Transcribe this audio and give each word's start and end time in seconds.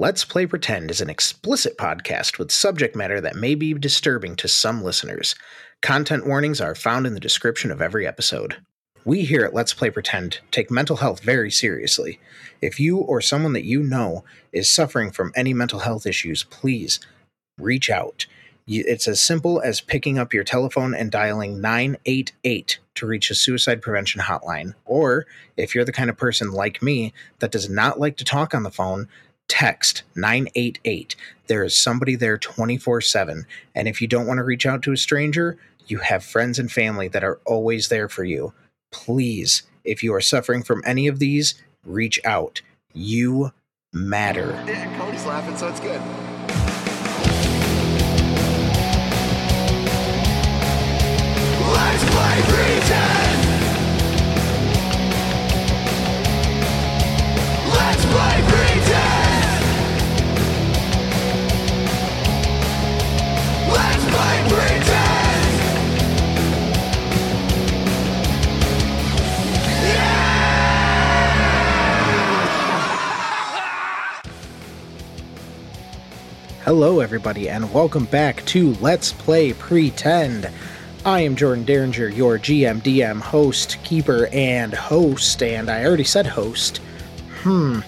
Let's 0.00 0.24
Play 0.24 0.46
Pretend 0.46 0.90
is 0.90 1.02
an 1.02 1.10
explicit 1.10 1.76
podcast 1.76 2.38
with 2.38 2.50
subject 2.50 2.96
matter 2.96 3.20
that 3.20 3.36
may 3.36 3.54
be 3.54 3.74
disturbing 3.74 4.34
to 4.36 4.48
some 4.48 4.82
listeners. 4.82 5.34
Content 5.82 6.26
warnings 6.26 6.58
are 6.58 6.74
found 6.74 7.06
in 7.06 7.12
the 7.12 7.20
description 7.20 7.70
of 7.70 7.82
every 7.82 8.06
episode. 8.06 8.56
We 9.04 9.26
here 9.26 9.44
at 9.44 9.52
Let's 9.52 9.74
Play 9.74 9.90
Pretend 9.90 10.38
take 10.52 10.70
mental 10.70 10.96
health 10.96 11.20
very 11.20 11.50
seriously. 11.50 12.18
If 12.62 12.80
you 12.80 12.96
or 12.96 13.20
someone 13.20 13.52
that 13.52 13.66
you 13.66 13.82
know 13.82 14.24
is 14.54 14.70
suffering 14.70 15.10
from 15.10 15.32
any 15.36 15.52
mental 15.52 15.80
health 15.80 16.06
issues, 16.06 16.44
please 16.44 16.98
reach 17.58 17.90
out. 17.90 18.24
It's 18.66 19.06
as 19.06 19.20
simple 19.20 19.60
as 19.60 19.82
picking 19.82 20.18
up 20.18 20.32
your 20.32 20.44
telephone 20.44 20.94
and 20.94 21.10
dialing 21.10 21.60
988 21.60 22.78
to 22.94 23.06
reach 23.06 23.30
a 23.30 23.34
suicide 23.34 23.82
prevention 23.82 24.22
hotline. 24.22 24.72
Or 24.86 25.26
if 25.58 25.74
you're 25.74 25.84
the 25.84 25.92
kind 25.92 26.08
of 26.08 26.16
person 26.16 26.52
like 26.52 26.80
me 26.80 27.12
that 27.40 27.52
does 27.52 27.68
not 27.68 28.00
like 28.00 28.16
to 28.16 28.24
talk 28.24 28.54
on 28.54 28.62
the 28.62 28.70
phone, 28.70 29.08
text 29.50 30.04
988. 30.14 31.16
There 31.48 31.64
is 31.64 31.76
somebody 31.76 32.14
there 32.14 32.38
24 32.38 33.00
7. 33.00 33.44
And 33.74 33.88
if 33.88 34.00
you 34.00 34.06
don't 34.06 34.26
want 34.26 34.38
to 34.38 34.44
reach 34.44 34.64
out 34.64 34.80
to 34.84 34.92
a 34.92 34.96
stranger, 34.96 35.58
you 35.88 35.98
have 35.98 36.24
friends 36.24 36.58
and 36.60 36.70
family 36.70 37.08
that 37.08 37.24
are 37.24 37.40
always 37.44 37.88
there 37.88 38.08
for 38.08 38.22
you. 38.22 38.54
Please, 38.92 39.64
if 39.84 40.04
you 40.04 40.14
are 40.14 40.20
suffering 40.20 40.62
from 40.62 40.82
any 40.86 41.08
of 41.08 41.18
these, 41.18 41.60
reach 41.84 42.20
out. 42.24 42.62
You 42.94 43.52
matter. 43.92 44.52
Yeah, 44.66 44.96
Cody's 44.98 45.26
laughing, 45.26 45.56
so 45.56 45.68
it's 45.68 45.80
good. 45.80 46.00
Let's 51.72 52.04
play 52.14 52.42
pretend. 52.46 53.40
Let's 57.74 58.04
play 58.06 58.49
Hello, 76.70 77.00
everybody, 77.00 77.48
and 77.48 77.74
welcome 77.74 78.04
back 78.04 78.44
to 78.44 78.74
Let's 78.74 79.12
Play 79.12 79.52
Pretend. 79.52 80.48
I 81.04 81.18
am 81.22 81.34
Jordan 81.34 81.64
Daringer, 81.64 82.16
your 82.16 82.38
GM, 82.38 82.80
DM, 82.80 83.20
host, 83.20 83.78
keeper, 83.82 84.28
and 84.32 84.72
host, 84.72 85.42
and 85.42 85.68
I 85.68 85.84
already 85.84 86.04
said 86.04 86.28
host. 86.28 86.76
Hmm. 87.42 87.80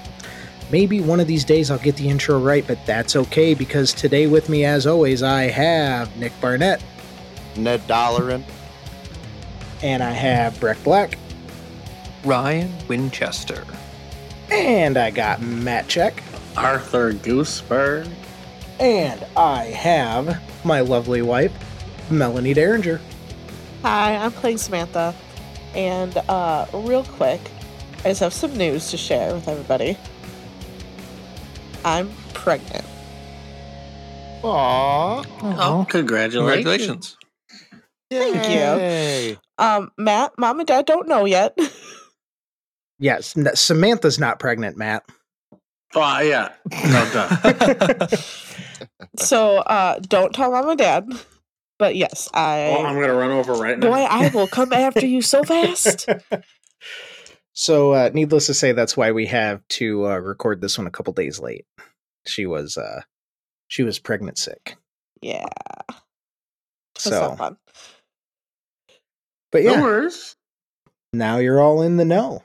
Maybe 0.72 1.00
one 1.00 1.20
of 1.20 1.28
these 1.28 1.44
days 1.44 1.70
I'll 1.70 1.78
get 1.78 1.94
the 1.94 2.08
intro 2.08 2.40
right, 2.40 2.66
but 2.66 2.84
that's 2.84 3.14
okay 3.14 3.54
because 3.54 3.92
today 3.92 4.26
with 4.26 4.48
me, 4.48 4.64
as 4.64 4.84
always, 4.84 5.22
I 5.22 5.42
have 5.42 6.16
Nic 6.16 6.32
Barnett, 6.40 6.82
Ned 7.56 7.82
Dolaran. 7.82 8.42
and 9.80 10.02
I 10.02 10.10
have 10.10 10.54
Brek 10.54 10.82
Black, 10.82 11.16
Ryan 12.24 12.72
Winchester. 12.88 13.64
and 14.50 14.96
I 14.96 15.12
got 15.12 15.40
Matt 15.40 15.86
Czech, 15.86 16.20
Arthur 16.56 17.12
Gooseburg. 17.12 18.10
And 18.80 19.24
I 19.36 19.64
have 19.66 20.40
my 20.64 20.80
lovely 20.80 21.22
wife, 21.22 21.52
Melanie 22.10 22.54
Daringer. 22.54 23.00
Hi, 23.82 24.16
I'm 24.16 24.32
playing 24.32 24.58
Samantha, 24.58 25.14
and 25.74 26.16
uh, 26.28 26.66
real 26.72 27.04
quick, 27.04 27.40
I 28.04 28.08
just 28.08 28.20
have 28.20 28.32
some 28.32 28.56
news 28.56 28.90
to 28.90 28.96
share 28.96 29.34
with 29.34 29.48
everybody. 29.48 29.96
I'm 31.84 32.10
pregnant. 32.34 32.84
Aww. 34.42 35.24
Oh, 35.42 35.86
congratulations. 35.88 37.16
Congratulations. 37.16 37.16
Thank 38.10 38.48
you. 38.48 39.38
Um, 39.58 39.90
Matt, 39.98 40.32
mom 40.38 40.58
and 40.60 40.66
dad 40.66 40.86
don't 40.86 41.08
know 41.08 41.24
yet. 41.24 41.56
Yes, 42.98 43.34
Samantha's 43.54 44.20
not 44.20 44.38
pregnant, 44.38 44.76
Matt. 44.76 45.02
Oh, 45.94 46.20
yeah. 46.20 46.52
No, 46.70 47.10
duh. 47.12 48.06
so 49.18 49.56
uh, 49.58 49.98
don't 50.00 50.34
tell 50.34 50.50
mom 50.50 50.68
and 50.70 50.78
dad. 50.78 51.08
But 51.78 51.96
yes, 51.96 52.28
I. 52.32 52.70
well, 52.76 52.86
I'm 52.86 52.94
going 52.94 53.08
to 53.08 53.14
run 53.14 53.30
over 53.30 53.54
right 53.54 53.78
now. 53.78 53.88
boy, 53.90 53.98
I 54.00 54.28
will 54.28 54.46
come 54.46 54.72
after 54.72 55.04
you 55.06 55.22
so 55.22 55.42
fast. 55.44 56.06
So, 57.54 57.92
uh, 57.92 58.10
needless 58.14 58.46
to 58.46 58.54
say, 58.54 58.72
that's 58.72 58.96
why 58.96 59.12
we 59.12 59.26
have 59.26 59.60
to 59.68 60.06
uh, 60.08 60.16
record 60.16 60.62
this 60.62 60.78
one 60.78 60.86
a 60.86 60.90
couple 60.90 61.12
days 61.12 61.38
late. 61.38 61.66
She 62.26 62.46
was 62.46 62.78
uh, 62.78 63.02
she 63.68 63.82
was 63.82 63.98
pregnant 63.98 64.38
sick. 64.38 64.76
Yeah. 65.20 65.44
That's 65.88 67.04
So, 67.04 67.36
fun. 67.36 67.58
but 69.50 69.64
No 69.64 69.72
yeah, 69.72 69.82
worries. 69.82 70.34
now 71.12 71.36
you're 71.36 71.60
all 71.60 71.82
in 71.82 71.98
the 71.98 72.06
know. 72.06 72.42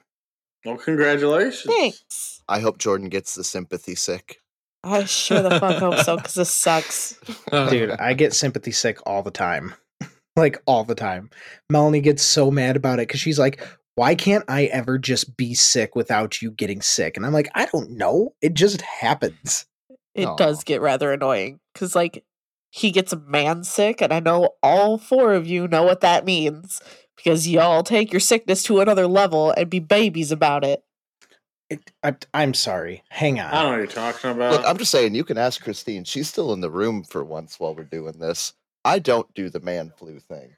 Well, 0.65 0.75
congratulations. 0.75 1.73
Thanks. 1.73 2.36
I 2.49 2.59
hope 2.59 2.77
Jordan 2.77 3.09
gets 3.09 3.35
the 3.35 3.43
sympathy 3.43 3.95
sick. 3.95 4.37
I 4.83 5.05
sure 5.05 5.41
the 5.41 5.59
fuck 5.59 5.77
hope 5.79 5.97
so, 5.97 6.15
because 6.15 6.35
this 6.35 6.51
sucks. 6.51 7.19
Dude, 7.51 7.91
I 7.91 8.13
get 8.13 8.33
sympathy 8.33 8.71
sick 8.71 8.99
all 9.05 9.23
the 9.23 9.31
time. 9.31 9.73
like 10.35 10.61
all 10.65 10.83
the 10.83 10.95
time. 10.95 11.29
Melanie 11.69 12.01
gets 12.01 12.23
so 12.23 12.49
mad 12.51 12.75
about 12.75 12.99
it 12.99 13.07
because 13.07 13.19
she's 13.19 13.39
like, 13.39 13.61
why 13.95 14.13
can't 14.15 14.45
I 14.47 14.65
ever 14.65 14.99
just 14.99 15.35
be 15.35 15.55
sick 15.55 15.95
without 15.95 16.41
you 16.41 16.51
getting 16.51 16.81
sick? 16.81 17.17
And 17.17 17.25
I'm 17.25 17.33
like, 17.33 17.49
I 17.55 17.65
don't 17.65 17.91
know. 17.91 18.35
It 18.41 18.53
just 18.53 18.81
happens. 18.81 19.65
It 20.13 20.25
Aw. 20.25 20.35
does 20.35 20.63
get 20.63 20.81
rather 20.81 21.11
annoying 21.11 21.59
because, 21.73 21.95
like, 21.95 22.23
he 22.69 22.91
gets 22.91 23.11
a 23.11 23.19
man 23.19 23.63
sick, 23.63 24.01
and 24.01 24.13
I 24.13 24.19
know 24.19 24.49
all 24.61 24.97
four 24.97 25.33
of 25.33 25.47
you 25.47 25.67
know 25.67 25.83
what 25.83 26.01
that 26.01 26.25
means 26.25 26.79
because 27.15 27.47
y'all 27.47 27.81
take 27.81 28.13
your 28.13 28.19
sickness 28.19 28.61
to 28.63 28.79
another 28.79 29.07
level 29.07 29.51
and 29.51 29.69
be 29.69 29.79
babies 29.79 30.31
about 30.31 30.63
it. 30.63 30.83
It, 31.69 31.91
I, 32.03 32.15
I'm 32.33 32.53
sorry. 32.53 33.03
Hang 33.09 33.39
on. 33.39 33.47
I 33.47 33.51
don't 33.51 33.63
know 33.63 33.69
what 33.71 33.77
you're 33.77 33.87
talking 33.87 34.31
about. 34.31 34.51
Look, 34.53 34.65
I'm 34.65 34.77
just 34.77 34.91
saying, 34.91 35.15
you 35.15 35.23
can 35.25 35.37
ask 35.37 35.61
Christine. 35.61 36.03
She's 36.05 36.29
still 36.29 36.53
in 36.53 36.61
the 36.61 36.69
room 36.71 37.03
for 37.03 37.23
once 37.25 37.59
while 37.59 37.75
we're 37.75 37.83
doing 37.83 38.19
this. 38.19 38.53
I 38.85 38.99
don't 38.99 39.31
do 39.33 39.49
the 39.49 39.59
man 39.59 39.91
flu 39.97 40.19
thing. 40.19 40.51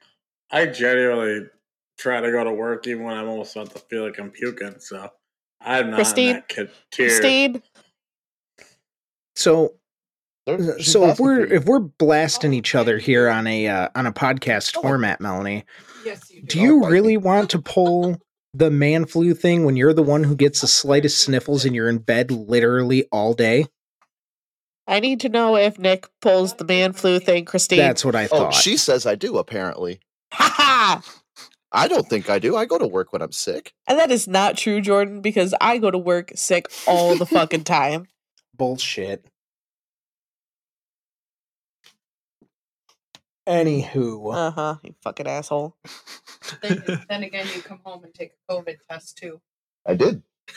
I 0.52 0.66
genuinely 0.66 1.48
try 1.98 2.20
to 2.20 2.30
go 2.30 2.44
to 2.44 2.52
work 2.52 2.86
even 2.86 3.04
when 3.04 3.16
I'm 3.16 3.28
almost 3.28 3.56
about 3.56 3.72
to 3.72 3.80
feel 3.80 4.04
like 4.06 4.18
I'm 4.20 4.30
puking. 4.30 4.76
So 4.78 5.08
I'm 5.60 5.90
not 5.90 5.96
Christine? 5.96 6.28
in 6.28 6.32
that 6.34 6.48
kid 6.48 6.70
tier. 6.92 7.08
Christine, 7.08 7.62
So 9.34 9.74
she's 10.46 10.92
so 10.92 11.06
if 11.08 11.18
we're 11.20 11.44
if 11.44 11.64
we're 11.66 11.80
blasting 11.80 12.52
each 12.54 12.74
other 12.74 12.98
here 12.98 13.28
on 13.28 13.46
a 13.46 13.66
uh, 13.68 13.88
on 13.94 14.06
a 14.06 14.12
podcast 14.12 14.76
Oh. 14.76 14.82
format, 14.82 15.20
Melanie, 15.20 15.64
Yes, 16.04 16.30
you 16.30 16.42
do. 16.42 16.46
do 16.46 16.60
you 16.60 16.80
bite 16.82 16.88
really 16.90 17.16
want 17.16 17.50
to 17.50 17.58
pull 17.60 18.16
the 18.52 18.70
man 18.70 19.06
flu 19.06 19.34
thing 19.34 19.64
when 19.64 19.76
you're 19.76 19.92
the 19.92 20.02
one 20.02 20.24
who 20.24 20.36
gets 20.36 20.60
the 20.60 20.66
slightest 20.66 21.20
sniffles 21.20 21.64
and 21.64 21.74
you're 21.74 21.88
in 21.88 21.98
bed 21.98 22.30
literally 22.30 23.06
all 23.12 23.34
day? 23.34 23.66
I 24.86 24.98
need 25.00 25.20
to 25.20 25.28
know 25.28 25.56
if 25.56 25.78
Nic 25.78 26.08
pulls 26.20 26.54
the 26.54 26.64
man 26.64 26.92
flu 26.92 27.20
thing. 27.20 27.44
Christine, 27.44 27.78
That's 27.78 28.04
what 28.04 28.16
I 28.16 28.26
thought. 28.26 28.36
oh, 28.36 28.44
thought. 28.44 28.54
she 28.54 28.76
says 28.76 29.06
I 29.06 29.14
do. 29.14 29.38
Apparently, 29.38 30.00
ha 30.32 30.52
ha! 30.56 31.02
I 31.72 31.86
don't 31.86 32.08
think 32.08 32.28
I 32.28 32.40
do. 32.40 32.56
I 32.56 32.64
go 32.64 32.78
to 32.78 32.86
work 32.88 33.12
when 33.12 33.22
I'm 33.22 33.30
sick. 33.30 33.72
And 33.86 33.98
that 34.00 34.10
is 34.10 34.26
not 34.26 34.56
true, 34.56 34.80
Jordan, 34.80 35.20
because 35.20 35.54
I 35.60 35.78
go 35.78 35.90
to 35.92 35.98
work 35.98 36.32
sick 36.34 36.66
all 36.88 37.14
the 37.16 37.26
fucking 37.26 37.62
time. 37.64 38.08
Bullshit. 38.56 39.24
Anywho, 43.48 44.34
Uh 44.34 44.50
huh, 44.50 44.76
you 44.82 44.94
fucking 45.02 45.26
asshole. 45.26 45.76
Then, 46.62 46.82
then 47.08 47.22
again, 47.22 47.46
you 47.54 47.62
come 47.62 47.80
home 47.84 48.04
and 48.04 48.12
take 48.14 48.32
a 48.48 48.52
COVID 48.52 48.76
test 48.88 49.16
too. 49.18 49.40
I 49.86 49.94
did. 49.94 50.22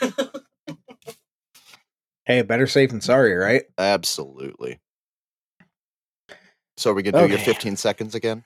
hey, 2.24 2.42
better 2.42 2.66
safe 2.66 2.90
than 2.90 3.00
sorry, 3.00 3.34
right? 3.34 3.62
Absolutely. 3.78 4.80
So 6.76 6.90
are 6.90 6.94
we 6.94 7.02
gonna 7.02 7.26
do 7.26 7.30
your 7.30 7.38
15 7.38 7.76
seconds 7.76 8.14
again? 8.14 8.44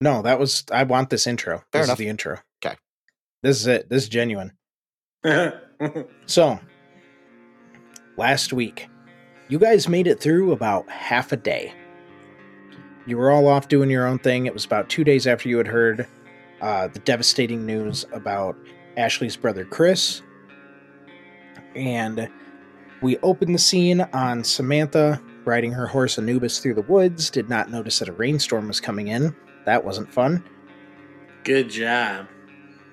No, 0.00 0.22
that 0.22 0.38
was 0.38 0.64
I 0.72 0.84
want 0.84 1.10
this 1.10 1.26
intro. 1.26 1.58
Fair 1.72 1.82
this 1.82 1.88
enough. 1.88 1.96
is 1.96 1.98
the 1.98 2.08
intro. 2.08 2.38
'Kay. 2.60 2.76
This 3.42 3.60
is 3.60 3.66
it. 3.66 3.88
This 3.90 4.04
is 4.04 4.08
genuine. 4.08 4.52
So, 6.26 6.58
last 8.16 8.52
week, 8.52 8.88
you 9.48 9.60
guys 9.60 9.88
made 9.88 10.08
it 10.08 10.18
through 10.20 10.50
about 10.50 10.88
half 10.90 11.30
a 11.30 11.36
day. 11.36 11.72
You 13.08 13.16
were 13.16 13.30
all 13.30 13.48
off 13.48 13.68
doing 13.68 13.88
your 13.88 14.06
own 14.06 14.18
thing. 14.18 14.44
It 14.46 14.52
was 14.52 14.64
about 14.66 14.88
two 14.90 15.02
days 15.02 15.26
after 15.26 15.48
you 15.48 15.56
had 15.56 15.66
heard 15.66 16.06
uh, 16.60 16.88
the 16.88 16.98
devastating 17.00 17.64
news 17.64 18.04
about 18.12 18.54
Ashley's 18.98 19.34
brother 19.34 19.64
Chris. 19.64 20.20
And 21.74 22.28
we 23.00 23.16
opened 23.18 23.54
the 23.54 23.58
scene 23.58 24.02
on 24.12 24.44
Samantha 24.44 25.22
riding 25.46 25.72
her 25.72 25.86
horse 25.86 26.18
Anubis 26.18 26.58
through 26.58 26.74
the 26.74 26.82
woods, 26.82 27.30
did 27.30 27.48
not 27.48 27.70
notice 27.70 27.98
that 28.00 28.08
a 28.08 28.12
rainstorm 28.12 28.68
was 28.68 28.80
coming 28.80 29.08
in. 29.08 29.34
That 29.64 29.82
wasn't 29.84 30.12
fun. 30.12 30.44
Good 31.44 31.70
job. 31.70 32.26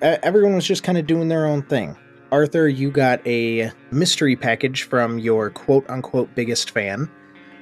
Everyone 0.02 0.56
was 0.56 0.66
just 0.66 0.84
kind 0.84 0.98
of 0.98 1.06
doing 1.08 1.28
their 1.28 1.46
own 1.46 1.64
thing. 1.64 1.98
Arthur, 2.32 2.70
you 2.70 2.90
got 2.92 3.26
a 3.28 3.72
mystery 3.92 4.38
package 4.38 4.84
from 4.84 5.20
your 5.20 5.50
quote 5.50 5.90
unquote 5.90 6.34
biggest 6.36 6.72
fan 6.72 7.12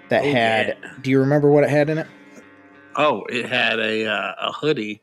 that 0.09 0.23
Oh, 0.23 0.31
had. 0.31 0.67
yeah. 0.67 0.89
Do 1.01 1.09
you 1.09 1.19
remember 1.19 1.49
what 1.49 1.63
it 1.63 1.71
had 1.71 1.89
in 1.89 1.97
it? 1.97 2.07
Oh, 2.95 3.23
it 3.29 3.45
had 3.47 3.79
a 3.79 4.05
uh, 4.07 4.33
a 4.39 4.51
hoodie 4.51 5.01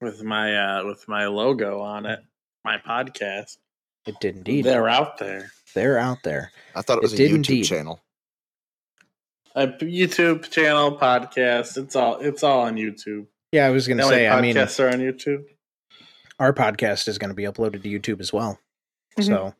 with 0.00 0.22
my 0.22 0.56
uh, 0.56 0.84
with 0.84 1.06
my 1.08 1.26
logo 1.26 1.80
on 1.80 2.06
it. 2.06 2.20
My 2.64 2.78
podcast. 2.78 3.58
It 4.06 4.16
did 4.20 4.36
indeed. 4.36 4.64
They're 4.64 4.88
out 4.88 5.18
there. 5.18 5.50
They're 5.74 5.98
out 5.98 6.18
there. 6.24 6.50
I 6.74 6.82
thought 6.82 6.98
it 6.98 7.02
was 7.02 7.12
It 7.12 7.20
a 7.20 7.28
YouTube 7.28 7.34
indeed. 7.34 7.64
channel. 7.64 8.00
A 9.54 9.66
YouTube 9.66 10.50
channel, 10.50 10.96
podcast. 10.98 11.76
It's 11.76 11.96
all 11.96 12.18
it's 12.20 12.42
all 12.42 12.60
on 12.62 12.76
YouTube. 12.76 13.26
Yeah, 13.52 13.66
I 13.66 13.70
was 13.70 13.86
going 13.88 13.98
to 13.98 14.04
That 14.04 14.10
way 14.10 14.16
say, 14.16 14.28
I 14.28 14.40
mean, 14.40 14.56
podcasts 14.56 14.78
are 14.82 14.88
on 14.88 15.00
YouTube. 15.00 15.44
our 16.38 16.52
podcast 16.52 17.08
is 17.08 17.18
going 17.18 17.30
to 17.30 17.34
be 17.34 17.44
uploaded 17.44 17.82
to 17.82 17.88
YouTube 17.88 18.20
as 18.20 18.32
well. 18.32 18.58
Mhm. 19.18 19.24
So, 19.24 19.54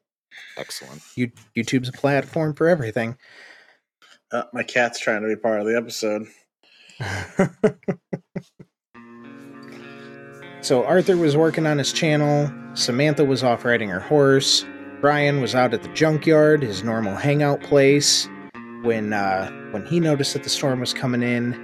Excellent. 0.56 1.02
you, 1.16 1.32
YouTube's 1.56 1.88
a 1.88 1.92
platform 1.92 2.54
for 2.54 2.68
everything. 2.68 3.16
Uh, 4.30 4.44
my 4.52 4.62
cat's 4.62 5.00
trying 5.00 5.22
to 5.22 5.28
be 5.28 5.36
part 5.36 5.60
of 5.60 5.66
the 5.66 5.76
episode. 5.76 6.26
so 10.60 10.84
Arthur 10.84 11.16
was 11.16 11.36
working 11.36 11.66
on 11.66 11.78
his 11.78 11.92
channel, 11.92 12.52
Samantha 12.74 13.24
was 13.24 13.44
off 13.44 13.64
riding 13.64 13.88
her 13.88 14.00
horse, 14.00 14.64
Brian 15.00 15.40
was 15.40 15.54
out 15.54 15.74
at 15.74 15.82
the 15.82 15.88
junkyard, 15.90 16.62
his 16.62 16.82
normal 16.82 17.14
hangout 17.14 17.60
place, 17.60 18.28
when 18.82 19.12
uh, 19.12 19.50
when 19.70 19.86
he 19.86 20.00
noticed 20.00 20.32
that 20.32 20.42
the 20.42 20.50
storm 20.50 20.80
was 20.80 20.92
coming 20.92 21.22
in. 21.22 21.54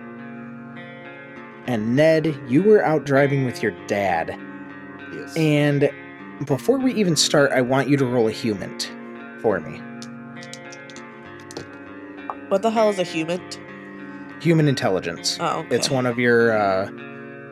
And 1.66 1.96
Ned, 1.96 2.38
you 2.46 2.62
were 2.62 2.84
out 2.84 3.04
driving 3.04 3.44
with 3.44 3.62
your 3.62 3.72
dad. 3.86 4.38
Yes. 5.12 5.36
And 5.36 5.90
before 6.46 6.78
we 6.78 6.92
even 6.94 7.16
start, 7.16 7.52
I 7.52 7.62
want 7.62 7.88
you 7.88 7.96
to 7.96 8.04
roll 8.04 8.28
a 8.28 8.32
human 8.32 8.78
for 9.40 9.60
me. 9.60 9.78
What 12.48 12.62
the 12.62 12.70
hell 12.70 12.90
is 12.90 12.98
a 12.98 13.02
human? 13.02 13.40
Human 14.44 14.68
intelligence. 14.68 15.38
Oh, 15.40 15.60
okay. 15.60 15.74
It's 15.74 15.88
one 15.88 16.04
of 16.04 16.18
your 16.18 16.52
uh, 16.52 16.90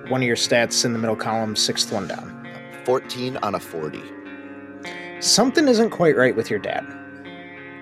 one 0.08 0.20
of 0.20 0.26
your 0.26 0.36
stats 0.36 0.84
in 0.84 0.92
the 0.92 0.98
middle 0.98 1.16
column, 1.16 1.56
sixth 1.56 1.90
one 1.90 2.06
down. 2.06 2.38
14 2.84 3.38
on 3.38 3.54
a 3.54 3.60
40. 3.60 4.02
something 5.20 5.68
isn't 5.68 5.88
quite 5.90 6.16
right 6.16 6.36
with 6.36 6.50
your 6.50 6.58
dad. 6.58 6.84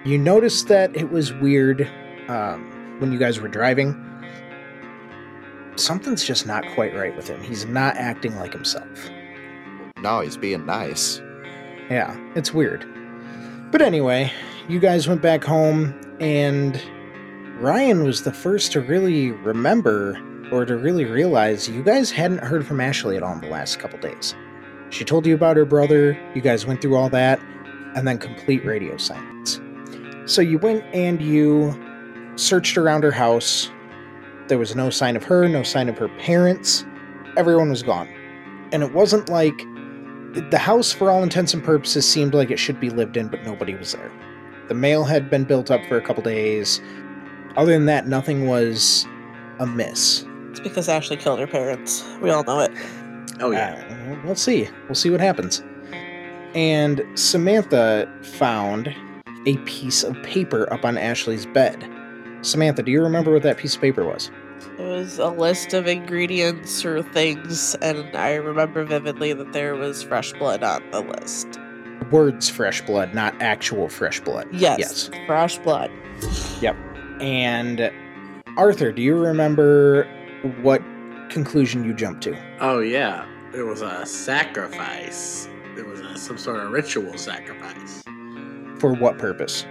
You 0.05 0.17
noticed 0.17 0.69
that 0.69 0.95
it 0.95 1.11
was 1.11 1.33
weird 1.33 1.91
um, 2.29 2.97
when 3.01 3.11
you 3.11 3.19
guys 3.19 3.41
were 3.41 3.49
driving. 3.49 3.97
Something's 5.77 6.23
just 6.23 6.47
not 6.47 6.65
quite 6.75 6.95
right 6.95 7.17
with 7.17 7.27
him. 7.27 7.43
He's 7.43 7.65
not 7.65 7.97
acting 7.97 8.37
like 8.37 8.53
himself. 8.53 9.11
No, 9.99 10.21
he's 10.21 10.37
being 10.37 10.67
nice. 10.67 11.21
Yeah, 11.91 12.17
it's 12.37 12.53
weird. 12.55 12.87
But 13.73 13.83
anyway, 13.83 14.31
you 14.69 14.79
guys 14.79 15.09
went 15.09 15.23
back 15.23 15.43
home, 15.43 15.99
and 16.21 16.81
Ryan 17.61 18.05
was 18.05 18.23
the 18.23 18.33
first 18.33 18.73
to 18.73 18.81
really 18.81 19.33
remember 19.33 20.19
or 20.51 20.65
to 20.65 20.79
really 20.79 21.05
realize 21.05 21.69
you 21.69 21.83
guys 21.83 22.11
hadn't 22.11 22.39
heard 22.39 22.67
from 22.67 22.81
Ashley 22.81 23.19
at 23.19 23.23
all 23.23 23.35
in 23.35 23.43
the 23.43 23.49
last 23.49 23.79
couple 23.79 23.99
days. 23.99 24.35
She 24.89 25.05
told 25.05 25.27
you 25.27 25.35
about 25.35 25.59
her 25.59 25.67
brother, 25.67 26.19
you 26.35 26.41
guys 26.41 26.65
went 26.65 26.81
through 26.81 26.97
all 26.97 27.11
that, 27.11 27.39
and 27.95 28.09
then 28.09 28.17
complete 28.17 28.65
radio 28.65 28.97
silence. 28.97 29.61
So 30.25 30.41
you 30.41 30.57
went 30.57 30.83
and 30.95 31.21
you 31.21 31.79
searched 32.37 32.79
around 32.79 33.03
her 33.03 33.11
house. 33.11 33.71
There 34.49 34.57
was 34.57 34.75
no 34.75 34.89
sign 34.89 35.15
of 35.15 35.25
her, 35.25 35.47
no 35.47 35.63
sign 35.63 35.91
of 35.91 35.99
her 35.99 36.09
parents. 36.19 36.87
Everyone 37.37 37.69
was 37.69 37.83
gone. 37.83 38.09
And 38.73 38.83
it 38.83 38.95
wasn't 38.95 39.29
like 39.29 39.59
the 40.51 40.59
house, 40.59 40.93
for 40.93 41.11
all 41.11 41.23
intents 41.23 41.53
and 41.53 41.63
purposes, 41.63 42.09
seemed 42.09 42.33
like 42.33 42.51
it 42.51 42.59
should 42.59 42.81
be 42.81 42.89
lived 42.89 43.19
in, 43.19 43.29
but 43.29 43.45
nobody 43.45 43.75
was 43.75 43.93
there. 43.93 44.11
The 44.69 44.75
mail 44.75 45.05
had 45.05 45.29
been 45.29 45.45
built 45.45 45.71
up 45.71 45.85
for 45.85 45.99
a 45.99 46.03
couple 46.03 46.23
days. 46.23 46.81
Other 47.57 47.73
than 47.73 47.87
that, 47.87 48.07
nothing 48.07 48.47
was 48.47 49.07
amiss. 49.59 50.25
It's 50.51 50.61
because 50.61 50.89
Ashley 50.89 51.17
killed 51.17 51.39
her 51.41 51.47
parents. 51.47 52.05
We 52.21 52.31
all 52.31 52.45
know 52.45 52.61
it. 52.61 52.73
Oh 53.41 53.53
Uh, 53.53 54.17
we'll 54.25 54.35
see. 54.35 54.69
We'll 54.89 54.95
see 54.95 55.11
what 55.11 55.21
happens. 55.21 55.63
And 56.55 57.03
Samantha 57.15 58.11
found 58.23 58.95
a 59.47 59.57
piece 59.59 60.03
of 60.03 60.21
paper 60.23 60.71
up 60.73 60.85
on 60.85 60.99
Ashley's 60.99 61.47
bed. 61.47 61.89
Samantha, 62.43 62.83
do 62.83 62.91
you 62.91 63.03
remember 63.03 63.33
what 63.33 63.43
that 63.43 63.57
piece 63.59 63.75
of 63.77 63.81
paper 63.81 64.05
was? 64.05 64.31
It 64.79 64.83
was 64.83 65.19
a 65.19 65.29
list 65.29 65.73
of 65.75 65.87
ingredients 65.87 66.85
or 66.85 67.03
things, 67.03 67.75
and 67.77 68.15
I 68.17 68.35
remember 68.35 68.85
vividly 68.85 69.33
that 69.33 69.53
there 69.53 69.75
was 69.75 70.03
fresh 70.03 70.33
blood 70.35 70.63
on 70.63 70.83
the 70.91 71.01
list. 71.01 71.47
Words 72.11 72.49
fresh 72.49 72.85
blood, 72.85 73.15
not 73.15 73.35
actual 73.41 73.89
fresh 73.89 74.21
blood. 74.21 74.49
Yes, 74.53 74.79
Yes. 74.79 75.11
fresh 75.27 75.59
blood. 75.59 75.91
And 77.21 77.91
Arthur, 78.57 78.93
do 78.93 79.03
you 79.03 79.17
remember 79.17 80.05
what 80.63 80.83
conclusion 81.29 81.85
you 81.85 81.95
jumped 81.95 82.23
to? 82.25 82.37
Oh 82.61 82.81
yeah, 82.81 83.27
it 83.55 83.63
was 83.63 83.83
a 83.83 84.05
sacrifice. 84.07 85.49
It 85.77 85.87
was 85.87 86.01
a, 86.01 86.17
some 86.19 86.39
sort 86.39 86.61
of 86.65 86.73
ritual 86.73 87.17
sacrifice 87.17 88.03
For 88.79 88.93
what 88.95 89.19
purpose? 89.19 89.67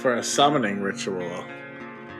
for 0.00 0.14
a 0.14 0.22
summoning 0.22 0.80
ritual. 0.80 1.44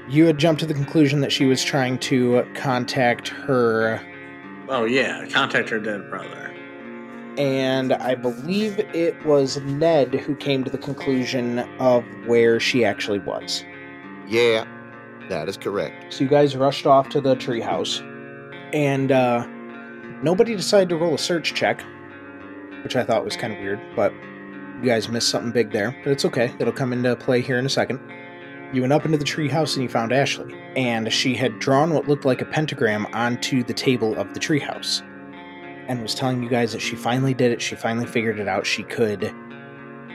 You 0.08 0.26
had 0.26 0.36
jumped 0.36 0.58
to 0.62 0.66
the 0.66 0.74
conclusion 0.74 1.20
that 1.20 1.30
she 1.30 1.44
was 1.44 1.62
trying 1.62 1.98
to 2.00 2.44
contact 2.54 3.28
her, 3.28 4.00
Oh 4.68 4.84
yeah, 4.84 5.24
contact 5.28 5.68
her 5.68 5.78
dead 5.78 6.10
brother. 6.10 6.52
and 7.38 7.92
I 7.92 8.16
believe 8.16 8.80
it 8.80 9.24
was 9.24 9.58
Ned 9.62 10.12
who 10.14 10.34
came 10.34 10.64
to 10.64 10.70
the 10.70 10.78
conclusion 10.78 11.60
of 11.78 12.04
where 12.26 12.58
she 12.58 12.84
actually 12.84 13.20
was. 13.20 13.64
Yeah, 14.28 14.66
that 15.30 15.48
is 15.48 15.56
correct. 15.56 16.12
So 16.12 16.24
you 16.24 16.30
guys 16.30 16.54
rushed 16.54 16.86
off 16.86 17.08
to 17.10 17.20
the 17.20 17.34
treehouse, 17.34 18.02
and 18.74 19.10
uh, 19.10 19.46
nobody 20.22 20.54
decided 20.54 20.90
to 20.90 20.96
roll 20.96 21.14
a 21.14 21.18
search 21.18 21.54
check, 21.54 21.82
which 22.82 22.94
I 22.94 23.04
thought 23.04 23.24
was 23.24 23.36
kind 23.36 23.54
of 23.54 23.58
weird, 23.58 23.80
but 23.96 24.12
you 24.82 24.84
guys 24.84 25.08
missed 25.08 25.30
something 25.30 25.50
big 25.50 25.72
there. 25.72 25.96
But 26.04 26.12
it's 26.12 26.24
okay, 26.26 26.54
it'll 26.58 26.74
come 26.74 26.92
into 26.92 27.16
play 27.16 27.40
here 27.40 27.58
in 27.58 27.64
a 27.64 27.70
second. 27.70 28.00
You 28.74 28.82
went 28.82 28.92
up 28.92 29.06
into 29.06 29.16
the 29.16 29.24
treehouse 29.24 29.74
and 29.74 29.82
you 29.82 29.88
found 29.88 30.12
Ashley, 30.12 30.54
and 30.76 31.10
she 31.10 31.34
had 31.34 31.58
drawn 31.58 31.94
what 31.94 32.06
looked 32.06 32.26
like 32.26 32.42
a 32.42 32.44
pentagram 32.44 33.06
onto 33.14 33.64
the 33.64 33.72
table 33.72 34.14
of 34.18 34.34
the 34.34 34.40
treehouse, 34.40 35.00
and 35.88 36.02
was 36.02 36.14
telling 36.14 36.42
you 36.42 36.50
guys 36.50 36.72
that 36.72 36.82
she 36.82 36.96
finally 36.96 37.32
did 37.32 37.50
it. 37.50 37.62
She 37.62 37.76
finally 37.76 38.06
figured 38.06 38.38
it 38.38 38.46
out. 38.46 38.66
She 38.66 38.82
could, 38.82 39.34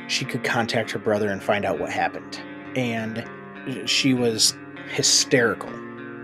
she 0.08 0.24
could 0.24 0.44
contact 0.44 0.92
her 0.92 1.00
brother 1.00 1.32
and 1.32 1.42
find 1.42 1.66
out 1.66 1.80
what 1.80 1.90
happened, 1.90 2.40
and 2.76 3.28
she 3.86 4.14
was 4.14 4.56
hysterical. 4.90 5.72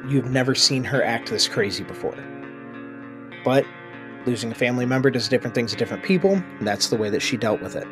You've 0.07 0.29
never 0.29 0.55
seen 0.55 0.83
her 0.83 1.03
act 1.03 1.29
this 1.29 1.47
crazy 1.47 1.83
before. 1.83 2.17
But 3.43 3.65
losing 4.25 4.51
a 4.51 4.55
family 4.55 4.85
member 4.85 5.09
does 5.09 5.27
different 5.27 5.55
things 5.55 5.71
to 5.71 5.77
different 5.77 6.03
people, 6.03 6.33
and 6.33 6.67
that's 6.67 6.89
the 6.89 6.97
way 6.97 7.09
that 7.09 7.21
she 7.21 7.37
dealt 7.37 7.61
with 7.61 7.75
it. 7.75 7.87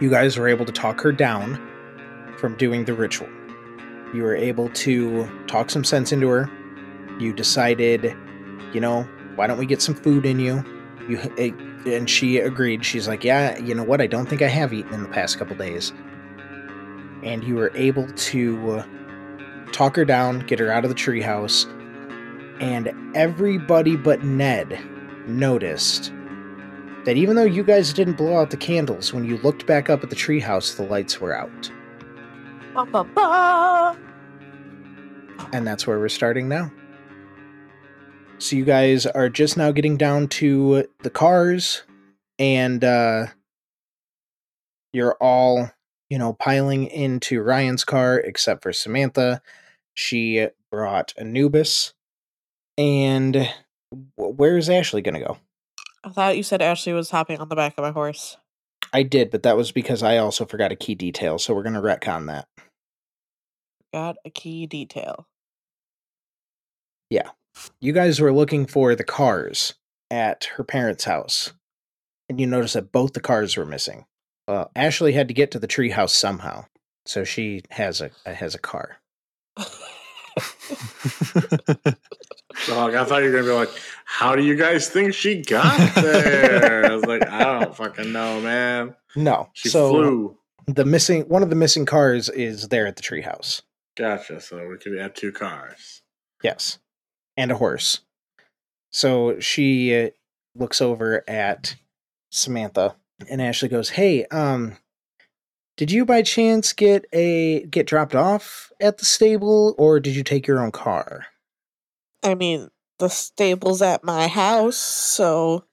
You 0.00 0.10
guys 0.10 0.36
were 0.36 0.48
able 0.48 0.66
to 0.66 0.72
talk 0.72 1.00
her 1.00 1.12
down 1.12 1.60
from 2.38 2.56
doing 2.56 2.84
the 2.84 2.94
ritual. 2.94 3.28
You 4.14 4.22
were 4.22 4.36
able 4.36 4.68
to 4.70 5.28
talk 5.46 5.70
some 5.70 5.84
sense 5.84 6.12
into 6.12 6.28
her. 6.28 6.50
You 7.18 7.32
decided, 7.32 8.14
you 8.72 8.80
know, 8.80 9.08
why 9.34 9.46
don't 9.46 9.58
we 9.58 9.66
get 9.66 9.82
some 9.82 9.94
food 9.94 10.26
in 10.26 10.38
you? 10.38 10.64
You 11.08 11.18
eh, 11.38 11.50
and 11.86 12.10
she 12.10 12.38
agreed. 12.38 12.84
She's 12.84 13.06
like, 13.06 13.24
"Yeah, 13.24 13.58
you 13.58 13.74
know 13.74 13.84
what? 13.84 14.00
I 14.00 14.06
don't 14.06 14.26
think 14.26 14.42
I 14.42 14.48
have 14.48 14.72
eaten 14.72 14.92
in 14.92 15.02
the 15.02 15.08
past 15.08 15.38
couple 15.38 15.56
days." 15.56 15.92
And 17.26 17.44
you 17.44 17.56
were 17.56 17.72
able 17.74 18.06
to 18.06 18.70
uh, 18.70 18.86
talk 19.72 19.96
her 19.96 20.04
down, 20.04 20.38
get 20.46 20.58
her 20.58 20.70
out 20.70 20.84
of 20.84 20.90
the 20.90 20.94
treehouse, 20.94 21.66
and 22.60 22.92
everybody 23.14 23.96
but 23.96 24.24
Ned 24.24 24.80
noticed 25.26 26.12
that 27.04 27.16
even 27.16 27.36
though 27.36 27.44
you 27.44 27.62
guys 27.62 27.92
didn't 27.92 28.14
blow 28.16 28.38
out 28.38 28.50
the 28.50 28.56
candles, 28.56 29.12
when 29.12 29.24
you 29.24 29.38
looked 29.38 29.66
back 29.66 29.90
up 29.90 30.02
at 30.02 30.10
the 30.10 30.16
treehouse, 30.16 30.76
the 30.76 30.82
lights 30.84 31.20
were 31.20 31.36
out. 31.36 31.70
Ba, 32.74 32.84
ba, 32.84 33.04
ba. 33.04 33.98
And 35.52 35.66
that's 35.66 35.86
where 35.86 35.98
we're 35.98 36.08
starting 36.08 36.48
now. 36.48 36.70
So 38.38 38.56
you 38.56 38.64
guys 38.64 39.06
are 39.06 39.28
just 39.28 39.56
now 39.56 39.70
getting 39.72 39.96
down 39.96 40.28
to 40.28 40.86
the 41.02 41.10
cars, 41.10 41.82
and 42.38 42.84
uh, 42.84 43.26
you're 44.92 45.16
all, 45.20 45.70
you 46.10 46.18
know, 46.18 46.32
piling 46.32 46.86
into 46.86 47.42
Ryan's 47.42 47.84
car, 47.84 48.18
except 48.18 48.62
for 48.62 48.72
Samantha. 48.72 49.42
She 49.94 50.46
brought 50.70 51.14
Anubis. 51.16 51.94
And 52.78 53.48
where's 54.16 54.68
Ashley 54.68 55.02
going 55.02 55.14
to 55.14 55.26
go? 55.26 55.38
I 56.04 56.10
thought 56.10 56.36
you 56.36 56.42
said 56.42 56.62
Ashley 56.62 56.92
was 56.92 57.10
hopping 57.10 57.40
on 57.40 57.48
the 57.48 57.56
back 57.56 57.74
of 57.76 57.82
my 57.82 57.90
horse. 57.90 58.36
I 58.92 59.02
did, 59.02 59.30
but 59.30 59.42
that 59.42 59.56
was 59.56 59.72
because 59.72 60.02
I 60.02 60.18
also 60.18 60.44
forgot 60.44 60.72
a 60.72 60.76
key 60.76 60.94
detail, 60.94 61.38
so 61.38 61.54
we're 61.54 61.62
going 61.62 61.74
to 61.74 61.80
retcon 61.80 62.26
that. 62.26 62.46
Got 63.92 64.16
a 64.24 64.30
key 64.30 64.66
detail. 64.66 65.26
Yeah. 67.10 67.30
You 67.80 67.92
guys 67.92 68.20
were 68.20 68.32
looking 68.32 68.66
for 68.66 68.94
the 68.94 69.04
cars 69.04 69.74
at 70.10 70.44
her 70.56 70.62
parents' 70.64 71.04
house. 71.04 71.52
and 72.28 72.40
you 72.40 72.46
notice 72.46 72.74
that 72.74 72.92
both 72.92 73.12
the 73.12 73.20
cars 73.20 73.56
were 73.56 73.64
missing. 73.64 74.04
Well, 74.48 74.70
Ashley 74.76 75.12
had 75.12 75.28
to 75.28 75.34
get 75.34 75.50
to 75.52 75.58
the 75.58 75.66
treehouse 75.68 76.10
somehow, 76.10 76.66
so 77.04 77.24
she 77.24 77.62
has 77.70 78.00
a 78.00 78.10
has 78.30 78.54
a 78.54 78.58
car. 78.58 78.98
Dog, 82.66 82.94
I 82.94 83.04
thought 83.04 83.22
you 83.22 83.30
were 83.30 83.36
gonna 83.38 83.44
be 83.44 83.50
like, 83.52 83.70
"How 84.04 84.34
do 84.36 84.42
you 84.42 84.56
guys 84.56 84.88
think 84.88 85.14
she 85.14 85.42
got 85.42 85.94
there?" 85.94 86.86
I 86.86 86.94
was 86.94 87.04
like, 87.04 87.26
"I 87.26 87.44
don't 87.60 87.76
fucking 87.76 88.12
know, 88.12 88.40
man." 88.40 88.94
No, 89.14 89.50
She 89.52 89.68
so 89.68 89.90
flew. 89.90 90.38
the 90.66 90.84
missing 90.84 91.22
one 91.28 91.42
of 91.42 91.50
the 91.50 91.56
missing 91.56 91.86
cars 91.86 92.28
is 92.28 92.68
there 92.68 92.86
at 92.86 92.96
the 92.96 93.02
treehouse. 93.02 93.62
Gotcha. 93.96 94.40
So 94.40 94.66
we 94.68 94.78
could 94.78 94.98
have 94.98 95.14
two 95.14 95.32
cars. 95.32 96.02
Yes, 96.42 96.78
and 97.36 97.50
a 97.50 97.56
horse. 97.56 98.00
So 98.90 99.38
she 99.40 100.06
uh, 100.06 100.10
looks 100.54 100.80
over 100.80 101.24
at 101.28 101.76
Samantha, 102.30 102.96
and 103.28 103.40
Ashley 103.40 103.68
goes, 103.68 103.90
"Hey, 103.90 104.24
um, 104.26 104.76
did 105.76 105.90
you 105.90 106.04
by 106.04 106.22
chance 106.22 106.72
get 106.72 107.04
a 107.12 107.64
get 107.66 107.86
dropped 107.86 108.14
off 108.14 108.72
at 108.80 108.98
the 108.98 109.04
stable, 109.04 109.74
or 109.78 110.00
did 110.00 110.16
you 110.16 110.22
take 110.22 110.46
your 110.46 110.62
own 110.62 110.72
car?" 110.72 111.26
I 112.22 112.34
mean, 112.34 112.68
the 112.98 113.08
stable's 113.08 113.82
at 113.82 114.04
my 114.04 114.26
house, 114.28 114.76
so 114.76 115.64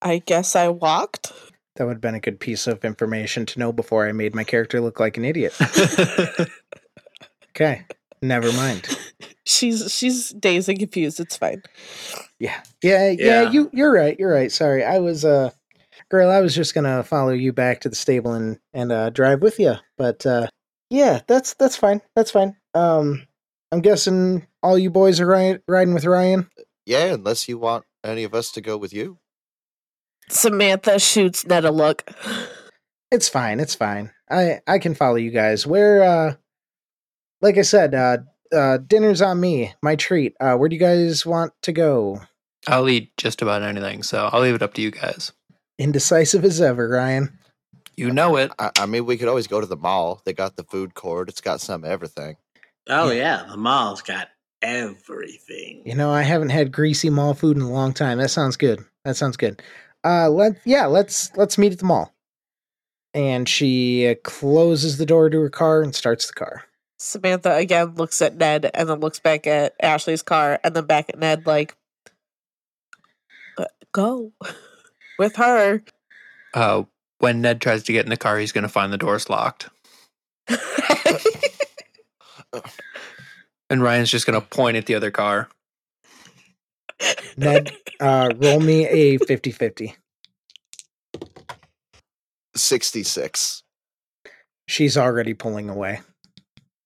I 0.00 0.18
guess 0.18 0.56
I 0.56 0.68
walked. 0.68 1.32
That 1.76 1.86
would 1.86 1.94
have 1.94 2.00
been 2.00 2.14
a 2.14 2.20
good 2.20 2.40
piece 2.40 2.66
of 2.66 2.84
information 2.84 3.46
to 3.46 3.58
know 3.58 3.72
before 3.72 4.08
I 4.08 4.12
made 4.12 4.34
my 4.34 4.42
character 4.42 4.80
look 4.80 4.98
like 4.98 5.16
an 5.16 5.24
idiot. 5.24 5.56
Okay, 7.58 7.82
never 8.22 8.52
mind. 8.52 8.86
She's 9.44 9.90
she's 9.92 10.28
dazed 10.28 10.68
and 10.68 10.78
confused. 10.78 11.18
It's 11.18 11.36
fine. 11.38 11.62
Yeah, 12.38 12.60
yeah, 12.82 13.08
yeah. 13.08 13.42
Yeah. 13.42 13.50
You 13.50 13.70
you're 13.72 13.90
right. 13.90 14.16
You're 14.16 14.30
right. 14.30 14.52
Sorry, 14.52 14.84
I 14.84 14.98
was 14.98 15.24
uh, 15.24 15.50
girl. 16.10 16.30
I 16.30 16.40
was 16.40 16.54
just 16.54 16.74
gonna 16.74 17.02
follow 17.02 17.32
you 17.32 17.52
back 17.52 17.80
to 17.82 17.88
the 17.88 17.96
stable 17.96 18.32
and 18.32 18.58
and 18.72 18.92
uh, 18.92 19.10
drive 19.10 19.42
with 19.42 19.58
you. 19.58 19.74
But 19.96 20.24
uh, 20.26 20.48
yeah, 20.90 21.20
that's 21.26 21.54
that's 21.54 21.76
fine. 21.76 22.00
That's 22.14 22.30
fine. 22.30 22.56
Um, 22.74 23.26
I'm 23.72 23.80
guessing 23.80 24.46
all 24.62 24.78
you 24.78 24.90
boys 24.90 25.20
are 25.20 25.26
ri- 25.26 25.60
riding 25.68 25.94
with 25.94 26.04
Ryan. 26.04 26.48
Yeah, 26.86 27.14
unless 27.14 27.48
you 27.48 27.58
want 27.58 27.84
any 28.04 28.24
of 28.24 28.34
us 28.34 28.50
to 28.52 28.60
go 28.60 28.76
with 28.76 28.92
you. 28.92 29.18
Samantha 30.28 30.98
shoots 30.98 31.46
Ned 31.46 31.64
a 31.64 31.70
look. 31.70 32.10
It's 33.10 33.28
fine. 33.28 33.60
It's 33.60 33.74
fine. 33.74 34.10
I 34.30 34.60
I 34.66 34.78
can 34.78 34.94
follow 34.94 35.16
you 35.16 35.30
guys. 35.30 35.66
Where 35.66 36.02
uh, 36.02 36.34
like 37.40 37.58
I 37.58 37.62
said, 37.62 37.94
uh, 37.94 38.18
uh, 38.52 38.78
dinner's 38.78 39.22
on 39.22 39.40
me. 39.40 39.74
My 39.82 39.96
treat. 39.96 40.34
Uh, 40.40 40.56
where 40.56 40.68
do 40.68 40.76
you 40.76 40.80
guys 40.80 41.24
want 41.24 41.52
to 41.62 41.72
go? 41.72 42.20
I'll 42.66 42.88
eat 42.88 43.16
just 43.16 43.40
about 43.40 43.62
anything, 43.62 44.02
so 44.02 44.28
I'll 44.32 44.40
leave 44.40 44.54
it 44.54 44.62
up 44.62 44.74
to 44.74 44.82
you 44.82 44.90
guys. 44.90 45.32
Indecisive 45.78 46.44
as 46.44 46.60
ever, 46.60 46.88
Ryan. 46.88 47.38
You 47.96 48.10
know 48.10 48.36
it. 48.36 48.52
I, 48.58 48.70
I 48.78 48.86
mean, 48.86 49.06
we 49.06 49.16
could 49.16 49.28
always 49.28 49.46
go 49.46 49.60
to 49.60 49.66
the 49.66 49.76
mall. 49.76 50.22
They 50.24 50.32
got 50.32 50.56
the 50.56 50.64
food 50.64 50.94
court. 50.94 51.28
It's 51.28 51.40
got 51.40 51.60
some 51.60 51.84
everything. 51.84 52.36
Oh 52.88 53.10
Yeah. 53.10 53.42
yeah, 53.42 53.50
the 53.50 53.56
mall's 53.56 54.02
got 54.02 54.28
everything. 54.62 55.82
You 55.84 55.94
know, 55.94 56.10
I 56.10 56.22
haven't 56.22 56.50
had 56.50 56.72
greasy 56.72 57.10
mall 57.10 57.34
food 57.34 57.56
in 57.56 57.62
a 57.62 57.70
long 57.70 57.92
time. 57.92 58.18
That 58.18 58.30
sounds 58.30 58.56
good. 58.56 58.84
That 59.04 59.16
sounds 59.16 59.36
good. 59.36 59.62
Uh, 60.04 60.28
let 60.30 60.58
yeah, 60.64 60.86
let's 60.86 61.36
let's 61.36 61.58
meet 61.58 61.72
at 61.72 61.78
the 61.78 61.84
mall. 61.84 62.14
And 63.14 63.48
she 63.48 64.08
uh, 64.08 64.14
closes 64.22 64.98
the 64.98 65.06
door 65.06 65.28
to 65.30 65.40
her 65.40 65.50
car 65.50 65.82
and 65.82 65.94
starts 65.94 66.26
the 66.28 66.34
car. 66.34 66.64
Samantha 66.98 67.54
again 67.56 67.94
looks 67.94 68.20
at 68.22 68.36
Ned 68.36 68.70
and 68.74 68.88
then 68.88 69.00
looks 69.00 69.18
back 69.18 69.46
at 69.46 69.74
Ashley's 69.80 70.22
car 70.22 70.60
and 70.62 70.74
then 70.74 70.84
back 70.86 71.08
at 71.08 71.18
Ned 71.18 71.46
like 71.46 71.76
"Uh, 73.56 73.64
go 73.92 74.32
with 75.18 75.36
her. 75.36 75.82
Uh, 76.54 76.84
when 77.18 77.40
Ned 77.40 77.60
tries 77.60 77.82
to 77.84 77.92
get 77.92 78.04
in 78.06 78.10
the 78.10 78.16
car, 78.16 78.38
he's 78.38 78.52
going 78.52 78.62
to 78.62 78.68
find 78.68 78.92
the 78.92 78.98
doors 78.98 79.28
locked. 79.28 79.68
And 83.70 83.82
Ryan's 83.82 84.10
just 84.10 84.26
going 84.26 84.40
to 84.40 84.46
point 84.46 84.78
at 84.78 84.86
the 84.86 84.94
other 84.94 85.10
car. 85.10 85.50
Ned, 87.36 87.70
uh, 88.00 88.30
roll 88.36 88.60
me 88.60 88.86
a 88.86 89.18
50-50. 89.18 89.94
66. 92.56 93.62
She's 94.66 94.96
already 94.96 95.34
pulling 95.34 95.68
away. 95.68 96.00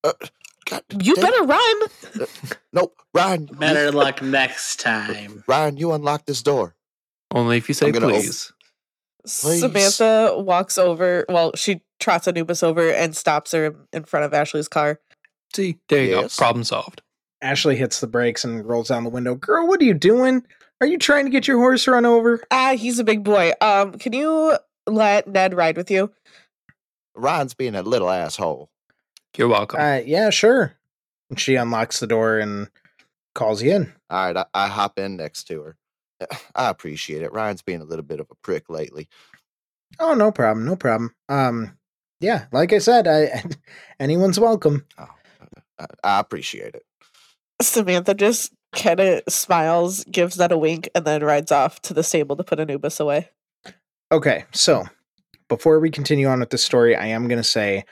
God, 0.03 0.83
you 1.01 1.15
damn- 1.15 1.25
better 1.25 1.43
run. 1.45 2.29
Nope. 2.73 2.97
Ryan. 3.15 3.47
you- 3.49 3.57
Better 3.57 3.93
luck 3.93 4.21
next 4.23 4.81
time. 4.81 5.45
Ryan, 5.47 5.77
you 5.77 5.93
unlock 5.93 6.27
this 6.27 6.43
door. 6.43 6.75
Only 7.33 7.57
if 7.57 7.69
you 7.69 7.75
say 7.75 7.87
I'm 7.87 7.93
gonna 7.93 8.07
op- 8.07 8.13
please. 8.13 8.53
Please. 9.25 9.61
Samantha 9.61 10.35
walks 10.39 10.79
over. 10.79 11.25
Well, 11.29 11.53
she 11.55 11.81
trots 12.01 12.27
Anubis 12.27 12.63
over 12.63 12.91
and 12.93 13.17
stops 13.17 13.53
her 13.53 13.75
in 13.93 14.05
front 14.05 14.27
of 14.27 14.35
Ashley's 14.35 14.69
car. 14.69 15.01
See, 15.55 15.79
there 15.89 16.03
you 16.05 16.11
Yes. 16.21 16.37
go. 16.37 16.43
Problem 16.43 16.65
solved. 16.65 17.03
Ashley 17.41 17.77
hits 17.77 18.01
the 18.01 18.07
brakes 18.07 18.45
and 18.45 18.65
rolls 18.67 18.89
down 18.89 19.05
the 19.05 19.11
window. 19.11 19.35
Girl, 19.35 19.67
what 19.67 19.81
are 19.81 19.85
you 19.85 19.95
doing? 19.95 20.45
Are 20.81 20.87
you 20.87 20.99
trying 20.99 21.25
to 21.25 21.31
get 21.31 21.47
your 21.47 21.59
horse 21.59 21.87
run 21.87 22.05
over? 22.05 22.43
Ah, 22.51 22.75
he's 22.77 22.99
a 22.99 23.05
big 23.05 23.23
boy. 23.23 23.53
Um, 23.61 23.93
can 23.93 24.13
you 24.13 24.57
let 24.87 25.29
Ned 25.29 25.55
ride 25.55 25.77
with 25.77 25.91
you? 25.91 26.13
Ron's 27.15 27.55
being 27.55 27.75
a 27.75 27.83
little 27.83 28.11
asshole. 28.11 28.71
You're 29.37 29.49
welcome. 29.49 29.81
Uh, 29.81 30.01
yeah, 30.05 30.31
sure. 30.31 30.75
And 31.31 31.39
she 31.39 31.55
unlocks 31.57 32.01
the 32.01 32.07
door 32.07 32.39
and 32.39 32.69
calls 33.35 33.63
you 33.63 33.73
in. 33.73 33.93
All 34.11 34.27
right, 34.33 34.37
I, 34.55 34.65
I 34.65 34.69
hop 34.69 34.99
in 34.99 35.17
next 35.17 35.45
to 35.45 35.63
her. 35.63 35.77
I 36.55 36.69
appreciate 36.69 37.23
it. 37.23 37.33
Ryan's 37.33 37.63
being 37.63 37.81
a 37.81 37.87
little 37.87 38.05
bit 38.05 38.21
of 38.21 38.29
a 38.31 38.35
prick 38.43 38.69
lately. 38.69 39.09
Oh, 39.99 40.15
no 40.15 40.33
problem, 40.33 40.65
no 40.65 40.77
problem. 40.77 41.15
Um, 41.29 41.77
yeah, 42.21 42.47
like 42.53 42.73
I 42.73 42.79
said, 42.79 43.07
I 43.07 43.43
anyone's 44.01 44.41
welcome. 44.41 44.87
I, 44.99 45.07
I 46.03 46.21
appreciate 46.21 46.75
it. 46.75 46.85
Samantha 47.61 48.15
just 48.15 48.53
kind 48.75 49.01
of 49.01 49.23
smiles, 49.29 50.05
gives 50.05 50.37
that 50.37 50.53
a 50.53 50.59
wink, 50.59 50.89
and 50.95 51.05
then 51.05 51.23
rides 51.23 51.53
off 51.53 51.81
to 51.83 51.95
the 51.95 52.03
stable 52.03 52.37
to 52.37 52.45
put 52.45 52.61
Anubis 52.61 53.01
away. 53.01 53.31
Okay, 54.11 54.45
so 54.53 54.85
before 55.49 55.81
we 55.81 55.91
continue 55.91 56.27
on 56.29 56.41
with 56.41 56.51
the 56.51 56.59
story, 56.59 56.97
I 56.97 57.07
am 57.07 57.29
going 57.29 57.39
to 57.39 57.45
say 57.45 57.85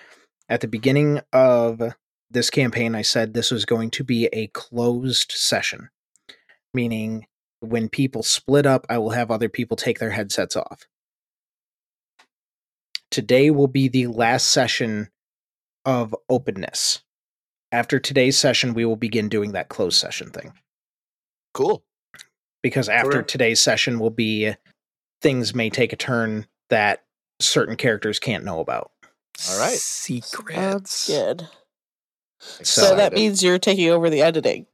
at 0.49 0.61
the 0.61 0.69
beginning 0.69 1.21
of 1.33 1.83
this 2.31 2.51
campaign, 2.51 2.95
I 2.95 3.03
said 3.03 3.35
this 3.35 3.51
was 3.51 3.65
going 3.65 3.91
to 3.93 4.05
be 4.05 4.27
a 4.33 4.49
closed 4.49 5.33
session, 5.33 5.91
meaning 6.73 7.27
when 7.61 7.89
people 7.89 8.23
split 8.23 8.67
up, 8.67 8.87
I 8.89 8.99
will 8.99 9.11
have 9.11 9.31
other 9.31 9.49
people 9.49 9.77
take 9.77 9.99
their 9.99 10.11
headsets 10.11 10.57
off. 10.57 10.87
Today 13.11 13.51
will 13.51 13.67
be 13.69 13.89
the 13.89 14.07
last 14.07 14.47
session 14.51 15.09
of 15.85 16.15
openness. 16.29 17.03
After 17.73 17.99
today's 17.99 18.39
session, 18.39 18.75
we 18.75 18.85
will 18.85 18.97
begin 18.97 19.29
doing 19.29 19.53
that 19.53 19.69
closed 19.69 19.99
session 19.99 20.31
thing 20.31 20.53
Cool. 21.55 21.83
because 22.63 22.89
after 22.89 23.11
Correct. 23.13 23.31
today's 23.31 23.61
session 23.61 23.99
will 23.99 24.11
be 24.11 24.55
things 25.23 25.55
may 25.55 25.71
take 25.71 25.93
a 25.93 25.97
turn 25.97 26.47
that 26.69 27.05
certain 27.41 27.77
characters 27.77 28.19
can't 28.19 28.45
know 28.45 28.61
about. 28.61 28.91
All 29.49 29.59
right. 29.59 29.77
Secrets. 29.79 30.91
Sounds 30.93 31.07
good. 31.07 31.49
So 32.41 32.65
So 32.65 32.97
that 32.97 33.13
means 33.13 33.43
you're 33.43 33.59
taking 33.59 33.89
over 33.91 34.09
the 34.11 34.23
editing. 34.23 34.67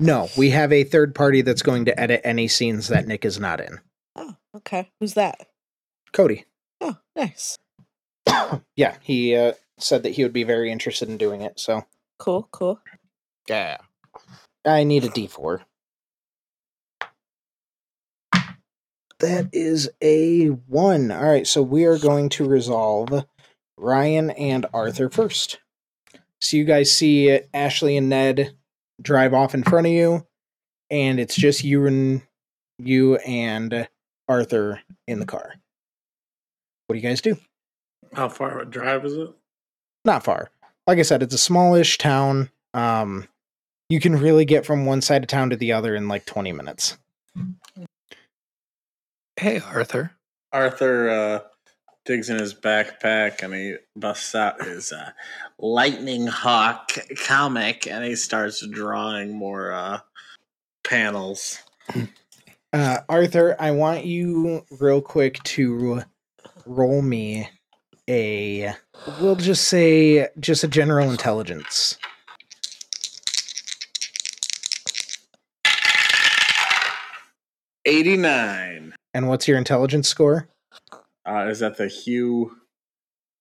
No, 0.00 0.28
we 0.36 0.50
have 0.50 0.72
a 0.72 0.84
third 0.84 1.14
party 1.14 1.42
that's 1.42 1.62
going 1.62 1.84
to 1.86 2.00
edit 2.00 2.20
any 2.24 2.48
scenes 2.48 2.88
that 2.88 3.06
Nick 3.06 3.24
is 3.24 3.38
not 3.38 3.60
in. 3.60 3.80
Oh, 4.16 4.34
okay. 4.56 4.90
Who's 5.00 5.14
that? 5.14 5.46
Cody. 6.12 6.44
Oh, 6.80 6.96
nice. 7.16 7.58
yeah, 8.76 8.96
he 9.00 9.36
uh, 9.36 9.52
said 9.78 10.02
that 10.02 10.10
he 10.10 10.22
would 10.22 10.32
be 10.32 10.44
very 10.44 10.72
interested 10.72 11.08
in 11.08 11.16
doing 11.16 11.42
it. 11.42 11.60
So 11.60 11.84
Cool, 12.18 12.48
cool. 12.52 12.80
Yeah. 13.48 13.78
I 14.64 14.84
need 14.84 15.04
a 15.04 15.08
D4. 15.08 15.60
That 19.20 19.48
is 19.52 19.90
a 20.02 20.46
one. 20.46 21.10
All 21.10 21.22
right, 21.22 21.46
so 21.46 21.62
we 21.62 21.84
are 21.84 21.98
going 21.98 22.28
to 22.30 22.46
resolve 22.46 23.24
Ryan 23.76 24.30
and 24.30 24.66
Arthur 24.72 25.08
first. 25.08 25.60
So 26.40 26.56
you 26.56 26.64
guys 26.64 26.90
see 26.90 27.40
Ashley 27.52 27.96
and 27.96 28.08
Ned 28.08 28.54
drive 29.00 29.34
off 29.34 29.54
in 29.54 29.62
front 29.62 29.86
of 29.86 29.92
you, 29.92 30.26
and 30.90 31.18
it's 31.18 31.36
just 31.36 31.64
you 31.64 31.86
and 31.86 32.22
you 32.78 33.16
and 33.16 33.88
Arthur 34.28 34.80
in 35.06 35.20
the 35.20 35.26
car. 35.26 35.54
What 36.86 36.94
do 36.94 37.00
you 37.00 37.08
guys 37.08 37.20
do? 37.20 37.36
How 38.12 38.28
far 38.28 38.60
of 38.60 38.68
a 38.68 38.70
drive 38.70 39.04
is 39.04 39.14
it? 39.14 39.30
Not 40.04 40.24
far. 40.24 40.50
Like 40.86 40.98
I 40.98 41.02
said, 41.02 41.22
it's 41.22 41.34
a 41.34 41.38
smallish 41.38 41.98
town. 41.98 42.50
Um, 42.74 43.26
you 43.88 44.00
can 44.00 44.16
really 44.16 44.44
get 44.44 44.66
from 44.66 44.86
one 44.86 45.00
side 45.00 45.22
of 45.22 45.28
town 45.28 45.50
to 45.50 45.56
the 45.56 45.72
other 45.72 45.94
in 45.94 46.08
like 46.08 46.26
20 46.26 46.52
minutes. 46.52 46.98
Hey, 49.36 49.60
Arthur. 49.60 50.12
Arthur 50.52 51.10
uh, 51.10 51.40
digs 52.04 52.28
in 52.30 52.38
his 52.38 52.54
backpack 52.54 53.42
and 53.42 53.54
he 53.54 53.76
busts 53.96 54.34
out 54.34 54.62
his 54.62 54.92
uh, 54.92 55.10
Lightning 55.58 56.26
Hawk 56.26 56.92
comic 57.24 57.86
and 57.86 58.04
he 58.04 58.14
starts 58.16 58.66
drawing 58.66 59.34
more 59.34 59.72
uh, 59.72 60.00
panels. 60.82 61.58
Uh, 62.72 62.98
Arthur, 63.08 63.54
I 63.60 63.70
want 63.70 64.04
you 64.04 64.66
real 64.80 65.00
quick 65.00 65.40
to 65.44 66.02
roll 66.66 67.02
me 67.02 67.48
a, 68.10 68.74
we'll 69.20 69.36
just 69.36 69.68
say, 69.68 70.26
just 70.40 70.64
a 70.64 70.66
general 70.66 71.08
intelligence. 71.08 71.96
Eighty-nine. 77.84 78.94
And 79.14 79.28
what's 79.28 79.46
your 79.46 79.56
intelligence 79.56 80.08
score? 80.08 80.48
Uh, 81.26 81.46
is 81.48 81.60
that 81.60 81.76
the 81.76 81.88
hue 81.88 82.56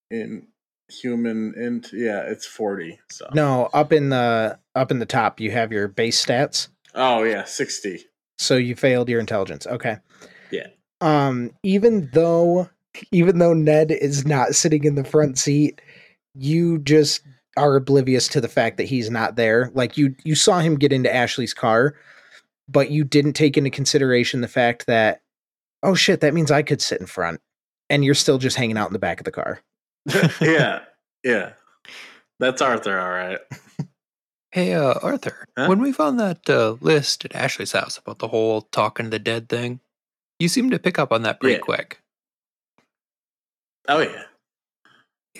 in 0.09 0.47
human 0.89 1.53
int? 1.57 1.89
Yeah, 1.93 2.21
it's 2.21 2.45
forty. 2.45 2.99
So 3.11 3.27
No, 3.33 3.69
up 3.73 3.91
in 3.91 4.09
the 4.09 4.59
up 4.75 4.91
in 4.91 4.99
the 4.99 5.05
top, 5.05 5.39
you 5.39 5.51
have 5.51 5.71
your 5.71 5.87
base 5.87 6.23
stats. 6.23 6.69
Oh 6.95 7.23
yeah, 7.23 7.43
sixty. 7.43 8.05
So 8.37 8.57
you 8.57 8.75
failed 8.75 9.09
your 9.09 9.19
intelligence. 9.19 9.67
Okay. 9.67 9.97
Yeah. 10.51 10.67
Um, 11.01 11.51
even 11.63 12.09
though 12.13 12.69
even 13.11 13.39
though 13.39 13.53
Ned 13.53 13.91
is 13.91 14.25
not 14.25 14.55
sitting 14.55 14.83
in 14.83 14.95
the 14.95 15.03
front 15.03 15.37
seat, 15.37 15.81
you 16.35 16.79
just 16.79 17.21
are 17.57 17.75
oblivious 17.75 18.27
to 18.29 18.41
the 18.41 18.47
fact 18.47 18.77
that 18.77 18.85
he's 18.85 19.09
not 19.09 19.35
there. 19.35 19.71
Like 19.73 19.97
you 19.97 20.15
you 20.23 20.35
saw 20.35 20.59
him 20.59 20.75
get 20.75 20.93
into 20.93 21.13
Ashley's 21.13 21.53
car, 21.53 21.95
but 22.67 22.89
you 22.91 23.03
didn't 23.03 23.33
take 23.33 23.57
into 23.57 23.69
consideration 23.69 24.41
the 24.41 24.47
fact 24.47 24.85
that 24.87 25.21
oh 25.81 25.95
shit, 25.95 26.21
that 26.21 26.33
means 26.33 26.51
I 26.51 26.61
could 26.61 26.81
sit 26.81 27.01
in 27.01 27.07
front. 27.07 27.41
And 27.89 28.03
you're 28.03 28.15
still 28.15 28.37
just 28.37 28.55
hanging 28.57 28.77
out 28.77 28.87
in 28.87 28.93
the 28.93 28.99
back 28.99 29.19
of 29.19 29.25
the 29.25 29.31
car. 29.31 29.61
yeah, 30.41 30.79
yeah. 31.23 31.53
That's 32.39 32.61
Arthur. 32.61 32.99
All 32.99 33.09
right. 33.09 33.39
Hey, 34.51 34.73
uh, 34.73 34.93
Arthur, 35.01 35.45
Huh? 35.57 35.67
when 35.67 35.79
we 35.79 35.91
found 35.91 36.19
that 36.19 36.47
uh, 36.49 36.75
list 36.81 37.25
at 37.25 37.35
Ashley's 37.35 37.71
house 37.71 37.97
about 37.97 38.19
the 38.19 38.27
whole 38.27 38.61
talking 38.61 39.05
to 39.05 39.09
the 39.09 39.19
dead 39.19 39.49
thing, 39.49 39.79
you 40.39 40.47
seemed 40.47 40.71
to 40.71 40.79
pick 40.79 40.99
up 40.99 41.11
on 41.11 41.23
that 41.23 41.39
pretty 41.39 41.55
Yeah. 41.55 41.59
quick. 41.61 41.99
Oh 43.87 43.99
yeah. 43.99 44.23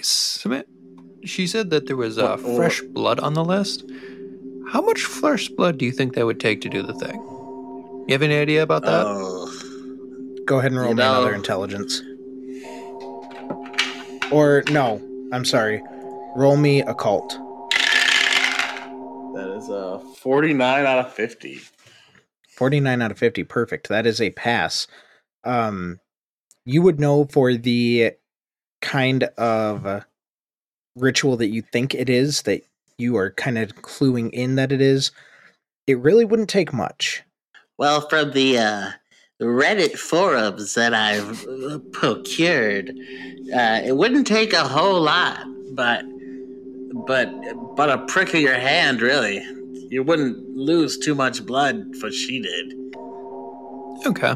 Submit. 0.02 0.68
She 1.24 1.48
said 1.48 1.70
that 1.70 1.88
there 1.88 1.96
was 1.96 2.18
uh, 2.18 2.30
What- 2.38 2.42
what- 2.44 2.56
fresh 2.58 2.82
blood 2.82 3.20
on 3.20 3.34
the 3.34 3.46
list. 3.46 3.84
How 4.72 4.82
much 4.82 5.02
fresh 5.04 5.48
blood 5.50 5.78
do 5.78 5.86
you 5.86 5.92
think 5.92 6.16
that 6.16 6.26
would 6.26 6.40
take 6.40 6.62
to 6.62 6.70
do 6.70 6.82
the 6.82 6.94
thing? 6.94 7.22
You 8.08 8.14
have 8.14 8.22
any 8.24 8.36
idea 8.38 8.64
about 8.64 8.84
that? 8.84 9.06
Oh. 9.06 9.52
Go 10.46 10.60
ahead 10.60 10.72
and 10.72 10.80
roll 10.82 10.90
You 10.90 10.96
me 10.96 11.04
another 11.04 11.34
intelligence. 11.36 12.02
Or 14.32 14.64
no, 14.72 15.02
I'm 15.32 15.46
sorry. 15.46 15.82
Roll 16.36 16.58
me 16.58 16.82
occult. 16.82 17.38
That 19.34 19.56
is 19.58 19.70
a 19.70 20.00
forty-nine 20.20 20.86
out 20.86 21.00
of 21.06 21.14
fifty. 21.14 21.60
49 22.56 23.02
out 23.02 23.10
of 23.10 23.18
50 23.18 23.44
perfect 23.46 23.90
that 23.90 24.06
is 24.06 24.22
a 24.22 24.30
pass 24.30 24.86
um 25.44 26.00
you 26.66 26.84
would 26.84 27.00
know 27.00 27.26
for 27.26 27.56
the 27.56 28.12
kind 28.80 29.24
of 29.40 29.88
uh, 29.88 30.02
ritual 30.96 31.36
that 31.38 31.50
you 31.50 31.64
think 31.64 31.96
it 31.96 32.10
is 32.12 32.44
that 32.44 32.62
you 33.00 33.18
are 33.18 33.32
kind 33.32 33.58
of 33.58 33.74
cluing 33.78 34.30
in 34.34 34.54
that 34.54 34.72
it 34.72 34.82
is 34.82 35.10
it 35.88 35.98
really 35.98 36.26
wouldn't 36.26 36.48
take 36.48 36.72
much 36.72 37.24
Well, 37.80 38.08
from 38.08 38.34
the 38.34 38.60
uh, 38.60 38.92
Reddit 39.44 39.98
forums 39.98 40.74
that 40.76 40.94
I've 40.94 41.48
uh, 41.48 41.80
procured, 41.92 42.90
uh, 43.54 43.82
it 43.84 43.98
wouldn't 43.98 44.28
take 44.28 44.54
a 44.54 44.68
whole 44.68 45.02
lot, 45.02 45.44
but 45.72 46.04
but 47.08 47.30
but 47.76 47.90
a 47.90 48.00
prick 48.06 48.34
of 48.34 48.42
your 48.42 48.56
hand, 48.56 49.02
really. 49.02 49.44
You 49.90 50.04
wouldn't 50.04 50.56
lose 50.56 50.98
too 50.98 51.16
much 51.16 51.46
blood 51.46 51.96
for 51.98 52.12
she 52.12 52.42
did. 52.42 52.74
Okay. 54.06 54.36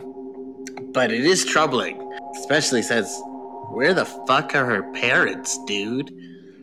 But 0.93 1.11
it 1.11 1.25
is 1.25 1.45
troubling, 1.45 1.99
especially 2.37 2.81
since 2.81 3.09
where 3.71 3.93
the 3.93 4.05
fuck 4.05 4.55
are 4.55 4.65
her 4.65 4.83
parents, 4.93 5.57
dude? 5.65 6.11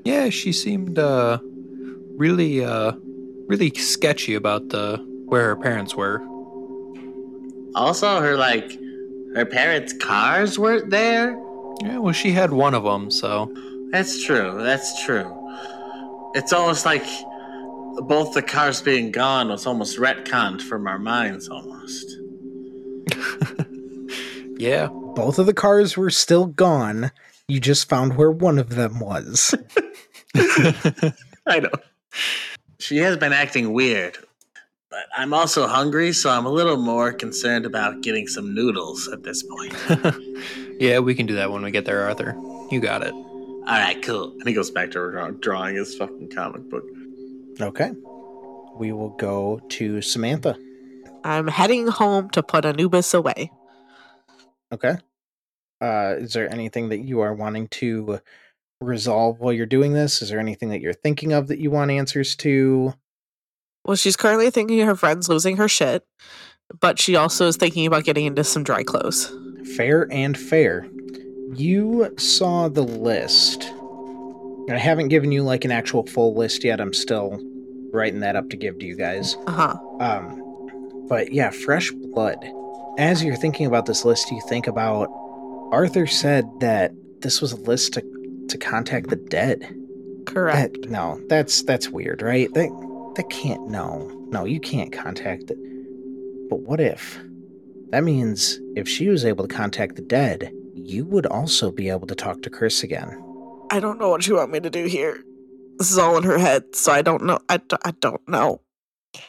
Yeah, 0.04 0.28
she 0.30 0.52
seemed 0.52 0.98
uh, 0.98 1.38
really, 2.16 2.64
uh, 2.64 2.92
really 3.46 3.70
sketchy 3.70 4.34
about 4.34 4.68
the 4.68 4.98
where 5.26 5.48
her 5.48 5.56
parents 5.56 5.94
were. 5.94 6.22
Also, 7.74 8.20
her 8.20 8.36
like 8.36 8.78
her 9.34 9.44
parents' 9.44 9.92
cars 9.92 10.58
weren't 10.58 10.90
there. 10.90 11.32
Yeah, 11.82 11.98
well, 11.98 12.12
she 12.12 12.32
had 12.32 12.52
one 12.52 12.74
of 12.74 12.84
them, 12.84 13.10
so 13.10 13.52
That's 13.90 14.24
true. 14.24 14.62
That's 14.62 15.04
true. 15.04 15.30
It's 16.34 16.52
almost 16.52 16.84
like 16.84 17.04
both 18.08 18.34
the 18.34 18.42
cars 18.42 18.82
being 18.82 19.10
gone 19.12 19.48
was 19.48 19.66
almost 19.66 19.98
retconned 19.98 20.62
from 20.62 20.86
our 20.86 20.98
minds, 20.98 21.48
almost. 21.48 22.16
yeah. 24.58 24.86
both 24.86 25.38
of 25.38 25.46
the 25.46 25.54
cars 25.54 25.96
were 25.96 26.10
still 26.10 26.46
gone 26.46 27.10
you 27.48 27.60
just 27.60 27.88
found 27.88 28.16
where 28.16 28.30
one 28.30 28.58
of 28.58 28.70
them 28.70 28.98
was 29.00 29.54
I 31.46 31.60
know. 31.60 31.70
She 32.78 32.96
has 32.98 33.16
been 33.16 33.32
acting 33.32 33.72
weird, 33.72 34.18
but 34.94 35.08
I'm 35.16 35.34
also 35.34 35.66
hungry, 35.66 36.12
so 36.12 36.30
I'm 36.30 36.46
a 36.46 36.50
little 36.50 36.76
more 36.76 37.12
concerned 37.12 37.66
about 37.66 38.00
getting 38.00 38.28
some 38.28 38.54
noodles 38.54 39.08
at 39.08 39.24
this 39.24 39.42
point. 39.42 39.74
yeah, 40.78 41.00
we 41.00 41.16
can 41.16 41.26
do 41.26 41.34
that 41.34 41.50
when 41.50 41.62
we 41.62 41.72
get 41.72 41.84
there, 41.84 42.04
Arthur. 42.04 42.36
You 42.70 42.78
got 42.78 43.02
it. 43.02 43.12
All 43.12 43.64
right, 43.66 44.00
cool. 44.02 44.30
And 44.30 44.46
he 44.46 44.54
goes 44.54 44.70
back 44.70 44.92
to 44.92 45.36
drawing 45.40 45.74
his 45.74 45.96
fucking 45.96 46.30
comic 46.30 46.70
book. 46.70 46.84
okay 47.60 47.92
we 48.76 48.90
will 48.90 49.10
go 49.10 49.60
to 49.68 50.02
samantha 50.02 50.56
I'm 51.24 51.48
heading 51.48 51.86
home 51.86 52.28
to 52.30 52.42
put 52.42 52.66
Anubis 52.66 53.14
away. 53.14 53.50
Okay. 54.70 54.96
Uh, 55.80 56.16
is 56.18 56.34
there 56.34 56.52
anything 56.52 56.90
that 56.90 56.98
you 56.98 57.20
are 57.20 57.32
wanting 57.32 57.68
to 57.68 58.20
resolve 58.82 59.40
while 59.40 59.54
you're 59.54 59.64
doing 59.64 59.94
this? 59.94 60.20
Is 60.20 60.28
there 60.28 60.38
anything 60.38 60.68
that 60.68 60.82
you're 60.82 60.92
thinking 60.92 61.32
of 61.32 61.48
that 61.48 61.58
you 61.58 61.70
want 61.70 61.90
answers 61.90 62.36
to? 62.36 62.92
Well, 63.84 63.96
she's 63.96 64.16
currently 64.16 64.50
thinking 64.50 64.80
her 64.80 64.96
friend's 64.96 65.28
losing 65.28 65.56
her 65.58 65.68
shit, 65.68 66.04
but 66.80 66.98
she 66.98 67.16
also 67.16 67.46
is 67.46 67.56
thinking 67.56 67.86
about 67.86 68.04
getting 68.04 68.26
into 68.26 68.44
some 68.44 68.64
dry 68.64 68.82
clothes. 68.82 69.32
Fair 69.76 70.10
and 70.10 70.36
fair. 70.36 70.86
You 71.54 72.12
saw 72.16 72.68
the 72.68 72.82
list. 72.82 73.72
I 74.70 74.78
haven't 74.78 75.08
given 75.08 75.30
you 75.30 75.42
like 75.42 75.64
an 75.64 75.70
actual 75.70 76.06
full 76.06 76.34
list 76.34 76.64
yet. 76.64 76.80
I'm 76.80 76.94
still 76.94 77.38
writing 77.92 78.20
that 78.20 78.36
up 78.36 78.48
to 78.50 78.56
give 78.56 78.78
to 78.78 78.86
you 78.86 78.96
guys. 78.96 79.36
Uh 79.46 79.52
huh. 79.52 79.78
Um, 80.00 81.06
but 81.08 81.32
yeah, 81.32 81.50
fresh 81.50 81.90
blood. 81.90 82.44
As 82.98 83.22
you're 83.22 83.36
thinking 83.36 83.66
about 83.66 83.86
this 83.86 84.04
list, 84.04 84.30
you 84.30 84.40
think 84.48 84.66
about 84.66 85.08
Arthur 85.70 86.06
said 86.06 86.48
that 86.60 86.92
this 87.20 87.40
was 87.40 87.52
a 87.52 87.56
list 87.56 87.94
to 87.94 88.46
to 88.48 88.58
contact 88.58 89.08
the 89.08 89.16
dead. 89.16 89.76
Correct. 90.26 90.82
That, 90.82 90.90
no, 90.90 91.20
that's 91.28 91.62
that's 91.62 91.88
weird, 91.88 92.22
right? 92.22 92.52
That 92.54 92.70
that 93.16 93.30
can't. 93.30 93.68
No, 93.68 94.08
no, 94.28 94.44
you 94.44 94.60
can't 94.60 94.92
contact 94.92 95.50
it. 95.50 95.58
But 96.50 96.60
what 96.60 96.80
if? 96.80 97.18
That 97.90 98.04
means 98.04 98.60
if 98.76 98.88
she 98.88 99.08
was 99.08 99.24
able 99.24 99.46
to 99.46 99.54
contact 99.54 99.96
the 99.96 100.02
dead, 100.02 100.52
you 100.74 101.04
would 101.06 101.26
also 101.26 101.70
be 101.70 101.88
able 101.88 102.06
to 102.08 102.14
talk 102.14 102.42
to 102.42 102.50
Chris 102.50 102.82
again. 102.82 103.20
I 103.70 103.80
don't 103.80 103.98
know 103.98 104.10
what 104.10 104.26
you 104.26 104.36
want 104.36 104.50
me 104.50 104.60
to 104.60 104.70
do 104.70 104.84
here. 104.86 105.22
This 105.78 105.90
is 105.90 105.98
all 105.98 106.16
in 106.16 106.24
her 106.24 106.38
head, 106.38 106.74
so 106.74 106.92
I 106.92 107.02
don't 107.02 107.24
know. 107.24 107.38
I, 107.48 107.56
d- 107.56 107.76
I 107.84 107.92
don't 107.92 108.26
know. 108.28 108.60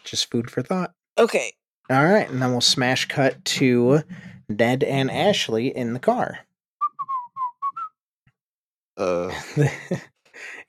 Just 0.03 0.29
food 0.29 0.49
for 0.49 0.61
thought. 0.61 0.91
Okay. 1.17 1.53
All 1.89 2.03
right, 2.03 2.29
and 2.29 2.41
then 2.41 2.51
we'll 2.51 2.61
smash 2.61 3.05
cut 3.05 3.43
to 3.45 4.01
Ned 4.49 4.83
and 4.83 5.09
Ashley 5.09 5.67
in 5.75 5.93
the 5.93 5.99
car. 5.99 6.39
Uh, 8.97 9.31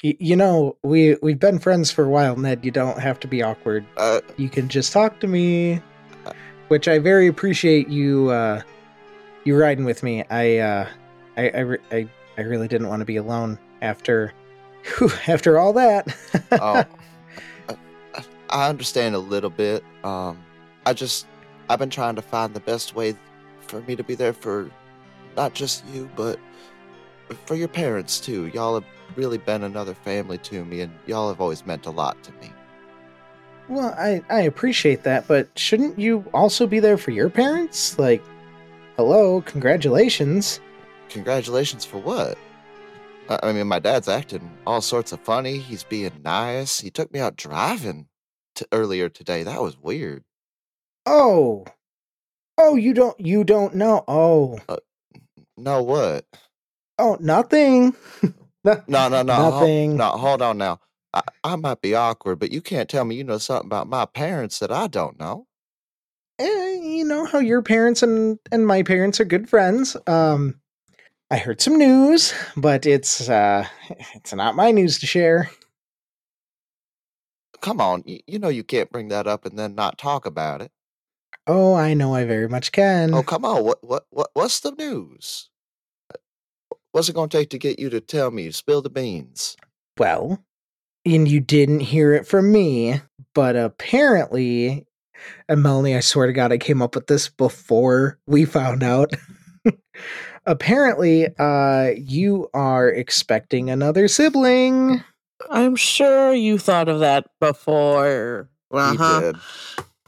Y- 0.04 0.16
you 0.18 0.37
know, 0.37 0.76
we 0.82 1.16
we've 1.22 1.38
been 1.38 1.59
friends 1.59 1.90
for 1.90 2.04
a 2.04 2.09
while, 2.09 2.37
Ned. 2.37 2.64
You 2.64 2.70
don't 2.70 2.98
have 3.00 3.18
to 3.20 3.28
be 3.28 3.42
awkward. 3.42 3.85
uh, 3.96 4.20
You 4.37 4.48
can 4.48 4.68
just 4.68 4.92
talk 4.92 5.20
to 5.20 5.26
me, 5.26 5.80
which 6.68 6.87
I 6.88 6.98
very 6.98 7.26
appreciate 7.26 7.88
you. 7.88 8.30
Uh, 8.30 8.61
you 9.44 9.56
riding 9.56 9.85
with 9.85 10.02
me. 10.02 10.24
I 10.30 10.59
uh, 10.59 10.88
I 11.37 11.48
I, 11.50 11.61
re- 11.61 11.78
I, 11.92 12.09
I 12.38 12.42
really 12.42 12.68
didn't 12.68 12.88
want 12.88 13.00
to 13.00 13.06
be 13.06 13.16
alone 13.16 13.59
after 13.82 14.32
whew, 14.98 15.11
after 15.28 15.59
all 15.59 15.72
that. 15.74 16.14
oh, 16.52 16.85
I, 17.68 18.24
I 18.50 18.68
understand 18.68 19.14
a 19.14 19.18
little 19.20 19.50
bit. 19.50 19.82
Um, 20.04 20.38
I 20.85 20.92
just 20.92 21.26
I've 21.70 21.78
been 21.78 21.90
trying 21.90 22.16
to 22.16 22.22
find 22.22 22.52
the 22.54 22.61
best 22.61 22.94
way 22.94 23.14
for 23.62 23.80
me 23.82 23.96
to 23.96 24.04
be 24.04 24.14
there 24.14 24.32
for 24.32 24.70
not 25.37 25.54
just 25.54 25.85
you, 25.88 26.09
but 26.16 26.38
for 27.44 27.54
your 27.54 27.68
parents 27.68 28.20
too. 28.20 28.46
Y'all 28.48 28.74
have 28.74 28.84
really 29.16 29.38
been 29.38 29.64
another 29.64 29.94
family 29.94 30.38
to 30.38 30.64
me, 30.64 30.80
and 30.80 30.92
y'all 31.06 31.28
have 31.28 31.40
always 31.40 31.64
meant 31.66 31.86
a 31.86 31.90
lot 31.90 32.22
to 32.22 32.32
me. 32.32 32.52
well, 33.68 33.94
I 33.98 34.22
I 34.30 34.42
appreciate 34.42 35.02
that, 35.04 35.26
but 35.26 35.48
shouldn't 35.58 35.98
you 35.98 36.24
also 36.34 36.66
be 36.66 36.80
there 36.80 36.98
for 36.98 37.10
your 37.10 37.30
parents? 37.30 37.98
Like, 37.98 38.22
hello, 38.96 39.40
congratulations. 39.42 40.60
Congratulations 41.08 41.84
for 41.84 41.98
what? 41.98 42.36
I 43.28 43.52
mean, 43.52 43.66
my 43.66 43.80
dad's 43.80 44.08
acting 44.08 44.56
all 44.66 44.80
sorts 44.80 45.10
of 45.12 45.20
funny. 45.20 45.58
He's 45.58 45.82
being 45.82 46.12
nice. 46.24 46.78
He 46.78 46.90
took 46.90 47.12
me 47.12 47.18
out 47.18 47.36
driving 47.36 48.06
to 48.54 48.68
earlier 48.70 49.08
today. 49.08 49.42
That 49.42 49.62
was 49.62 49.76
weird. 49.78 50.22
Oh, 51.06 51.64
Oh, 52.58 52.76
you 52.76 52.94
don't 52.94 53.18
you 53.20 53.44
don't 53.44 53.74
know. 53.74 54.04
Oh. 54.08 54.58
Uh, 54.68 54.76
no, 55.56 55.82
what? 55.82 56.24
Oh, 56.98 57.16
nothing. 57.20 57.94
No, 58.88 59.09
no, 59.09 59.22
no. 59.22 59.22
Nothing. 59.22 59.96
no, 59.96 60.09
hold 60.11 60.42
on 60.42 60.59
now. 60.59 60.80
I, 61.14 61.22
I 61.44 61.54
might 61.54 61.80
be 61.80 61.94
awkward, 61.94 62.40
but 62.40 62.50
you 62.50 62.61
can't 62.61 62.88
tell 62.88 63.04
me 63.04 63.14
you 63.14 63.22
know 63.22 63.38
something 63.38 63.66
about 63.68 63.88
my 63.88 64.06
parents 64.06 64.59
that 64.59 64.72
I 64.72 64.88
don't 64.88 65.20
know. 65.20 65.46
Eh, 66.40 66.74
you 66.82 67.04
know 67.04 67.24
how 67.26 67.38
your 67.38 67.62
parents 67.62 68.02
and 68.02 68.40
and 68.50 68.66
my 68.66 68.82
parents 68.82 69.20
are 69.20 69.24
good 69.24 69.48
friends. 69.48 69.96
Um 70.09 70.61
I 71.30 71.38
heard 71.38 71.61
some 71.61 71.78
news, 71.78 72.35
but 72.56 72.87
it's 72.87 73.28
uh 73.28 73.66
it's 74.14 74.35
not 74.35 74.56
my 74.56 74.72
news 74.72 74.98
to 74.98 75.06
share. 75.06 75.48
Come 77.61 77.80
on, 77.80 78.02
you, 78.04 78.18
you 78.26 78.38
know 78.40 78.48
you 78.48 78.64
can't 78.64 78.90
bring 78.90 79.09
that 79.09 79.26
up 79.28 79.46
and 79.46 79.56
then 79.59 79.74
not 79.76 79.96
talk 79.96 80.26
about 80.26 80.61
it. 80.61 80.72
Oh, 81.46 81.74
I 81.74 81.94
know 81.94 82.14
I 82.14 82.24
very 82.24 82.48
much 82.48 82.72
can. 82.72 83.14
Oh, 83.14 83.22
come 83.22 83.44
on. 83.44 83.64
What 83.64 83.78
what 83.82 84.06
what 84.11 84.30
what's 84.35 84.59
the 84.61 84.72
news? 84.72 85.50
What's 86.96 87.11
it 87.11 87.14
going 87.14 87.28
to 87.28 87.37
take 87.37 87.50
to 87.50 87.59
get 87.59 87.78
you 87.78 87.90
to 87.90 88.00
tell 88.00 88.30
me? 88.30 88.50
Spill 88.50 88.80
the 88.80 88.88
beans. 88.88 89.54
Well, 89.98 90.42
and 91.04 91.28
you 91.28 91.40
didn't 91.40 91.80
hear 91.80 92.14
it 92.14 92.26
from 92.26 92.50
me, 92.50 93.02
but 93.35 93.54
apparently, 93.54 94.87
and 95.46 95.62
Melanie, 95.62 95.94
I 95.94 96.00
swear 96.00 96.26
to 96.26 96.32
God, 96.32 96.52
I 96.52 96.56
came 96.56 96.80
up 96.80 96.94
with 96.94 97.06
this 97.06 97.28
before 97.28 98.18
we 98.26 98.46
found 98.46 98.82
out. 98.82 99.11
apparently, 100.46 101.28
uh, 101.38 101.90
you 101.98 102.48
are 102.54 102.88
expecting 102.88 103.68
another 103.68 104.09
sibling. 104.09 105.04
I'm 105.50 105.76
sure 105.76 106.32
you 106.32 106.56
thought 106.56 106.88
of 106.88 107.00
that 107.00 107.26
before. 107.40 108.48
He 108.72 108.78
Uh-huh. 108.78 109.20
did. 109.20 109.37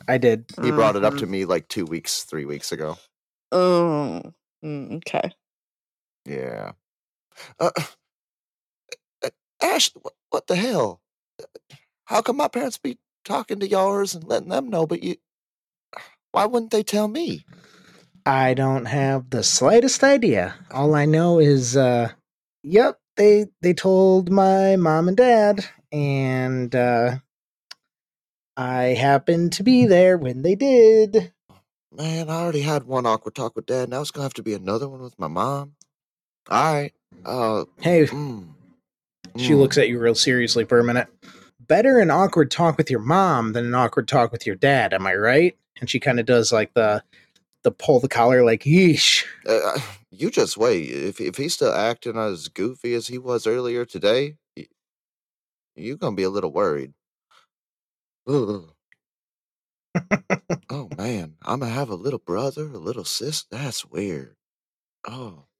I 0.08 0.16
did. 0.16 0.46
He 0.62 0.70
brought 0.70 0.96
it 0.96 1.04
up 1.04 1.18
to 1.18 1.26
Mhm. 1.26 1.30
me 1.30 1.44
like 1.44 1.68
two 1.68 1.84
weeks, 1.84 2.22
three 2.22 2.46
weeks 2.46 2.72
ago. 2.72 2.96
Oh, 3.52 4.22
mm, 4.64 4.96
okay. 4.96 5.30
Yeah. 6.28 6.72
Uh, 7.60 7.70
uh, 9.24 9.30
Ash, 9.62 9.90
what, 9.94 10.14
what 10.30 10.46
the 10.48 10.56
hell? 10.56 11.00
How 12.06 12.22
come 12.22 12.38
my 12.38 12.48
parents 12.48 12.78
be 12.78 12.98
talking 13.24 13.60
to 13.60 13.68
yours 13.68 14.14
and 14.14 14.24
letting 14.24 14.50
them 14.50 14.70
know, 14.70 14.86
but 14.86 15.02
you? 15.02 15.16
Why 16.32 16.46
wouldn't 16.46 16.72
they 16.72 16.82
tell 16.84 17.08
me? 17.08 17.46
I 18.26 18.54
don't 18.54 18.86
have 18.86 19.30
the 19.30 19.42
slightest 19.42 20.04
idea. 20.04 20.54
All 20.70 20.94
I 20.94 21.06
know 21.06 21.40
is, 21.40 21.76
uh, 21.76 22.10
yep, 22.62 22.98
they 23.16 23.46
they 23.62 23.74
told 23.74 24.30
my 24.30 24.76
mom 24.76 25.08
and 25.08 25.16
dad, 25.16 25.66
and 25.92 26.74
uh, 26.74 27.18
I 28.56 28.84
happened 28.98 29.54
to 29.54 29.64
be 29.64 29.86
there 29.86 30.18
when 30.18 30.42
they 30.42 30.56
did. 30.56 31.32
Man, 31.92 32.30
I 32.30 32.42
already 32.42 32.62
had 32.62 32.84
one 32.84 33.06
awkward 33.06 33.34
talk 33.36 33.56
with 33.56 33.66
dad. 33.66 33.90
Now 33.90 34.02
it's 34.02 34.12
gonna 34.12 34.24
have 34.24 34.34
to 34.34 34.44
be 34.44 34.54
another 34.54 34.88
one 34.88 35.02
with 35.02 35.18
my 35.18 35.28
mom. 35.28 35.74
All 36.48 36.74
right. 36.74 36.92
Uh. 37.24 37.64
Hey, 37.80 38.06
Mm, 38.06 38.48
she 39.36 39.52
mm. 39.52 39.58
looks 39.58 39.78
at 39.78 39.88
you 39.88 39.98
real 39.98 40.14
seriously 40.14 40.64
for 40.64 40.78
a 40.78 40.84
minute. 40.84 41.08
Better 41.60 41.98
an 41.98 42.10
awkward 42.10 42.50
talk 42.50 42.78
with 42.78 42.90
your 42.90 43.00
mom 43.00 43.52
than 43.52 43.66
an 43.66 43.74
awkward 43.74 44.08
talk 44.08 44.32
with 44.32 44.46
your 44.46 44.56
dad. 44.56 44.94
Am 44.94 45.06
I 45.06 45.14
right? 45.14 45.56
And 45.80 45.90
she 45.90 46.00
kind 46.00 46.18
of 46.20 46.26
does 46.26 46.52
like 46.52 46.74
the 46.74 47.02
the 47.64 47.70
pull 47.72 48.00
the 48.00 48.08
collar, 48.08 48.44
like 48.44 48.62
yeesh. 48.64 49.24
Uh, 49.46 49.78
you 50.10 50.30
just 50.30 50.56
wait. 50.56 50.90
If 50.90 51.20
if 51.20 51.36
he's 51.36 51.54
still 51.54 51.72
acting 51.74 52.16
as 52.16 52.48
goofy 52.48 52.94
as 52.94 53.08
he 53.08 53.18
was 53.18 53.46
earlier 53.46 53.84
today, 53.84 54.36
you're 55.76 55.96
gonna 55.96 56.16
be 56.16 56.22
a 56.24 56.30
little 56.30 56.52
worried. 56.52 56.94
Ugh. 58.28 58.72
oh 60.70 60.88
man, 60.96 61.34
I'm 61.42 61.60
gonna 61.60 61.72
have 61.72 61.90
a 61.90 61.94
little 61.94 62.18
brother, 62.20 62.64
a 62.68 62.78
little 62.78 63.04
sister. 63.04 63.48
That's 63.50 63.84
weird. 63.86 64.36
Oh, 65.06 65.44
Uh, 65.44 65.57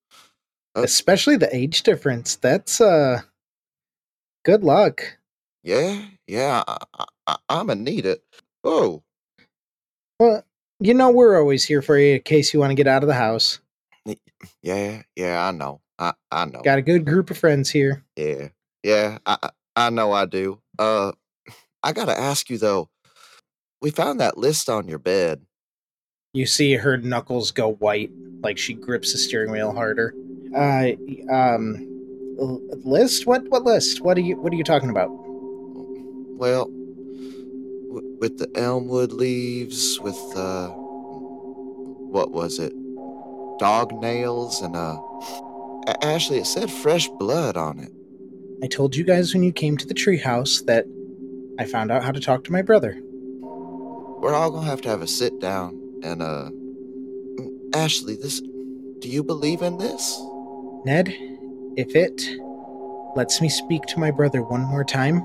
Especially 0.83 1.37
the 1.37 1.55
age 1.55 1.83
difference. 1.83 2.37
That's 2.37 2.81
uh, 2.81 3.23
good 4.45 4.63
luck. 4.65 5.03
yeah, 5.63 6.03
yeah. 6.27 6.63
I, 6.67 7.05
I, 7.27 7.37
I'm 7.49 7.67
gonna 7.69 7.81
need 7.81 8.07
it. 8.07 8.23
Oh, 8.65 9.03
Well, 10.21 10.45
you 10.81 10.95
know 10.95 11.11
we're 11.11 11.39
always 11.39 11.65
here 11.65 11.83
for 11.83 11.99
you 11.99 12.15
in 12.15 12.23
case 12.23 12.53
you 12.53 12.61
want 12.61 12.71
to 12.71 12.75
get 12.75 12.87
out 12.87 13.03
of 13.03 13.09
the 13.09 13.15
house. 13.15 13.61
yeah, 14.63 15.03
yeah. 15.17 15.47
I 15.47 15.51
know. 15.51 15.81
I 15.99 16.13
I 16.31 16.45
know. 16.47 16.61
Got 16.63 16.79
a 16.79 16.83
good 16.83 17.05
group 17.05 17.31
of 17.31 17.39
friends 17.39 17.71
here. 17.71 18.05
Yeah, 18.17 18.49
yeah. 18.83 19.19
I 19.27 19.37
I 19.43 19.51
I 19.77 19.91
know 19.91 20.13
I 20.13 20.27
do. 20.27 20.61
Uh, 20.79 21.13
I 21.83 21.93
gotta 21.93 22.19
ask 22.19 22.51
you 22.51 22.59
though. 22.59 22.89
We 23.81 23.91
found 23.91 24.21
that 24.21 24.37
list 24.39 24.69
on 24.69 24.89
your 24.89 24.99
bed. 24.99 25.43
You 26.35 26.47
see 26.47 26.75
her 26.75 26.97
knuckles 26.97 27.53
go 27.53 27.73
white, 27.75 28.11
like 28.43 28.59
she 28.59 28.75
grips 28.75 29.13
the 29.13 29.19
steering 29.19 29.51
wheel 29.53 29.73
harder. 29.73 30.15
Uh, 30.55 30.93
um, 31.33 31.77
list? 32.85 33.27
What? 33.27 33.49
What 33.49 33.65
list? 33.65 34.01
What 34.03 34.17
are 34.17 34.23
you? 34.23 34.37
What 34.37 34.53
are 34.53 34.57
you 34.57 34.65
talking 34.65 34.91
about? 34.91 35.09
Well, 35.11 36.67
w- 36.67 38.17
with 38.21 38.39
the 38.39 38.49
elmwood 38.55 39.13
leaves, 39.13 39.99
with 40.01 40.17
uh, 40.37 40.69
what 42.11 42.31
was 42.33 42.59
it? 42.59 42.73
Dog 43.59 43.93
nails 44.01 44.63
and 44.63 44.77
uh, 44.77 44.97
A- 45.89 46.05
Ashley, 46.05 46.39
it 46.39 46.47
said 46.47 46.71
fresh 46.71 47.09
blood 47.09 47.57
on 47.57 47.81
it. 47.81 47.91
I 48.63 48.67
told 48.69 48.97
you 48.97 49.05
guys 49.05 49.35
when 49.35 49.43
you 49.43 49.53
came 49.53 49.77
to 49.77 49.87
the 49.87 49.95
treehouse 49.95 50.65
that 50.67 50.87
I 51.59 51.65
found 51.65 51.91
out 51.91 52.05
how 52.05 52.13
to 52.13 52.21
talk 52.21 52.45
to 52.45 52.53
my 52.53 52.63
brother. 52.63 52.97
We're 54.21 54.35
all 54.35 54.51
gonna 54.51 54.67
have 54.67 54.81
to 54.83 54.89
have 54.89 55.03
a 55.03 55.07
sit 55.07 55.41
down 55.41 55.79
and 56.03 56.23
uh, 56.23 56.51
Ashley, 57.75 58.17
this. 58.17 58.41
Do 58.41 59.09
you 59.09 59.23
believe 59.23 59.63
in 59.63 59.79
this? 59.79 60.21
Ned, 60.85 61.09
if 61.77 61.95
it 61.95 62.23
lets 63.17 63.41
me 63.41 63.49
speak 63.49 63.83
to 63.83 63.99
my 63.99 64.11
brother 64.11 64.43
one 64.43 64.63
more 64.63 64.85
time, 64.85 65.17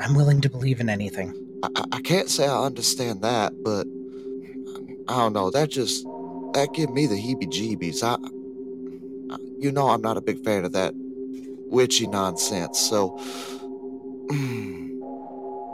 I'm 0.00 0.14
willing 0.14 0.40
to 0.42 0.50
believe 0.50 0.80
in 0.80 0.88
anything. 0.88 1.34
I, 1.62 1.68
I, 1.76 1.84
I 1.92 2.00
can't 2.00 2.28
say 2.28 2.46
I 2.46 2.64
understand 2.64 3.22
that, 3.22 3.52
but 3.62 3.86
I 5.08 5.16
don't 5.18 5.32
know. 5.32 5.50
That 5.50 5.70
just 5.70 6.04
that 6.54 6.70
give 6.74 6.90
me 6.90 7.06
the 7.06 7.14
heebie-jeebies. 7.14 8.02
I, 8.02 8.14
I, 9.34 9.38
you 9.58 9.72
know, 9.72 9.88
I'm 9.88 10.02
not 10.02 10.16
a 10.16 10.20
big 10.20 10.44
fan 10.44 10.64
of 10.64 10.72
that 10.72 10.92
witchy 10.96 12.06
nonsense. 12.06 12.78
So, 12.78 13.16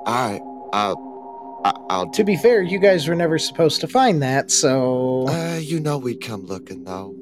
right, 0.06 0.40
I'll, 0.72 1.60
I, 1.64 1.72
I'll. 1.90 2.10
To 2.10 2.24
be 2.24 2.36
fair, 2.36 2.62
you 2.62 2.78
guys 2.78 3.08
were 3.08 3.14
never 3.14 3.38
supposed 3.38 3.80
to 3.80 3.88
find 3.88 4.22
that, 4.22 4.50
so 4.50 5.26
Uh, 5.28 5.58
you 5.60 5.80
know 5.80 5.98
we'd 5.98 6.20
come 6.20 6.46
looking 6.46 6.84
though. 6.84 7.14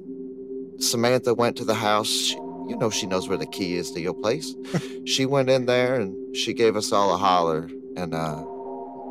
Samantha 0.78 1.34
went 1.34 1.56
to 1.56 1.64
the 1.64 1.74
house. 1.74 2.08
She, 2.08 2.34
you 2.34 2.76
know 2.76 2.90
she 2.90 3.06
knows 3.06 3.28
where 3.28 3.38
the 3.38 3.46
key 3.46 3.76
is 3.76 3.90
to 3.92 4.00
your 4.00 4.14
place. 4.14 4.54
she 5.04 5.24
went 5.26 5.48
in 5.50 5.66
there 5.66 5.94
and 5.94 6.36
she 6.36 6.52
gave 6.52 6.76
us 6.76 6.92
all 6.92 7.14
a 7.14 7.16
holler, 7.16 7.68
and 7.96 8.14
uh, 8.14 8.42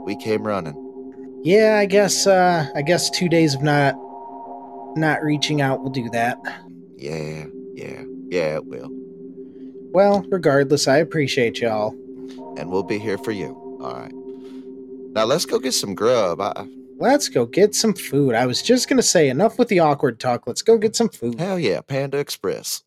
we 0.06 0.16
came 0.18 0.46
running. 0.46 0.76
yeah, 1.44 1.78
I 1.80 1.86
guess 1.86 2.28
uh 2.28 2.68
I 2.76 2.82
guess 2.82 3.10
2 3.10 3.30
days 3.30 3.56
of 3.56 3.62
not 3.64 3.96
not 4.98 5.22
reaching 5.24 5.62
out 5.62 5.82
will 5.84 5.90
do 5.92 6.10
that. 6.12 6.38
Yeah, 6.98 7.46
yeah, 7.74 8.04
yeah, 8.30 8.56
it 8.56 8.66
will. 8.66 8.90
Well, 9.92 10.26
regardless, 10.30 10.88
I 10.88 10.98
appreciate 10.98 11.60
y'all. 11.62 11.92
and 12.58 12.70
we'll 12.70 12.84
be 12.84 13.00
here 13.00 13.18
for 13.18 13.32
you. 13.32 13.50
All 13.82 13.94
right. 13.94 14.14
Now 15.14 15.24
let's 15.26 15.46
go 15.46 15.60
get 15.60 15.74
some 15.74 15.96
grub. 15.96 16.42
I, 16.42 16.68
Let's 16.98 17.28
go 17.28 17.46
get 17.46 17.76
some 17.76 17.94
food. 17.94 18.36
I 18.36 18.46
was 18.46 18.62
just 18.62 18.88
going 18.88 18.98
to 18.98 19.04
say 19.04 19.30
enough 19.30 19.60
with 19.60 19.68
the 19.68 19.80
awkward 19.80 20.20
talk. 20.20 20.48
Let's 20.48 20.62
go 20.62 20.78
get 20.78 20.96
some 20.96 21.10
food. 21.10 21.40
hell 21.40 21.60
yeah, 21.60 21.82
Panda 21.82 22.18
Express. 22.18 22.84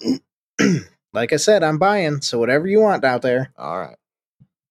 like 1.12 1.32
I 1.32 1.36
said, 1.36 1.62
I'm 1.62 1.78
buying, 1.78 2.20
so 2.20 2.38
whatever 2.38 2.66
you 2.66 2.80
want 2.80 3.04
out 3.04 3.22
there. 3.22 3.52
All 3.56 3.78
right. 3.78 3.96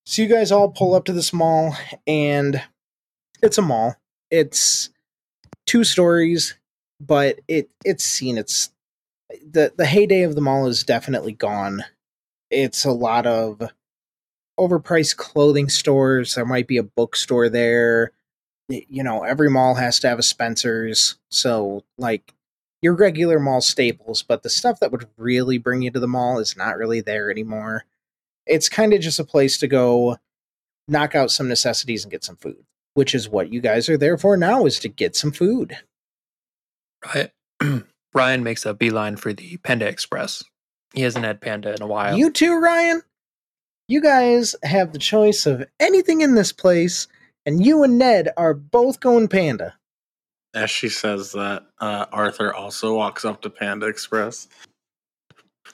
So 0.05 0.21
you 0.21 0.27
guys 0.27 0.51
all 0.51 0.69
pull 0.69 0.95
up 0.95 1.05
to 1.05 1.13
this 1.13 1.31
mall, 1.31 1.75
and 2.05 2.61
it's 3.41 3.57
a 3.57 3.61
mall. 3.61 3.95
It's 4.29 4.89
two 5.65 5.85
stories, 5.85 6.55
but 6.99 7.39
it 7.47 7.69
it's 7.85 8.03
seen 8.03 8.37
its 8.37 8.69
the 9.49 9.73
the 9.77 9.85
heyday 9.85 10.23
of 10.23 10.35
the 10.35 10.41
mall 10.41 10.67
is 10.67 10.83
definitely 10.83 11.31
gone. 11.31 11.85
It's 12.51 12.83
a 12.83 12.91
lot 12.91 13.25
of 13.25 13.61
overpriced 14.59 15.15
clothing 15.15 15.69
stores. 15.69 16.35
There 16.35 16.45
might 16.45 16.67
be 16.67 16.77
a 16.77 16.83
bookstore 16.83 17.47
there. 17.49 18.11
You 18.69 19.03
know, 19.03 19.23
every 19.23 19.49
mall 19.49 19.75
has 19.75 19.99
to 20.01 20.09
have 20.09 20.19
a 20.19 20.23
Spencer's. 20.23 21.15
So 21.29 21.83
like 21.97 22.33
your 22.81 22.93
regular 22.95 23.39
mall 23.39 23.61
staples, 23.61 24.23
but 24.23 24.43
the 24.43 24.49
stuff 24.49 24.79
that 24.79 24.91
would 24.91 25.07
really 25.17 25.57
bring 25.57 25.81
you 25.81 25.91
to 25.91 25.99
the 25.99 26.07
mall 26.07 26.39
is 26.39 26.57
not 26.57 26.77
really 26.77 27.01
there 27.01 27.29
anymore 27.31 27.85
it's 28.45 28.67
kind 28.67 28.93
of 28.93 28.99
just 28.99 29.19
a 29.19 29.23
place 29.23 29.57
to 29.57 29.67
go 29.67 30.17
knock 30.87 31.15
out 31.15 31.31
some 31.31 31.47
necessities 31.47 32.03
and 32.03 32.11
get 32.11 32.23
some 32.23 32.35
food 32.35 32.65
which 32.93 33.15
is 33.15 33.29
what 33.29 33.51
you 33.53 33.61
guys 33.61 33.87
are 33.87 33.97
there 33.97 34.17
for 34.17 34.35
now 34.35 34.65
is 34.65 34.79
to 34.79 34.89
get 34.89 35.15
some 35.15 35.31
food 35.31 35.77
Right. 37.15 37.31
Ryan 38.13 38.43
makes 38.43 38.65
a 38.65 38.73
beeline 38.73 39.15
for 39.17 39.33
the 39.33 39.57
Panda 39.57 39.87
Express. 39.87 40.43
He 40.93 41.01
hasn't 41.01 41.25
had 41.25 41.41
Panda 41.41 41.73
in 41.73 41.81
a 41.81 41.87
while. 41.87 42.17
you 42.17 42.29
too 42.31 42.59
ryan 42.59 43.01
you 43.87 44.01
guys 44.01 44.55
have 44.63 44.91
the 44.93 44.99
choice 44.99 45.45
of 45.45 45.65
anything 45.79 46.21
in 46.21 46.35
this 46.35 46.51
place 46.51 47.07
and 47.45 47.65
you 47.65 47.83
and 47.83 47.97
ned 47.97 48.29
are 48.37 48.53
both 48.53 48.99
going 48.99 49.27
panda 49.27 49.73
As 50.53 50.69
she 50.69 50.89
says 50.89 51.31
that, 51.33 51.63
uh, 51.79 52.05
Arthur 52.11 52.53
also 52.53 52.95
walks 52.95 53.25
up 53.25 53.41
to 53.41 53.49
Panda 53.49 53.87
Express. 53.87 54.47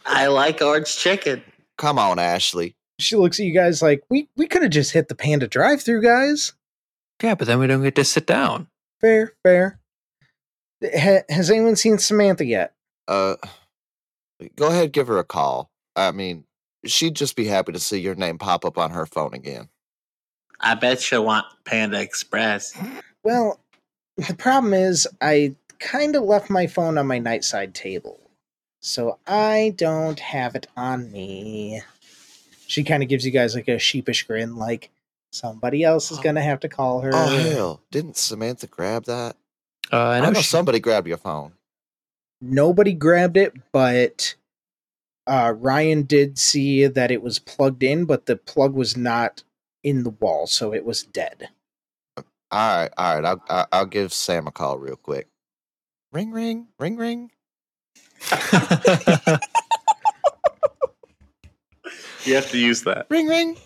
I 0.05 0.27
like 0.27 0.61
orange 0.61 0.95
chicken. 0.95 1.43
Come 1.77 1.99
on, 1.99 2.17
Ashley. 2.19 2.75
She 2.99 3.15
looks 3.15 3.39
at 3.39 3.45
you 3.45 3.53
guys 3.53 3.81
like, 3.81 4.03
we, 4.09 4.29
we 4.37 4.47
could 4.47 4.61
have 4.61 4.71
just 4.71 4.91
hit 4.91 5.07
the 5.07 5.15
Panda 5.15 5.47
drive 5.47 5.81
through, 5.81 6.01
guys. 6.01 6.53
Yeah, 7.21 7.35
but 7.35 7.47
then 7.47 7.59
we 7.59 7.67
don't 7.67 7.83
get 7.83 7.95
to 7.95 8.03
sit 8.05 8.25
down. 8.25 8.67
Fair, 9.01 9.33
fair. 9.43 9.79
Ha- 10.83 11.23
has 11.29 11.49
anyone 11.51 11.75
seen 11.75 11.97
Samantha 11.97 12.45
yet? 12.45 12.73
Uh, 13.07 13.35
go 14.55 14.67
ahead, 14.67 14.93
give 14.93 15.07
her 15.07 15.17
a 15.17 15.23
call. 15.25 15.69
I 15.95 16.11
mean, 16.11 16.45
she'd 16.85 17.15
just 17.15 17.35
be 17.35 17.45
happy 17.45 17.73
to 17.73 17.79
see 17.79 17.99
your 17.99 18.15
name 18.15 18.37
pop 18.37 18.63
up 18.63 18.77
on 18.77 18.91
her 18.91 19.05
phone 19.05 19.33
again. 19.33 19.67
I 20.59 20.75
bet 20.75 21.01
she'll 21.01 21.25
want 21.25 21.45
Panda 21.65 21.99
Express. 22.01 22.77
Well, 23.23 23.59
the 24.17 24.33
problem 24.35 24.73
is 24.73 25.07
I 25.21 25.55
kind 25.79 26.15
of 26.15 26.23
left 26.23 26.49
my 26.49 26.67
phone 26.67 26.97
on 26.97 27.07
my 27.07 27.19
nightside 27.19 27.73
table. 27.73 28.19
So 28.81 29.17
I 29.27 29.73
don't 29.77 30.19
have 30.19 30.55
it 30.55 30.67
on 30.77 31.11
me. 31.11 31.81
She 32.67 32.83
kind 32.83 33.03
of 33.03 33.09
gives 33.09 33.25
you 33.25 33.31
guys 33.31 33.55
like 33.55 33.67
a 33.67 33.79
sheepish 33.79 34.23
grin, 34.27 34.55
like 34.55 34.89
somebody 35.31 35.83
else 35.83 36.11
is 36.11 36.19
going 36.19 36.35
to 36.35 36.41
have 36.41 36.59
to 36.61 36.69
call 36.69 37.01
her. 37.01 37.11
Oh 37.13 37.27
hell! 37.37 37.81
Didn't 37.91 38.15
Samantha 38.15 38.67
grab 38.67 39.05
that? 39.05 39.35
Uh, 39.91 39.97
I 39.97 40.17
I 40.17 40.19
know, 40.21 40.29
know 40.31 40.39
she- 40.41 40.47
somebody 40.47 40.79
grabbed 40.79 41.07
your 41.07 41.17
phone. 41.17 41.53
Nobody 42.41 42.93
grabbed 42.93 43.35
it, 43.35 43.53
but 43.73 44.35
uh, 45.27 45.53
Ryan 45.57 46.03
did 46.03 46.37
see 46.39 46.87
that 46.87 47.11
it 47.11 47.21
was 47.21 47.37
plugged 47.37 47.83
in, 47.83 48.05
but 48.05 48.27
the 48.27 48.37
plug 48.37 48.73
was 48.73 48.95
not 48.95 49.43
in 49.83 50.03
the 50.03 50.09
wall, 50.11 50.47
so 50.47 50.73
it 50.73 50.85
was 50.85 51.03
dead. 51.03 51.49
All 52.17 52.23
right, 52.51 52.91
all 52.97 53.15
right. 53.15 53.25
I'll 53.25 53.43
I'll, 53.49 53.67
I'll 53.71 53.85
give 53.85 54.11
Sam 54.13 54.47
a 54.47 54.51
call 54.51 54.77
real 54.77 54.95
quick. 54.95 55.27
Ring, 56.11 56.31
ring, 56.31 56.67
ring, 56.79 56.97
ring. 56.97 57.31
You 62.25 62.35
have 62.35 62.51
to 62.51 62.57
use 62.57 62.83
that. 62.83 63.07
Ring, 63.09 63.27
ring. 63.27 63.57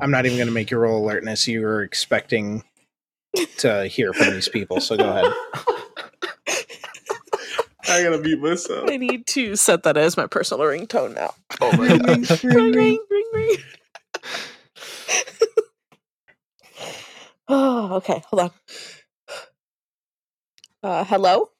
I'm 0.00 0.10
not 0.10 0.26
even 0.26 0.36
going 0.38 0.48
to 0.48 0.54
make 0.54 0.70
you 0.70 0.78
roll 0.78 1.02
alertness. 1.04 1.48
You 1.48 1.62
were 1.62 1.82
expecting 1.82 2.62
to 3.58 3.86
hear 3.86 4.12
from 4.12 4.32
these 4.32 4.48
people, 4.48 4.80
so 4.80 4.96
go 4.96 5.08
ahead. 5.08 5.26
I 7.88 8.02
gotta 8.02 8.18
beat 8.18 8.40
myself. 8.40 8.90
I 8.90 8.96
need 8.96 9.26
to 9.28 9.54
set 9.56 9.84
that 9.84 9.96
as 9.96 10.16
my 10.16 10.26
personal 10.26 10.66
ringtone 10.66 11.14
now. 11.14 11.34
Oh 11.60 11.76
my 11.76 11.86
god. 11.98 12.08
ring, 12.42 12.72
ring, 12.74 13.04
ring, 13.10 13.15
oh, 17.48 17.94
okay. 17.96 18.22
Hold 18.30 18.40
on. 18.42 18.50
Uh, 20.82 21.04
hello. 21.04 21.50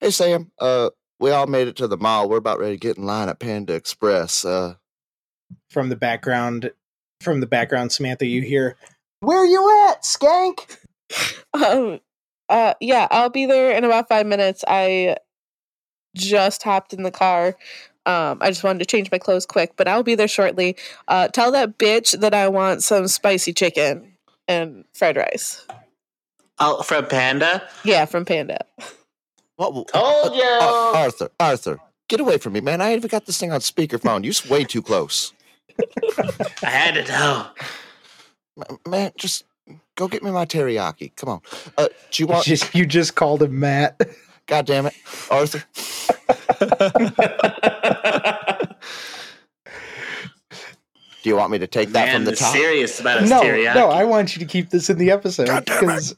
Hey 0.00 0.10
Sam. 0.10 0.50
Uh, 0.60 0.90
we 1.20 1.30
all 1.30 1.46
made 1.46 1.68
it 1.68 1.76
to 1.76 1.86
the 1.86 1.96
mall. 1.96 2.28
We're 2.28 2.38
about 2.38 2.58
ready 2.58 2.74
to 2.74 2.80
get 2.80 2.96
in 2.96 3.04
line 3.04 3.28
at 3.28 3.38
Panda 3.38 3.74
Express. 3.74 4.44
Uh, 4.44 4.74
From 5.70 5.88
the 5.88 5.96
background, 5.96 6.72
from 7.20 7.40
the 7.40 7.46
background, 7.46 7.92
Samantha, 7.92 8.26
you 8.26 8.42
hear, 8.42 8.76
"Where 9.20 9.44
you 9.44 9.88
at, 9.88 10.02
skank?" 10.02 10.78
Um. 11.54 12.00
Uh. 12.48 12.74
Yeah, 12.80 13.06
I'll 13.10 13.30
be 13.30 13.46
there 13.46 13.76
in 13.76 13.84
about 13.84 14.08
five 14.08 14.26
minutes. 14.26 14.64
I 14.66 15.16
just 16.16 16.62
hopped 16.62 16.92
in 16.92 17.02
the 17.02 17.10
car. 17.10 17.56
Um. 18.06 18.38
I 18.40 18.48
just 18.50 18.64
wanted 18.64 18.80
to 18.80 18.86
change 18.86 19.10
my 19.12 19.18
clothes 19.18 19.46
quick, 19.46 19.74
but 19.76 19.88
I'll 19.88 20.02
be 20.02 20.14
there 20.14 20.28
shortly. 20.28 20.76
Uh. 21.06 21.28
Tell 21.28 21.52
that 21.52 21.78
bitch 21.78 22.18
that 22.20 22.34
I 22.34 22.48
want 22.48 22.82
some 22.82 23.08
spicy 23.08 23.52
chicken 23.52 24.13
and 24.48 24.84
fried 24.94 25.16
rice. 25.16 25.66
Oh, 26.58 26.82
from 26.82 27.06
Panda? 27.06 27.62
Yeah, 27.84 28.04
from 28.04 28.24
Panda. 28.24 28.64
what? 29.56 29.68
w- 29.68 29.84
Told 29.86 30.32
uh, 30.32 30.34
you. 30.34 30.42
uh, 30.60 30.92
Arthur, 30.94 31.28
Arthur, 31.40 31.80
get 32.08 32.20
away 32.20 32.38
from 32.38 32.52
me, 32.52 32.60
man! 32.60 32.80
I 32.80 32.94
even 32.94 33.08
got 33.08 33.26
this 33.26 33.38
thing 33.38 33.50
on 33.52 33.60
speakerphone. 33.60 34.24
You're 34.24 34.50
way 34.50 34.64
too 34.64 34.82
close, 34.82 35.32
I 36.62 36.70
had 36.70 36.94
to 36.94 37.04
know. 37.12 37.46
Man. 38.86 39.10
Just 39.16 39.44
go 39.96 40.06
get 40.06 40.22
me 40.22 40.30
my 40.30 40.46
teriyaki. 40.46 41.14
Come 41.16 41.28
on. 41.28 41.40
Uh, 41.76 41.88
do 42.12 42.22
you 42.22 42.26
want? 42.28 42.44
Just 42.44 42.72
you 42.74 42.86
just 42.86 43.16
called 43.16 43.42
him 43.42 43.58
Matt. 43.58 44.00
God 44.46 44.66
damn 44.66 44.86
it, 44.86 44.94
Arthur. 45.30 45.64
Do 51.24 51.30
you 51.30 51.36
want 51.36 51.50
me 51.52 51.58
to 51.58 51.66
take 51.66 51.88
that 51.92 52.12
from 52.12 52.26
the 52.26 52.36
top? 52.36 52.52
serious 52.52 53.00
about 53.00 53.24
no, 53.24 53.40
teriyaki. 53.40 53.74
no, 53.74 53.88
I 53.88 54.04
want 54.04 54.36
you 54.36 54.40
to 54.40 54.44
keep 54.44 54.68
this 54.68 54.90
in 54.90 54.98
the 54.98 55.10
episode 55.10 55.46
God 55.46 55.64
damn 55.64 55.76
it. 55.78 55.80
because 55.80 56.14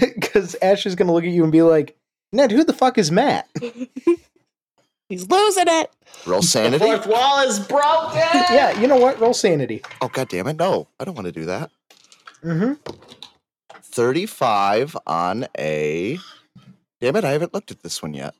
because 0.00 0.54
Ash 0.62 0.84
is 0.84 0.96
going 0.96 1.06
to 1.06 1.12
look 1.12 1.22
at 1.22 1.30
you 1.30 1.44
and 1.44 1.52
be 1.52 1.62
like, 1.62 1.96
"Ned, 2.32 2.50
who 2.50 2.64
the 2.64 2.72
fuck 2.72 2.98
is 2.98 3.12
Matt?" 3.12 3.48
He's 5.08 5.28
losing 5.28 5.66
it. 5.68 5.92
Roll 6.26 6.40
the 6.40 6.46
sanity. 6.48 6.84
fourth 6.84 7.06
wall 7.06 7.38
is 7.46 7.60
broken. 7.60 8.18
yeah, 8.50 8.78
you 8.80 8.88
know 8.88 8.96
what? 8.96 9.20
Roll 9.20 9.32
sanity. 9.32 9.80
Oh 10.02 10.08
god 10.08 10.28
damn 10.28 10.48
it! 10.48 10.58
No, 10.58 10.88
I 10.98 11.04
don't 11.04 11.14
want 11.14 11.26
to 11.26 11.32
do 11.32 11.44
that. 11.44 11.70
Mm-hmm. 12.42 12.72
Thirty-five 13.80 14.96
on 15.06 15.46
a. 15.56 16.18
Damn 17.00 17.14
it! 17.14 17.22
I 17.22 17.30
haven't 17.30 17.54
looked 17.54 17.70
at 17.70 17.84
this 17.84 18.02
one 18.02 18.12
yet. 18.12 18.34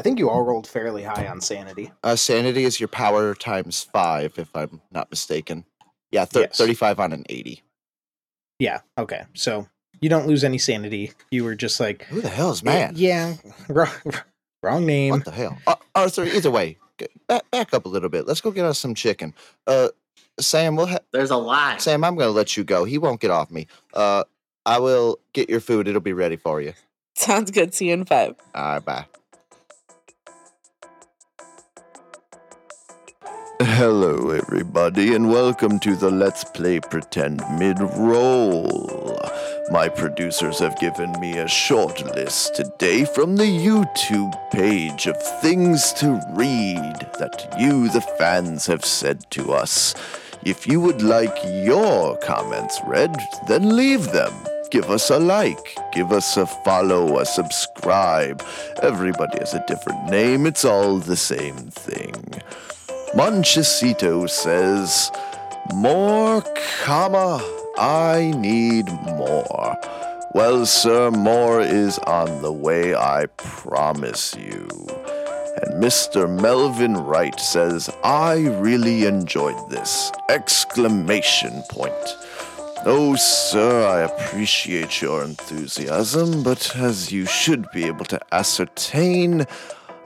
I 0.00 0.02
think 0.02 0.18
you 0.18 0.30
all 0.30 0.42
rolled 0.42 0.66
fairly 0.66 1.02
high 1.02 1.26
on 1.28 1.42
sanity. 1.42 1.92
Uh, 2.02 2.16
sanity 2.16 2.64
is 2.64 2.80
your 2.80 2.88
power 2.88 3.34
times 3.34 3.82
five, 3.92 4.38
if 4.38 4.48
I'm 4.56 4.80
not 4.90 5.10
mistaken. 5.10 5.66
Yeah, 6.10 6.24
thir- 6.24 6.40
Yes. 6.40 6.56
thirty-five 6.56 6.98
on 6.98 7.12
an 7.12 7.24
eighty. 7.28 7.62
Yeah. 8.58 8.80
Okay. 8.96 9.24
So 9.34 9.68
you 10.00 10.08
don't 10.08 10.26
lose 10.26 10.42
any 10.42 10.56
sanity. 10.56 11.12
You 11.30 11.44
were 11.44 11.54
just 11.54 11.78
like, 11.80 12.04
Who 12.04 12.22
the 12.22 12.28
hell 12.30 12.50
is 12.50 12.62
"Eh, 12.62 12.64
man? 12.64 12.92
Yeah, 12.96 13.34
wrong, 13.68 13.90
wrong 14.62 14.86
name. 14.86 15.10
What 15.12 15.26
the 15.26 15.30
hell, 15.32 15.58
uh, 15.66 15.74
Arthur? 15.94 16.24
Either 16.24 16.50
way, 16.50 16.78
back, 17.28 17.50
back 17.50 17.74
up 17.74 17.84
a 17.84 17.88
little 17.88 18.08
bit. 18.08 18.26
Let's 18.26 18.40
go 18.40 18.50
get 18.50 18.64
us 18.64 18.78
some 18.78 18.94
chicken. 18.94 19.34
Uh, 19.66 19.88
Sam, 20.40 20.76
we'll 20.76 20.86
ha- 20.86 20.98
There's 21.12 21.30
a 21.30 21.36
lie. 21.36 21.76
Sam. 21.76 22.02
I'm 22.04 22.16
gonna 22.16 22.30
let 22.30 22.56
you 22.56 22.64
go. 22.64 22.84
He 22.84 22.96
won't 22.96 23.20
get 23.20 23.30
off 23.30 23.50
me. 23.50 23.66
Uh, 23.92 24.24
I 24.64 24.78
will 24.78 25.18
get 25.34 25.50
your 25.50 25.60
food. 25.60 25.86
It'll 25.88 26.00
be 26.00 26.14
ready 26.14 26.36
for 26.36 26.62
you. 26.62 26.72
Sounds 27.16 27.50
good. 27.50 27.74
See 27.74 27.88
you 27.88 27.92
in 27.94 28.06
five. 28.06 28.34
All 28.54 28.62
right, 28.74 28.84
bye. 28.84 29.04
Hello, 33.80 34.28
everybody, 34.28 35.14
and 35.14 35.30
welcome 35.30 35.78
to 35.78 35.96
the 35.96 36.10
Let's 36.10 36.44
Play 36.44 36.80
Pretend 36.80 37.42
mid 37.58 37.80
roll. 37.80 39.18
My 39.70 39.88
producers 39.88 40.58
have 40.58 40.78
given 40.78 41.18
me 41.18 41.38
a 41.38 41.48
short 41.48 42.04
list 42.14 42.56
today 42.56 43.06
from 43.06 43.36
the 43.36 43.44
YouTube 43.44 44.34
page 44.50 45.06
of 45.06 45.16
things 45.40 45.94
to 45.94 46.20
read 46.32 47.06
that 47.18 47.56
you, 47.58 47.88
the 47.88 48.02
fans, 48.18 48.66
have 48.66 48.84
said 48.84 49.24
to 49.30 49.54
us. 49.54 49.94
If 50.44 50.66
you 50.66 50.78
would 50.82 51.00
like 51.00 51.38
your 51.42 52.18
comments 52.18 52.78
read, 52.86 53.16
then 53.48 53.74
leave 53.76 54.12
them. 54.12 54.34
Give 54.70 54.90
us 54.90 55.08
a 55.08 55.18
like, 55.18 55.74
give 55.94 56.12
us 56.12 56.36
a 56.36 56.44
follow, 56.44 57.18
a 57.18 57.24
subscribe. 57.24 58.44
Everybody 58.82 59.38
has 59.38 59.54
a 59.54 59.64
different 59.66 60.04
name, 60.10 60.44
it's 60.44 60.66
all 60.66 60.98
the 60.98 61.16
same 61.16 61.56
thing. 61.56 62.42
Monchesito 63.14 64.30
says, 64.30 65.10
More, 65.74 66.44
comma, 66.84 67.42
I 67.76 68.32
need 68.36 68.86
more. 68.86 69.76
Well, 70.32 70.64
sir, 70.64 71.10
more 71.10 71.60
is 71.60 71.98
on 72.00 72.40
the 72.40 72.52
way, 72.52 72.94
I 72.94 73.26
promise 73.36 74.36
you. 74.36 74.68
And 75.56 75.82
Mr. 75.82 76.30
Melvin 76.40 76.94
Wright 76.94 77.38
says, 77.40 77.90
I 78.04 78.46
really 78.60 79.06
enjoyed 79.06 79.68
this! 79.70 80.12
Exclamation 80.28 81.64
point. 81.68 82.16
Oh, 82.86 83.16
sir, 83.16 83.88
I 83.88 84.02
appreciate 84.02 85.02
your 85.02 85.24
enthusiasm, 85.24 86.44
but 86.44 86.76
as 86.76 87.10
you 87.10 87.26
should 87.26 87.68
be 87.72 87.84
able 87.86 88.04
to 88.06 88.20
ascertain, 88.32 89.46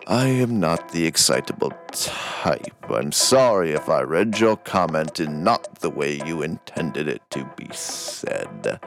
I 0.07 0.27
am 0.27 0.61
not 0.61 0.93
the 0.93 1.07
excitable 1.07 1.73
type. 1.91 2.91
I'm 2.91 3.11
sorry 3.11 3.73
if 3.73 3.89
I 3.89 4.03
read 4.03 4.39
your 4.39 4.59
comment 4.59 5.19
in 5.19 5.43
not 5.43 5.81
the 5.81 5.89
way 5.89 6.21
you 6.27 6.43
intended 6.43 7.09
it 7.09 7.23
to 7.31 7.51
be 7.57 7.69
said. 7.73 8.81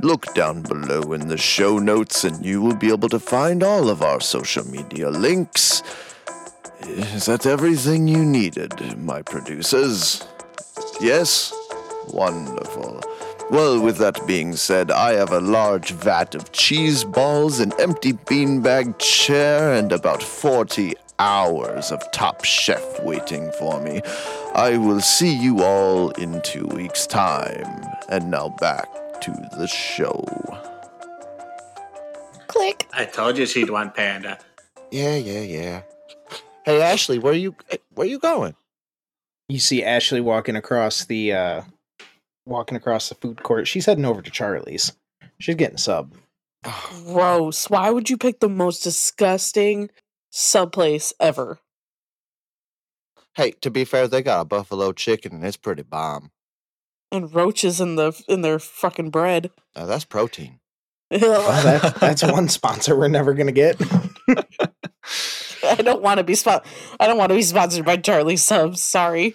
Look 0.00 0.32
down 0.34 0.62
below 0.62 1.12
in 1.12 1.26
the 1.26 1.36
show 1.36 1.80
notes 1.80 2.22
and 2.22 2.46
you 2.46 2.62
will 2.62 2.76
be 2.76 2.92
able 2.92 3.08
to 3.08 3.18
find 3.18 3.64
all 3.64 3.90
of 3.90 4.00
our 4.00 4.20
social 4.20 4.64
media 4.68 5.10
links. 5.10 5.82
Is 6.82 7.26
that 7.26 7.44
everything 7.44 8.06
you 8.06 8.24
needed, 8.24 8.96
my 8.98 9.22
producers? 9.22 10.24
Yes? 11.00 11.52
Wonderful. 12.06 13.02
Well, 13.50 13.80
with 13.80 13.96
that 13.96 14.26
being 14.26 14.56
said, 14.56 14.90
I 14.90 15.12
have 15.14 15.32
a 15.32 15.40
large 15.40 15.92
vat 15.92 16.34
of 16.34 16.52
cheese 16.52 17.02
balls, 17.02 17.60
an 17.60 17.72
empty 17.80 18.12
beanbag 18.12 18.98
chair, 18.98 19.72
and 19.72 19.90
about 19.90 20.22
40 20.22 20.94
hours 21.18 21.90
of 21.90 22.02
Top 22.12 22.44
Chef 22.44 23.02
waiting 23.02 23.50
for 23.52 23.80
me. 23.80 24.02
I 24.54 24.76
will 24.76 25.00
see 25.00 25.34
you 25.34 25.62
all 25.62 26.10
in 26.10 26.42
two 26.42 26.66
weeks' 26.66 27.06
time. 27.06 27.82
And 28.10 28.30
now 28.30 28.50
back 28.60 28.86
to 29.22 29.30
the 29.56 29.66
show. 29.66 30.26
Click. 32.48 32.86
I 32.92 33.06
told 33.06 33.38
you 33.38 33.46
she'd 33.46 33.70
want 33.70 33.94
panda. 33.94 34.38
Yeah, 34.90 35.16
yeah, 35.16 35.40
yeah. 35.40 35.82
Hey 36.64 36.82
Ashley, 36.82 37.18
where 37.18 37.32
you 37.32 37.54
where 37.94 38.06
you 38.06 38.18
going? 38.18 38.54
You 39.48 39.58
see 39.58 39.82
Ashley 39.82 40.20
walking 40.20 40.56
across 40.56 41.06
the 41.06 41.32
uh 41.32 41.62
walking 42.48 42.76
across 42.76 43.08
the 43.08 43.14
food 43.14 43.42
court. 43.42 43.68
She's 43.68 43.86
heading 43.86 44.04
over 44.04 44.22
to 44.22 44.30
Charlie's. 44.30 44.92
She's 45.38 45.54
getting 45.54 45.76
sub. 45.76 46.14
Gross. 47.04 47.70
Why 47.70 47.90
would 47.90 48.10
you 48.10 48.16
pick 48.16 48.40
the 48.40 48.48
most 48.48 48.82
disgusting 48.82 49.90
sub 50.30 50.72
place 50.72 51.12
ever? 51.20 51.60
Hey, 53.34 53.52
to 53.60 53.70
be 53.70 53.84
fair, 53.84 54.08
they 54.08 54.22
got 54.22 54.40
a 54.40 54.44
buffalo 54.44 54.92
chicken 54.92 55.32
and 55.32 55.44
it's 55.44 55.56
pretty 55.56 55.82
bomb. 55.82 56.32
And 57.12 57.32
roaches 57.32 57.80
in 57.80 57.94
the 57.96 58.20
in 58.28 58.42
their 58.42 58.58
fucking 58.58 59.10
bread. 59.10 59.50
Uh, 59.76 59.86
that's 59.86 60.04
protein. 60.04 60.60
Well, 61.10 61.62
that, 61.62 61.94
that's 62.00 62.22
one 62.22 62.48
sponsor 62.48 62.94
we're 62.94 63.08
never 63.08 63.32
gonna 63.32 63.52
get. 63.52 63.80
I 65.64 65.76
don't 65.76 66.02
want 66.02 66.18
to 66.18 66.24
be 66.24 66.34
spon- 66.34 66.60
I 67.00 67.06
don't 67.06 67.16
want 67.16 67.30
to 67.30 67.36
be 67.36 67.42
sponsored 67.42 67.84
by 67.86 67.96
Charlie 67.96 68.36
Subs. 68.36 68.82
Sorry. 68.82 69.34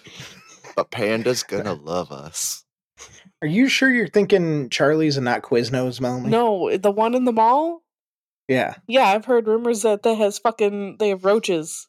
But 0.76 0.90
Panda's 0.90 1.42
gonna 1.42 1.74
love 1.74 2.12
us. 2.12 2.63
Are 3.44 3.46
you 3.46 3.68
sure 3.68 3.90
you're 3.92 4.08
thinking 4.08 4.70
Charlie's 4.70 5.18
and 5.18 5.26
not 5.26 5.42
Quiznos, 5.42 6.00
Melanie? 6.00 6.30
No, 6.30 6.74
the 6.78 6.90
one 6.90 7.14
in 7.14 7.26
the 7.26 7.32
mall. 7.32 7.82
Yeah. 8.48 8.76
Yeah, 8.86 9.02
I've 9.02 9.26
heard 9.26 9.46
rumors 9.46 9.82
that 9.82 10.02
that 10.02 10.14
has 10.14 10.38
fucking 10.38 10.96
they 10.96 11.10
have 11.10 11.26
roaches. 11.26 11.86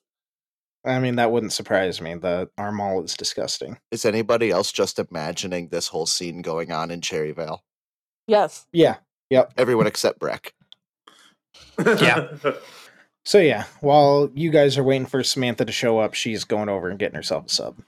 I 0.86 1.00
mean, 1.00 1.15
that 1.15 1.32
wouldn't 1.32 1.54
surprise 1.54 2.02
me. 2.02 2.15
The 2.15 2.50
our 2.58 2.74
mall 2.74 3.02
is 3.06 3.13
disgusting. 3.13 3.78
Is 3.89 4.04
anybody 4.04 4.52
else 4.52 4.74
just 4.74 5.00
imagining 5.00 5.70
this 5.70 5.88
whole 5.88 6.06
scene 6.06 6.41
going 6.41 6.74
on 6.74 6.91
in 6.91 7.00
Cherryvale? 7.00 7.60
Yes. 8.28 8.68
Yeah. 8.74 8.98
Yep. 9.30 9.54
Everyone 9.56 9.88
except 9.88 10.20
Brek. 10.20 10.52
Yeah. 11.80 12.34
So 13.28 13.39
yeah, 13.39 13.63
while 13.82 14.30
you 14.36 14.52
guys 14.52 14.78
are 14.78 14.84
waiting 14.84 15.08
for 15.08 15.24
Samantha 15.24 15.65
to 15.65 15.72
show 15.72 15.98
up, 15.98 16.13
she's 16.13 16.44
going 16.44 16.70
over 16.70 16.89
and 16.89 17.00
getting 17.00 17.15
herself 17.15 17.48
a 17.48 17.50
sub. 17.50 17.82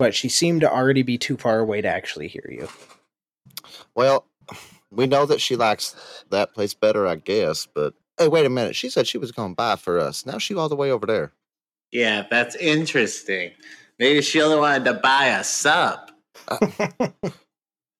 But 0.00 0.14
she 0.14 0.30
seemed 0.30 0.62
to 0.62 0.72
already 0.72 1.02
be 1.02 1.18
too 1.18 1.36
far 1.36 1.58
away 1.58 1.82
to 1.82 1.88
actually 1.88 2.26
hear 2.26 2.48
you. 2.48 2.68
Well, 3.94 4.24
we 4.90 5.06
know 5.06 5.26
that 5.26 5.42
she 5.42 5.56
likes 5.56 5.94
that 6.30 6.54
place 6.54 6.72
better, 6.72 7.06
I 7.06 7.16
guess. 7.16 7.66
But 7.66 7.92
hey, 8.16 8.28
wait 8.28 8.46
a 8.46 8.48
minute. 8.48 8.74
She 8.74 8.88
said 8.88 9.06
she 9.06 9.18
was 9.18 9.30
going 9.30 9.50
to 9.50 9.54
buy 9.54 9.76
for 9.76 9.98
us. 10.00 10.24
Now 10.24 10.38
she 10.38 10.54
all 10.54 10.70
the 10.70 10.74
way 10.74 10.90
over 10.90 11.04
there. 11.04 11.32
Yeah, 11.92 12.24
that's 12.30 12.56
interesting. 12.56 13.50
Maybe 13.98 14.22
she 14.22 14.40
only 14.40 14.56
wanted 14.58 14.86
to 14.86 14.94
buy 14.94 15.26
a 15.26 15.44
sub. 15.44 16.10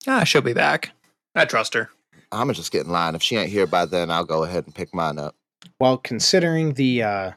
Ah, 0.07 0.25
she'll 0.25 0.41
be 0.41 0.55
back. 0.55 0.93
I 1.35 1.45
trust 1.45 1.75
her. 1.75 1.91
I'm 2.33 2.47
gonna 2.47 2.55
just 2.55 2.73
get 2.73 2.87
in 2.87 2.93
line. 2.93 3.15
If 3.15 3.23
she 3.23 3.37
ain't 3.37 3.51
here 3.51 3.67
by 3.67 3.85
then, 3.85 4.11
I'll 4.11 4.25
go 4.25 4.45
ahead 4.45 4.65
and 4.65 4.75
pick 4.75 4.95
mine 4.95 5.19
up. 5.19 5.35
Well, 5.79 5.99
considering 5.99 6.75
the 6.75 7.03
uh 7.03 7.33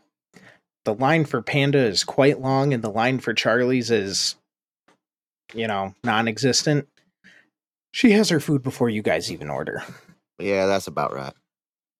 the 0.86 0.94
line 0.94 1.26
for 1.26 1.42
Panda 1.42 1.80
is 1.80 2.06
quite 2.06 2.40
long 2.40 2.74
and 2.74 2.82
the 2.82 2.92
line 2.92 3.20
for 3.20 3.34
Charlie's 3.34 3.92
is 3.92 4.36
you 5.54 5.68
know, 5.68 5.94
non-existent, 6.04 6.88
she 7.92 8.12
has 8.12 8.30
her 8.30 8.40
food 8.40 8.64
before 8.64 8.90
you 8.90 9.02
guys 9.02 9.32
even 9.32 9.50
order. 9.50 9.84
Yeah, 10.40 10.66
that's 10.66 10.88
about 10.88 11.14
right. 11.14 11.34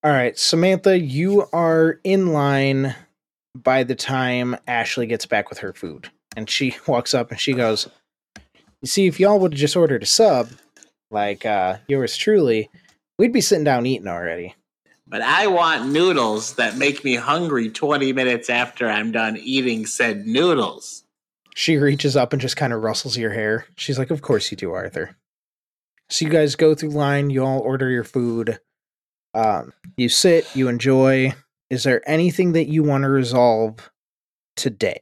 All 0.02 0.10
right, 0.10 0.38
Samantha, 0.38 0.98
you 0.98 1.46
are 1.52 2.00
in 2.04 2.32
line 2.32 2.94
by 3.54 3.84
the 3.84 3.94
time 3.94 4.56
Ashley 4.66 5.06
gets 5.06 5.26
back 5.26 5.48
with 5.48 5.58
her 5.58 5.72
food. 5.72 6.10
And 6.36 6.50
she 6.50 6.76
walks 6.86 7.14
up 7.14 7.30
and 7.30 7.40
she 7.40 7.52
goes, 7.52 7.88
You 8.82 8.88
see, 8.88 9.06
if 9.06 9.20
y'all 9.20 9.38
would 9.38 9.52
have 9.52 9.60
just 9.60 9.76
ordered 9.76 10.02
a 10.02 10.06
sub, 10.06 10.50
like 11.10 11.46
uh, 11.46 11.78
yours 11.88 12.16
truly, 12.16 12.68
we'd 13.18 13.32
be 13.32 13.40
sitting 13.40 13.64
down 13.64 13.86
eating 13.86 14.08
already. 14.08 14.54
But 15.06 15.22
I 15.22 15.46
want 15.46 15.90
noodles 15.90 16.54
that 16.54 16.76
make 16.76 17.04
me 17.04 17.14
hungry 17.14 17.70
20 17.70 18.12
minutes 18.12 18.50
after 18.50 18.88
I'm 18.88 19.12
done 19.12 19.36
eating 19.36 19.86
said 19.86 20.26
noodles. 20.26 21.03
She 21.54 21.76
reaches 21.76 22.16
up 22.16 22.32
and 22.32 22.42
just 22.42 22.56
kind 22.56 22.72
of 22.72 22.82
rustles 22.82 23.16
your 23.16 23.30
hair. 23.32 23.66
She's 23.76 23.98
like, 23.98 24.10
Of 24.10 24.22
course 24.22 24.50
you 24.50 24.56
do, 24.56 24.72
Arthur. 24.72 25.16
So 26.10 26.24
you 26.24 26.30
guys 26.30 26.56
go 26.56 26.74
through 26.74 26.90
line, 26.90 27.30
you 27.30 27.44
all 27.44 27.60
order 27.60 27.88
your 27.88 28.04
food. 28.04 28.60
Um, 29.32 29.72
you 29.96 30.08
sit, 30.08 30.54
you 30.54 30.68
enjoy. 30.68 31.32
Is 31.70 31.82
there 31.84 32.08
anything 32.08 32.52
that 32.52 32.68
you 32.68 32.82
want 32.82 33.04
to 33.04 33.08
resolve 33.08 33.90
today 34.56 35.00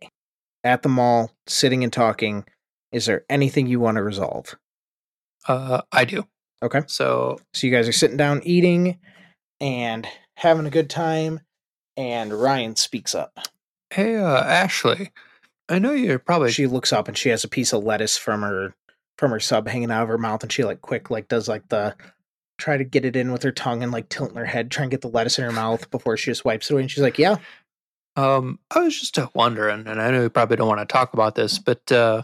at 0.65 0.83
the 0.83 0.89
mall, 0.89 1.33
sitting 1.47 1.83
and 1.83 1.93
talking? 1.93 2.45
Is 2.93 3.07
there 3.07 3.25
anything 3.29 3.67
you 3.67 3.81
want 3.81 3.97
to 3.97 4.03
resolve? 4.03 4.57
Uh, 5.49 5.83
I 5.91 6.05
do. 6.05 6.25
Okay. 6.63 6.83
So 6.87 7.39
So 7.53 7.67
you 7.67 7.73
guys 7.73 7.89
are 7.89 7.93
sitting 7.93 8.17
down 8.17 8.43
eating 8.45 8.99
and 9.61 10.07
having 10.37 10.67
a 10.67 10.71
good 10.71 10.89
time, 10.89 11.41
and 11.97 12.33
Ryan 12.33 12.77
speaks 12.77 13.15
up. 13.15 13.39
Hey, 13.91 14.17
uh, 14.17 14.43
Ashley, 14.43 15.11
I 15.73 15.79
know 15.79 15.93
you're 15.93 16.19
probably. 16.19 16.53
She 16.53 16.67
looks 16.67 16.93
up 16.93 17.09
and 17.09 17.17
she 17.17 17.31
has 17.31 17.45
a 17.45 17.49
piece 17.49 17.73
of 17.73 17.83
lettuce 17.83 18.19
from 18.19 18.43
her 18.43 18.75
from 19.17 19.31
her 19.31 19.41
sub 19.41 19.69
hanging 19.69 19.91
out 19.91 20.03
of 20.03 20.09
her 20.09 20.19
mouth, 20.19 20.43
and 20.43 20.53
she 20.53 20.65
like 20.65 20.83
quick 20.83 21.11
like 21.11 21.29
does 21.29 21.49
like 21.49 21.69
the 21.69 21.97
try 22.59 22.77
to 22.77 22.85
get 22.85 23.07
it 23.07 23.17
in 23.17 23.33
with 23.33 23.43
her 23.43 23.53
tongue 23.53 23.83
and 23.83 23.91
like 23.91 24.11
tilting 24.11 24.37
her 24.37 24.45
head, 24.45 24.71
try 24.71 24.83
and 24.83 24.91
get 24.91 25.01
the 25.01 25.09
lettuce 25.09 25.39
in 25.39 25.45
her 25.45 25.53
mouth 25.53 25.91
before 25.91 26.17
she 26.17 26.31
just 26.31 26.45
wipes 26.45 26.71
it 26.71 26.75
away. 26.75 26.83
And 26.83 26.91
she's 26.91 27.03
like, 27.03 27.19
"Yeah, 27.19 27.37
Um, 28.17 28.59
I 28.71 28.81
was 28.81 29.01
just 29.01 29.19
uh, 29.19 29.29
wondering, 29.35 29.87
and 29.87 30.01
I 30.01 30.11
know 30.11 30.23
you 30.23 30.31
probably 30.31 30.57
don't 30.57 30.69
want 30.69 30.81
to 30.81 30.93
talk 30.93 31.15
about 31.15 31.35
this, 31.35 31.59
but 31.59 31.91
uh, 31.91 32.23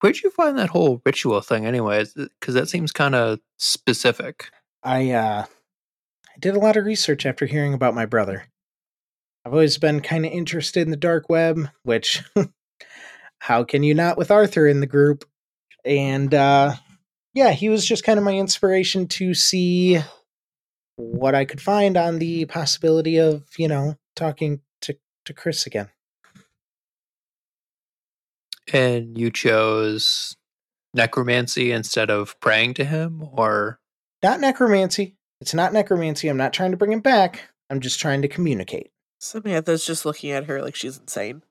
where'd 0.00 0.20
you 0.20 0.30
find 0.30 0.58
that 0.58 0.70
whole 0.70 1.00
ritual 1.06 1.40
thing, 1.42 1.64
anyways? 1.66 2.14
Because 2.14 2.54
that 2.54 2.68
seems 2.68 2.90
kind 2.90 3.14
of 3.14 3.38
specific. 3.58 4.50
I 4.82 5.12
uh 5.12 5.44
I 5.44 6.38
did 6.40 6.56
a 6.56 6.60
lot 6.60 6.76
of 6.76 6.84
research 6.84 7.24
after 7.24 7.46
hearing 7.46 7.74
about 7.74 7.94
my 7.94 8.06
brother. 8.06 8.48
I've 9.44 9.52
always 9.52 9.78
been 9.78 10.00
kind 10.00 10.26
of 10.26 10.32
interested 10.32 10.80
in 10.80 10.90
the 10.90 10.96
dark 10.96 11.28
web, 11.28 11.68
which 11.84 12.24
how 13.38 13.64
can 13.64 13.82
you 13.82 13.94
not 13.94 14.16
with 14.18 14.30
Arthur 14.30 14.66
in 14.66 14.80
the 14.80 14.86
group? 14.86 15.24
And 15.84 16.32
uh 16.34 16.74
yeah, 17.34 17.52
he 17.52 17.68
was 17.68 17.84
just 17.84 18.02
kind 18.04 18.18
of 18.18 18.24
my 18.24 18.34
inspiration 18.34 19.08
to 19.08 19.34
see 19.34 19.98
what 20.96 21.34
I 21.34 21.44
could 21.44 21.60
find 21.60 21.96
on 21.98 22.18
the 22.18 22.46
possibility 22.46 23.18
of, 23.18 23.44
you 23.58 23.68
know, 23.68 23.96
talking 24.14 24.60
to 24.82 24.96
to 25.26 25.34
Chris 25.34 25.66
again. 25.66 25.90
And 28.72 29.16
you 29.16 29.30
chose 29.30 30.36
necromancy 30.92 31.70
instead 31.70 32.10
of 32.10 32.38
praying 32.40 32.74
to 32.74 32.84
him, 32.84 33.22
or 33.32 33.78
Not 34.22 34.40
necromancy. 34.40 35.14
It's 35.40 35.54
not 35.54 35.72
necromancy. 35.72 36.28
I'm 36.28 36.36
not 36.38 36.52
trying 36.52 36.70
to 36.70 36.76
bring 36.76 36.92
him 36.92 37.00
back. 37.00 37.50
I'm 37.68 37.80
just 37.80 38.00
trying 38.00 38.22
to 38.22 38.28
communicate. 38.28 38.90
Samantha's 39.20 39.84
just 39.84 40.04
looking 40.06 40.30
at 40.30 40.46
her 40.46 40.62
like 40.62 40.74
she's 40.74 40.98
insane. 40.98 41.42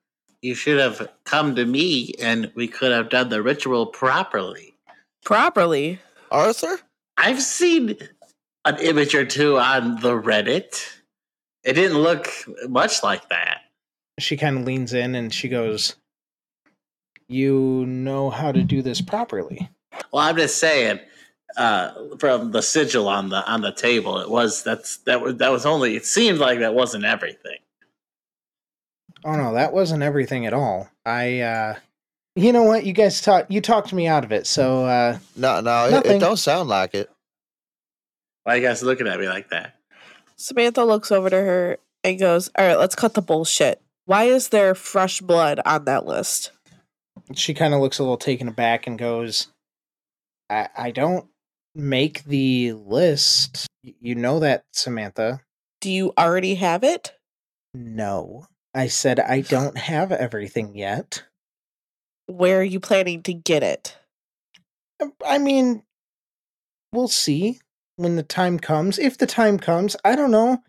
You 0.45 0.53
should 0.53 0.79
have 0.79 1.09
come 1.23 1.55
to 1.55 1.65
me 1.65 2.13
and 2.21 2.51
we 2.53 2.67
could 2.67 2.91
have 2.91 3.09
done 3.09 3.29
the 3.29 3.41
ritual 3.41 3.87
properly. 3.87 4.75
Properly. 5.23 5.99
Arthur? 6.29 6.81
I've 7.17 7.41
seen 7.41 7.97
an 8.63 8.77
image 8.77 9.15
or 9.15 9.25
two 9.25 9.57
on 9.57 9.99
the 10.01 10.11
Reddit. 10.11 10.85
It 11.63 11.73
didn't 11.73 11.97
look 11.97 12.29
much 12.69 13.01
like 13.01 13.27
that. 13.29 13.61
she 14.19 14.37
kind 14.37 14.59
of 14.59 14.65
leans 14.65 14.93
in 14.93 15.15
and 15.15 15.33
she 15.33 15.49
goes, 15.49 15.95
"You 17.27 17.83
know 17.87 18.29
how 18.29 18.51
to 18.51 18.61
do 18.61 18.83
this 18.83 19.01
properly." 19.01 19.71
Well, 20.13 20.21
I'm 20.21 20.37
just 20.37 20.59
saying, 20.59 20.99
uh, 21.57 21.89
from 22.19 22.51
the 22.51 22.61
sigil 22.61 23.07
on 23.07 23.29
the 23.29 23.43
on 23.51 23.61
the 23.61 23.71
table, 23.71 24.19
it 24.19 24.29
was 24.29 24.61
that's 24.61 24.97
that 25.07 25.21
was 25.21 25.37
that 25.37 25.51
was 25.51 25.65
only. 25.65 25.95
It 25.95 26.05
seemed 26.05 26.37
like 26.37 26.59
that 26.59 26.75
wasn't 26.75 27.03
everything. 27.03 27.57
Oh 29.25 29.35
no, 29.35 29.55
that 29.55 29.73
wasn't 29.73 30.03
everything 30.03 30.45
at 30.45 30.53
all. 30.53 30.87
I, 31.05 31.39
uh, 31.41 31.75
you 32.35 32.53
know 32.53 32.63
what? 32.63 32.85
You 32.85 32.93
guys 32.93 33.19
talk. 33.21 33.47
You 33.49 33.59
talked 33.59 33.91
me 33.91 34.07
out 34.07 34.23
of 34.23 34.31
it. 34.31 34.47
So 34.47 34.85
uh, 34.85 35.17
No, 35.35 35.59
no, 35.61 35.87
it, 35.87 36.05
it 36.05 36.19
don't 36.19 36.37
sound 36.37 36.69
like 36.69 36.93
it. 36.93 37.09
Why 38.43 38.55
you 38.55 38.61
guys 38.61 38.83
looking 38.83 39.07
at 39.07 39.19
me 39.19 39.27
like 39.27 39.49
that? 39.49 39.75
Samantha 40.37 40.85
looks 40.85 41.11
over 41.11 41.29
to 41.29 41.35
her 41.35 41.77
and 42.03 42.19
goes, 42.19 42.49
All 42.57 42.65
right, 42.65 42.77
let's 42.77 42.95
cut 42.95 43.15
the 43.15 43.21
bullshit. 43.21 43.81
Why 44.05 44.25
is 44.25 44.49
there 44.49 44.75
fresh 44.75 45.19
blood 45.19 45.59
on 45.65 45.85
that 45.85 46.05
list? 46.05 46.51
she 47.33 47.53
kind 47.53 47.73
of 47.73 47.81
looks 47.81 47.97
a 47.97 48.03
little 48.03 48.17
taken 48.17 48.47
aback 48.47 48.85
and 48.85 48.99
goes, 48.99 49.47
"I, 50.49 50.69
I 50.77 50.91
don't 50.91 51.27
make 51.73 52.23
the 52.25 52.73
list. 52.73 53.67
You 53.81 54.15
know 54.15 54.39
that, 54.39 54.63
Samantha." 54.73 55.41
Do 55.81 55.91
you 55.91 56.13
already 56.17 56.55
have 56.55 56.83
it? 56.83 57.13
No, 57.73 58.45
I 58.75 58.87
said 58.87 59.19
I 59.19 59.41
don't 59.49 59.77
have 59.77 60.11
everything 60.11 60.75
yet. 60.75 61.23
Where 62.27 62.59
are 62.59 62.63
you 62.63 62.79
planning 62.79 63.23
to 63.23 63.33
get 63.33 63.63
it? 63.63 63.97
Um, 65.01 65.13
I 65.25 65.37
mean, 65.37 65.83
we'll 66.91 67.07
see 67.07 67.59
when 67.95 68.15
the 68.15 68.23
time 68.23 68.59
comes. 68.59 68.99
If 68.99 69.17
the 69.17 69.27
time 69.27 69.57
comes, 69.57 69.95
I 70.03 70.15
don't 70.15 70.31
know. 70.31 70.61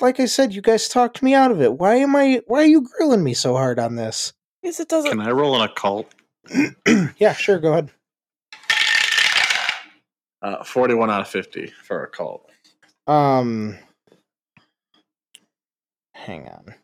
Like 0.00 0.20
I 0.20 0.26
said, 0.26 0.52
you 0.52 0.60
guys 0.60 0.88
talked 0.88 1.22
me 1.22 1.32
out 1.32 1.50
of 1.50 1.62
it. 1.62 1.78
Why 1.78 1.96
am 1.96 2.14
I? 2.14 2.42
Why 2.46 2.62
are 2.62 2.66
you 2.66 2.86
grilling 2.86 3.24
me 3.24 3.32
so 3.32 3.54
hard 3.54 3.78
on 3.78 3.96
this? 3.96 4.34
Because 4.62 4.80
it 4.80 4.88
doesn't. 4.88 5.10
Can 5.10 5.20
I 5.20 5.30
roll 5.30 5.56
an 5.56 5.62
occult? 5.62 6.12
yeah, 7.18 7.32
sure. 7.32 7.58
Go 7.58 7.72
ahead. 7.72 7.90
Uh, 10.42 10.62
41 10.62 11.10
out 11.10 11.22
of 11.22 11.28
50 11.28 11.68
for 11.82 12.04
occult. 12.04 12.50
Um, 13.06 13.78
hang 16.14 16.48
on. 16.48 16.74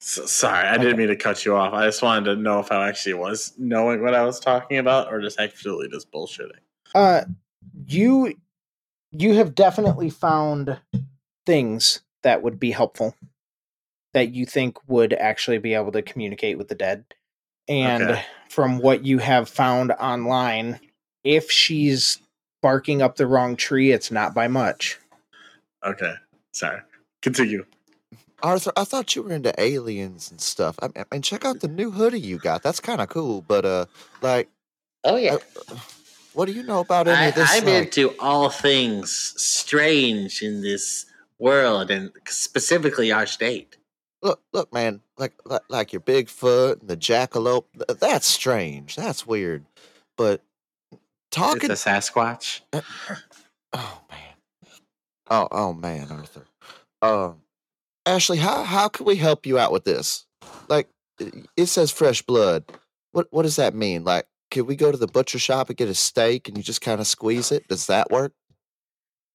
S 0.00 0.20
sorry, 0.30 0.68
I 0.68 0.78
didn't 0.78 0.98
mean 0.98 1.08
to 1.08 1.16
cut 1.16 1.44
you 1.44 1.56
off. 1.56 1.72
I 1.72 1.86
just 1.86 2.02
wanted 2.02 2.26
to 2.26 2.36
know 2.36 2.60
if 2.60 2.70
I 2.70 2.88
actually 2.88 3.14
was 3.14 3.54
knowing 3.58 4.02
what 4.02 4.14
I 4.14 4.24
was 4.24 4.38
talking 4.38 4.78
about 4.78 5.12
or 5.12 5.20
just 5.20 5.40
actually 5.40 5.88
just 5.88 6.10
bullshitting. 6.12 6.60
Uh, 6.94 7.22
you 7.86 8.34
you 9.10 9.34
have 9.34 9.54
definitely 9.54 10.10
found 10.10 10.78
things 11.44 12.02
that 12.22 12.42
would 12.42 12.60
be 12.60 12.70
helpful 12.70 13.16
that 14.14 14.32
you 14.32 14.46
think 14.46 14.78
would 14.88 15.12
actually 15.12 15.58
be 15.58 15.74
able 15.74 15.92
to 15.92 16.02
communicate 16.02 16.58
with 16.58 16.68
the 16.68 16.74
dead. 16.74 17.04
And 17.68 18.02
Okay. 18.02 18.22
from 18.48 18.78
what 18.78 19.04
you 19.04 19.18
have 19.18 19.48
found 19.48 19.92
online, 19.92 20.80
if 21.24 21.50
she's 21.50 22.18
barking 22.62 23.02
up 23.02 23.16
the 23.16 23.26
wrong 23.26 23.56
tree, 23.56 23.92
it's 23.92 24.10
not 24.10 24.34
by 24.34 24.48
much. 24.48 24.98
Okay, 25.84 26.14
sorry. 26.56 26.80
Continue. 27.22 27.64
Arthur, 28.42 28.72
I 28.76 28.84
thought 28.84 29.14
you 29.16 29.22
were 29.22 29.32
into 29.32 29.52
aliens 29.60 30.30
and 30.30 30.40
stuff. 30.40 30.76
I 30.82 30.88
mean, 30.88 31.04
I 31.10 31.18
check 31.20 31.44
out 31.44 31.60
the 31.60 31.68
new 31.68 31.90
hoodie 31.90 32.20
you 32.20 32.38
got. 32.38 32.62
That's 32.62 32.80
kind 32.80 33.00
of 33.00 33.08
cool. 33.08 33.42
But 33.42 33.64
uh, 33.64 33.86
like, 34.22 34.48
Oh 35.04 35.16
yeah. 35.16 35.34
uh, 35.36 35.76
what 36.34 36.46
do 36.46 36.52
you 36.52 36.62
know 36.62 36.80
about 36.80 37.08
any 37.08 37.16
I, 37.16 37.24
of 37.26 37.34
this? 37.34 37.48
I'm 37.50 37.64
like- 37.64 37.84
into 37.84 38.14
all 38.18 38.50
things 38.50 39.10
strange 39.36 40.42
in 40.42 40.60
this 40.62 41.06
world, 41.38 41.90
and 41.90 42.10
specifically 42.28 43.10
our 43.12 43.26
state. 43.26 43.76
look, 44.22 44.40
look, 44.52 44.72
man, 44.72 45.00
like, 45.18 45.32
like 45.44 45.62
like 45.68 45.92
your 45.92 46.00
Bigfoot 46.02 46.80
and 46.80 46.88
the 46.90 46.96
jackalope. 46.96 47.64
That's 48.00 48.26
strange. 48.26 48.96
That's 48.96 49.26
weird. 49.26 49.64
But 50.16 50.42
talking. 51.30 51.70
It's 51.70 51.86
a 51.86 51.88
Sasquatch. 51.90 52.60
Oh 53.72 54.00
man. 54.10 54.25
Oh 55.28 55.48
oh 55.50 55.72
man, 55.72 56.08
Arthur. 56.10 56.46
Um, 57.02 57.42
Ashley, 58.04 58.38
how 58.38 58.62
how 58.62 58.88
can 58.88 59.06
we 59.06 59.16
help 59.16 59.46
you 59.46 59.58
out 59.58 59.72
with 59.72 59.84
this? 59.84 60.26
Like, 60.68 60.88
it 61.56 61.66
says 61.66 61.90
fresh 61.90 62.22
blood. 62.22 62.64
What 63.12 63.26
what 63.30 63.42
does 63.42 63.56
that 63.56 63.74
mean? 63.74 64.04
Like, 64.04 64.26
can 64.50 64.66
we 64.66 64.76
go 64.76 64.92
to 64.92 64.98
the 64.98 65.06
butcher 65.08 65.38
shop 65.38 65.68
and 65.68 65.76
get 65.76 65.88
a 65.88 65.94
steak 65.94 66.48
and 66.48 66.56
you 66.56 66.62
just 66.62 66.80
kind 66.80 67.00
of 67.00 67.06
squeeze 67.06 67.50
it? 67.50 67.66
Does 67.68 67.86
that 67.86 68.10
work? 68.10 68.32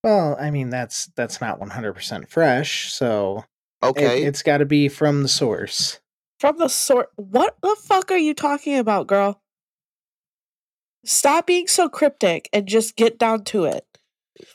Well, 0.04 0.38
I 0.40 0.50
mean 0.52 0.70
that's 0.70 1.08
that's 1.16 1.42
not 1.42 1.60
100% 1.60 2.30
fresh, 2.30 2.92
so 2.94 3.44
Okay. 3.84 4.24
it's 4.24 4.44
got 4.44 4.58
to 4.60 4.66
be 4.66 4.88
from 4.90 5.24
the 5.24 5.28
source. 5.28 6.00
From 6.40 6.58
the 6.58 6.70
source, 6.70 7.08
What 7.18 7.58
the 7.62 7.76
fuck 7.84 8.10
are 8.12 8.18
you 8.18 8.34
talking 8.34 8.78
about, 8.78 9.08
girl? 9.08 9.42
Stop 11.04 11.48
being 11.48 11.68
so 11.68 11.90
cryptic 11.90 12.48
and 12.54 12.68
just 12.68 12.96
get 12.96 13.18
down 13.18 13.44
to 13.46 13.66
it. 13.66 13.86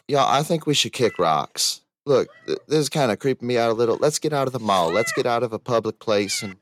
Y'all, 0.08 0.28
I 0.28 0.42
think 0.42 0.66
we 0.66 0.74
should 0.74 0.92
kick 0.92 1.18
rocks. 1.18 1.82
Look, 2.04 2.28
th- 2.46 2.58
this 2.68 2.78
is 2.78 2.88
kind 2.88 3.10
of 3.10 3.18
creeping 3.18 3.48
me 3.48 3.58
out 3.58 3.70
a 3.70 3.74
little. 3.74 3.96
Let's 3.96 4.18
get 4.18 4.32
out 4.32 4.46
of 4.46 4.52
the 4.52 4.60
mall. 4.60 4.92
Let's 4.92 5.12
get 5.12 5.26
out 5.26 5.42
of 5.42 5.52
a 5.52 5.58
public 5.58 5.98
place 5.98 6.42
and 6.42 6.56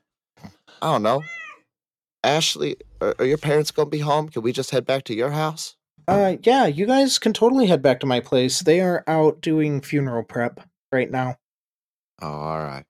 I 0.81 0.91
don't 0.91 1.03
know. 1.03 1.23
Ashley, 2.23 2.77
are, 2.99 3.15
are 3.19 3.25
your 3.25 3.37
parents 3.37 3.71
going 3.71 3.87
to 3.87 3.91
be 3.91 3.99
home? 3.99 4.29
Can 4.29 4.41
we 4.41 4.51
just 4.51 4.71
head 4.71 4.85
back 4.85 5.03
to 5.05 5.13
your 5.13 5.31
house? 5.31 5.75
Uh 6.07 6.35
yeah, 6.43 6.67
you 6.67 6.85
guys 6.85 7.17
can 7.17 7.33
totally 7.33 7.65
head 7.65 7.81
back 7.81 7.99
to 7.99 8.05
my 8.05 8.19
place. 8.19 8.59
They 8.59 8.79
are 8.79 9.03
out 9.07 9.41
doing 9.41 9.81
funeral 9.81 10.23
prep 10.23 10.61
right 10.91 11.09
now. 11.09 11.37
Oh, 12.21 12.27
all 12.27 12.59
right. 12.59 12.85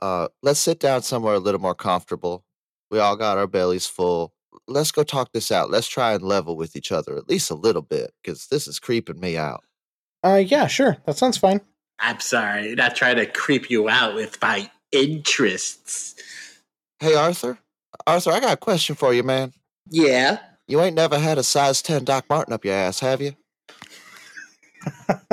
Uh, 0.00 0.28
let's 0.42 0.60
sit 0.60 0.78
down 0.78 1.02
somewhere 1.02 1.34
a 1.34 1.38
little 1.38 1.60
more 1.60 1.74
comfortable. 1.74 2.44
We 2.90 2.98
all 2.98 3.16
got 3.16 3.38
our 3.38 3.46
bellies 3.46 3.86
full. 3.86 4.32
Let's 4.70 4.92
go 4.92 5.02
talk 5.02 5.32
this 5.32 5.50
out. 5.50 5.70
Let's 5.70 5.88
try 5.88 6.12
and 6.14 6.22
level 6.22 6.56
with 6.56 6.76
each 6.76 6.92
other 6.92 7.16
at 7.16 7.28
least 7.28 7.50
a 7.50 7.54
little 7.54 7.82
bit, 7.82 8.12
because 8.22 8.46
this 8.46 8.66
is 8.66 8.78
creeping 8.78 9.20
me 9.20 9.36
out. 9.36 9.64
Uh 10.22 10.42
yeah, 10.44 10.66
sure. 10.66 10.96
That 11.06 11.16
sounds 11.16 11.36
fine. 11.36 11.60
I'm 11.98 12.20
sorry, 12.20 12.74
not 12.74 12.96
trying 12.96 13.16
to 13.16 13.26
creep 13.26 13.70
you 13.70 13.88
out 13.88 14.14
with 14.14 14.40
my 14.40 14.70
interests. 14.92 16.14
Hey, 16.98 17.14
Arthur. 17.14 17.58
Arthur, 18.06 18.30
I 18.32 18.40
got 18.40 18.54
a 18.54 18.56
question 18.56 18.94
for 18.94 19.12
you, 19.12 19.22
man. 19.22 19.52
Yeah. 19.90 20.38
You 20.66 20.80
ain't 20.80 20.94
never 20.94 21.18
had 21.18 21.36
a 21.36 21.42
size 21.42 21.82
10 21.82 22.04
Doc 22.04 22.26
Martin 22.30 22.54
up 22.54 22.64
your 22.64 22.74
ass, 22.74 23.00
have 23.00 23.20
you? 23.20 23.34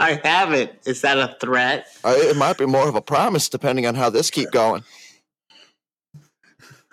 I 0.00 0.20
haven't. 0.22 0.70
Is 0.86 1.02
that 1.02 1.18
a 1.18 1.36
threat? 1.40 1.86
Uh, 2.04 2.14
it 2.16 2.36
might 2.36 2.56
be 2.56 2.66
more 2.66 2.88
of 2.88 2.94
a 2.94 3.02
promise 3.02 3.48
depending 3.48 3.86
on 3.86 3.94
how 3.94 4.08
this 4.08 4.30
keep 4.30 4.50
going. 4.52 4.84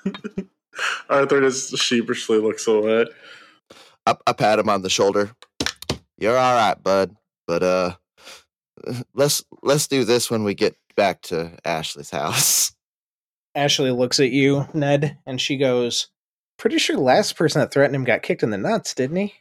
Arthur 1.09 1.41
just 1.41 1.77
sheepishly 1.77 2.37
looks 2.39 2.67
away. 2.67 3.05
I, 4.05 4.15
I 4.27 4.33
pat 4.33 4.59
him 4.59 4.69
on 4.69 4.81
the 4.81 4.89
shoulder. 4.89 5.31
You're 6.17 6.37
all 6.37 6.55
right, 6.55 6.81
bud. 6.81 7.15
But 7.47 7.63
uh, 7.63 7.95
let's 9.13 9.43
let's 9.61 9.87
do 9.87 10.03
this 10.03 10.31
when 10.31 10.43
we 10.43 10.53
get 10.53 10.75
back 10.95 11.21
to 11.23 11.57
Ashley's 11.65 12.11
house. 12.11 12.73
Ashley 13.55 13.91
looks 13.91 14.19
at 14.19 14.31
you, 14.31 14.67
Ned, 14.73 15.17
and 15.25 15.39
she 15.39 15.57
goes, 15.57 16.09
Pretty 16.57 16.77
sure 16.77 16.95
the 16.95 17.01
last 17.01 17.35
person 17.35 17.59
that 17.61 17.71
threatened 17.71 17.95
him 17.95 18.03
got 18.03 18.23
kicked 18.23 18.43
in 18.43 18.49
the 18.49 18.57
nuts, 18.57 18.93
didn't 18.93 19.17
he? 19.17 19.33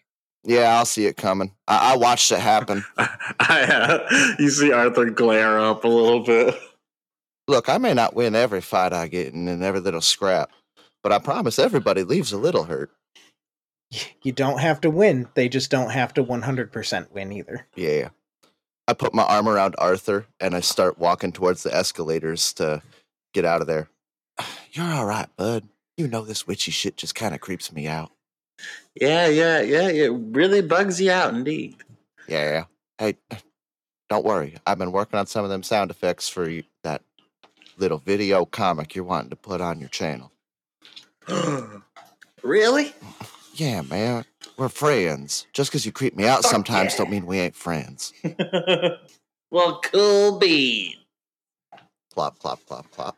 Yeah, 0.44 0.76
I'll 0.76 0.84
see 0.84 1.06
it 1.06 1.16
coming. 1.16 1.52
I, 1.68 1.92
I 1.92 1.96
watched 1.96 2.32
it 2.32 2.40
happen. 2.40 2.84
I, 2.98 3.62
uh, 3.62 4.34
you 4.38 4.50
see 4.50 4.72
Arthur 4.72 5.10
glare 5.10 5.60
up 5.60 5.84
a 5.84 5.88
little 5.88 6.24
bit. 6.24 6.54
Look, 7.52 7.68
I 7.68 7.76
may 7.76 7.92
not 7.92 8.16
win 8.16 8.34
every 8.34 8.62
fight 8.62 8.94
I 8.94 9.08
get 9.08 9.34
in 9.34 9.46
and 9.46 9.62
every 9.62 9.80
little 9.80 10.00
scrap, 10.00 10.50
but 11.02 11.12
I 11.12 11.18
promise 11.18 11.58
everybody 11.58 12.02
leaves 12.02 12.32
a 12.32 12.38
little 12.38 12.64
hurt. 12.64 12.90
You 14.22 14.32
don't 14.32 14.60
have 14.60 14.80
to 14.80 14.88
win. 14.88 15.28
They 15.34 15.50
just 15.50 15.70
don't 15.70 15.90
have 15.90 16.14
to 16.14 16.24
100% 16.24 17.10
win 17.10 17.30
either. 17.30 17.66
Yeah. 17.76 18.08
I 18.88 18.94
put 18.94 19.12
my 19.12 19.24
arm 19.24 19.50
around 19.50 19.74
Arthur 19.76 20.24
and 20.40 20.54
I 20.54 20.60
start 20.60 20.96
walking 20.96 21.30
towards 21.30 21.62
the 21.62 21.76
escalators 21.76 22.54
to 22.54 22.80
get 23.34 23.44
out 23.44 23.60
of 23.60 23.66
there. 23.66 23.90
You're 24.72 24.86
all 24.86 25.04
right, 25.04 25.28
bud. 25.36 25.68
You 25.98 26.08
know 26.08 26.22
this 26.22 26.46
witchy 26.46 26.70
shit 26.70 26.96
just 26.96 27.14
kind 27.14 27.34
of 27.34 27.42
creeps 27.42 27.70
me 27.70 27.86
out. 27.86 28.12
Yeah, 28.98 29.26
yeah, 29.26 29.60
yeah. 29.60 29.88
It 29.88 30.12
really 30.14 30.62
bugs 30.62 30.98
you 31.02 31.10
out, 31.10 31.34
indeed. 31.34 31.76
Yeah. 32.26 32.64
Hey, 32.96 33.18
don't 34.08 34.24
worry. 34.24 34.56
I've 34.66 34.78
been 34.78 34.92
working 34.92 35.18
on 35.18 35.26
some 35.26 35.44
of 35.44 35.50
them 35.50 35.62
sound 35.62 35.90
effects 35.90 36.30
for 36.30 36.48
you, 36.48 36.62
that 36.82 37.02
little 37.82 37.98
video 37.98 38.44
comic 38.44 38.94
you're 38.94 39.04
wanting 39.04 39.30
to 39.30 39.36
put 39.36 39.60
on 39.60 39.80
your 39.80 39.88
channel. 39.88 40.30
really? 42.42 42.94
Yeah, 43.54 43.82
man. 43.82 44.24
We're 44.56 44.68
friends. 44.68 45.48
Just 45.52 45.70
because 45.70 45.84
you 45.84 45.90
creep 45.90 46.16
me 46.16 46.24
out 46.24 46.42
Fuck 46.42 46.52
sometimes 46.52 46.92
yeah. 46.92 46.98
don't 46.98 47.10
mean 47.10 47.26
we 47.26 47.40
ain't 47.40 47.56
friends. 47.56 48.12
well, 49.50 49.80
cool 49.80 50.38
bean. 50.38 50.94
Plop, 52.14 52.38
plop, 52.38 52.60
plop, 52.66 52.88
plop. 52.92 53.16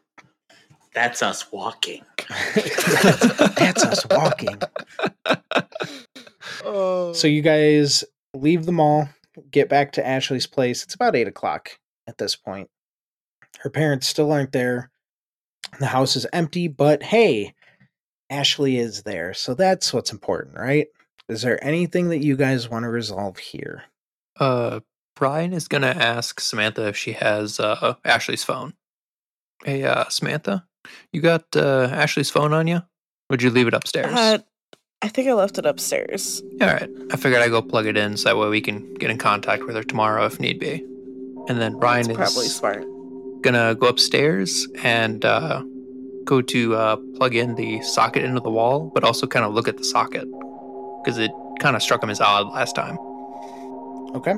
That's 0.94 1.22
us 1.22 1.52
walking. 1.52 2.02
That's 2.54 3.84
us 3.84 4.06
walking. 4.10 4.60
Oh. 6.66 7.12
So 7.12 7.26
you 7.26 7.42
guys 7.42 8.04
leave 8.34 8.64
the 8.64 8.72
mall, 8.72 9.08
get 9.50 9.68
back 9.68 9.92
to 9.92 10.06
Ashley's 10.06 10.46
place. 10.46 10.82
It's 10.82 10.94
about 10.94 11.14
8 11.14 11.28
o'clock 11.28 11.78
at 12.06 12.16
this 12.16 12.36
point. 12.36 12.70
Her 13.64 13.70
parents 13.70 14.06
still 14.06 14.30
aren't 14.30 14.52
there. 14.52 14.90
The 15.80 15.86
house 15.86 16.16
is 16.16 16.26
empty, 16.34 16.68
but 16.68 17.02
hey, 17.02 17.54
Ashley 18.28 18.76
is 18.76 19.02
there. 19.04 19.32
So 19.32 19.54
that's 19.54 19.92
what's 19.92 20.12
important, 20.12 20.56
right? 20.56 20.88
Is 21.30 21.40
there 21.40 21.62
anything 21.64 22.10
that 22.10 22.22
you 22.22 22.36
guys 22.36 22.68
want 22.68 22.82
to 22.82 22.90
resolve 22.90 23.38
here? 23.38 23.84
Uh, 24.38 24.80
Brian 25.16 25.54
is 25.54 25.66
gonna 25.66 25.86
ask 25.86 26.40
Samantha 26.40 26.86
if 26.88 26.96
she 26.96 27.12
has 27.12 27.58
uh 27.58 27.94
Ashley's 28.04 28.44
phone. 28.44 28.74
Hey, 29.64 29.84
uh, 29.84 30.04
Samantha, 30.10 30.66
you 31.10 31.22
got 31.22 31.44
uh 31.56 31.88
Ashley's 31.90 32.30
phone 32.30 32.52
on 32.52 32.66
you? 32.66 32.82
Would 33.30 33.42
you 33.42 33.48
leave 33.48 33.66
it 33.66 33.74
upstairs? 33.74 34.12
Uh, 34.12 34.38
I 35.00 35.08
think 35.08 35.26
I 35.26 35.32
left 35.32 35.56
it 35.56 35.64
upstairs. 35.64 36.42
All 36.60 36.68
right. 36.68 36.90
I 37.10 37.16
figured 37.16 37.40
I'd 37.40 37.50
go 37.50 37.62
plug 37.62 37.86
it 37.86 37.96
in 37.96 38.18
so 38.18 38.28
that 38.28 38.36
way 38.36 38.48
we 38.48 38.60
can 38.60 38.92
get 38.94 39.10
in 39.10 39.16
contact 39.16 39.64
with 39.64 39.74
her 39.76 39.82
tomorrow 39.82 40.26
if 40.26 40.38
need 40.38 40.58
be. 40.58 40.84
And 41.48 41.60
then 41.60 41.78
Brian 41.78 42.10
is 42.10 42.16
probably 42.16 42.46
smart. 42.46 42.84
Gonna 43.44 43.74
go 43.74 43.86
upstairs 43.86 44.66
and 44.82 45.24
uh, 45.24 45.62
go 46.24 46.40
to 46.40 46.74
uh, 46.74 46.96
plug 47.16 47.36
in 47.36 47.54
the 47.54 47.80
socket 47.82 48.24
into 48.24 48.40
the 48.40 48.50
wall, 48.50 48.90
but 48.92 49.04
also 49.04 49.26
kind 49.26 49.44
of 49.44 49.52
look 49.52 49.68
at 49.68 49.76
the 49.76 49.84
socket 49.84 50.26
because 51.02 51.18
it 51.18 51.30
kind 51.60 51.76
of 51.76 51.82
struck 51.82 52.02
him 52.02 52.10
as 52.10 52.20
odd 52.20 52.48
last 52.48 52.74
time. 52.74 52.98
Okay. 54.16 54.34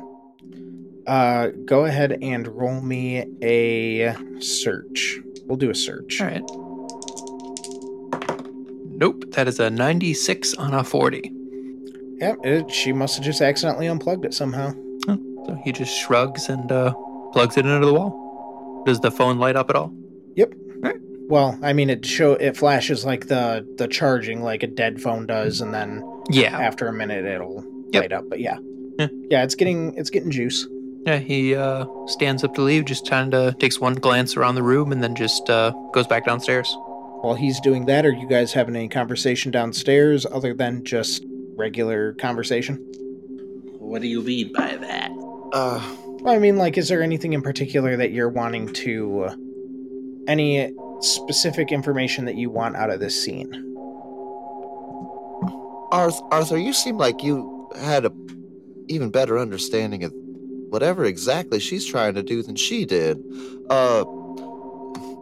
Uh, 1.07 1.49
go 1.65 1.85
ahead 1.85 2.19
and 2.21 2.49
roll 2.49 2.81
me 2.81 3.25
a 3.41 4.15
search. 4.41 5.21
We'll 5.45 5.57
do 5.57 5.71
a 5.71 5.75
search. 5.75 6.21
All 6.21 6.27
right. 6.27 6.43
Nope, 8.99 9.31
that 9.33 9.47
is 9.47 9.61
a 9.61 9.71
96 9.71 10.55
on 10.55 10.75
a 10.75 10.83
40. 10.83 11.31
Yep, 12.19 12.39
it, 12.45 12.71
she 12.73 12.93
must 12.93 13.17
have 13.17 13.25
just 13.25 13.41
accidentally 13.41 13.87
unplugged 13.87 14.25
it 14.25 14.35
somehow. 14.35 14.73
So 15.07 15.57
he 15.63 15.71
just 15.71 15.97
shrugs 15.97 16.49
and 16.49 16.73
uh, 16.73 16.93
plugs 17.33 17.57
it 17.57 17.67
into 17.67 17.87
the 17.87 17.93
wall. 17.93 18.26
Does 18.87 19.01
the 19.01 19.11
phone 19.11 19.39
light 19.39 19.57
up 19.57 19.69
at 19.69 19.77
all? 19.77 19.93
Yep. 20.37 20.55
All 20.77 20.81
right. 20.83 20.97
Well, 21.29 21.59
I 21.63 21.73
mean, 21.73 21.91
it 21.91 22.07
show 22.07 22.33
it 22.35 22.57
flashes 22.57 23.05
like 23.05 23.27
the 23.27 23.67
the 23.77 23.89
charging 23.89 24.43
like 24.43 24.63
a 24.63 24.67
dead 24.69 25.01
phone 25.03 25.27
does, 25.27 25.61
and 25.61 25.75
then 25.75 26.03
Yeah. 26.31 26.57
after 26.59 26.87
a 26.89 26.93
minute 26.93 27.25
it'll 27.25 27.65
Yep. 27.93 28.03
light 28.03 28.13
up. 28.13 28.25
But 28.31 28.41
yeah, 28.41 28.59
Yeah. 28.99 29.09
yeah, 29.31 29.43
it's 29.43 29.55
getting 29.57 29.95
it's 29.97 30.09
getting 30.11 30.31
juice. 30.31 30.67
Yeah, 31.07 31.19
he 31.19 31.55
uh, 31.55 31.87
stands 32.07 32.43
up 32.43 32.55
to 32.55 32.63
leave, 32.63 32.85
just 32.85 33.09
kind 33.09 33.33
of 33.35 33.59
takes 33.59 33.81
one 33.81 33.95
glance 33.95 34.37
around 34.37 34.57
the 34.57 34.63
room, 34.65 34.91
and 34.91 35.03
then 35.03 35.15
just 35.15 35.49
uh, 35.51 35.73
goes 35.93 36.07
back 36.07 36.25
downstairs. 36.25 36.77
While 37.23 37.35
he's 37.35 37.61
doing 37.61 37.87
that, 37.87 38.05
are 38.05 38.13
you 38.13 38.29
guys 38.29 38.53
having 38.53 38.75
any 38.77 38.89
conversation 38.89 39.51
downstairs 39.53 40.27
other 40.31 40.53
than 40.53 40.85
just 40.85 41.25
regular 41.57 42.13
conversation? 42.15 42.77
What 43.79 44.03
do 44.03 44.09
you 44.09 44.21
mean 44.23 44.53
by 44.53 44.77
that? 44.81 45.11
Uh, 45.53 45.81
Well, 46.27 46.35
I 46.35 46.41
mean, 46.41 46.57
like, 46.57 46.77
is 46.77 46.89
there 46.89 47.05
anything 47.05 47.35
in 47.35 47.41
particular 47.41 47.97
that 47.99 48.11
you're 48.11 48.29
wanting 48.29 48.73
to, 48.73 49.27
uh, 49.27 49.37
any 50.27 50.75
specific 50.99 51.71
information 51.71 52.25
that 52.25 52.35
you 52.35 52.51
want 52.51 52.75
out 52.75 52.91
of 52.91 52.99
this 52.99 53.23
scene? 53.23 53.47
Arthur, 55.93 56.25
Arthur, 56.33 56.59
you 56.59 56.73
seem 56.73 56.99
like 56.99 57.23
you 57.23 57.71
had 57.79 58.05
a 58.05 58.13
even 58.89 59.11
better 59.11 59.39
understanding 59.39 60.03
of 60.03 60.13
whatever 60.71 61.05
exactly 61.05 61.61
she's 61.61 61.87
trying 61.87 62.15
to 62.15 62.25
do 62.25 62.43
than 62.43 62.57
she 62.57 62.85
did. 62.85 63.23
Uh, 63.71 64.05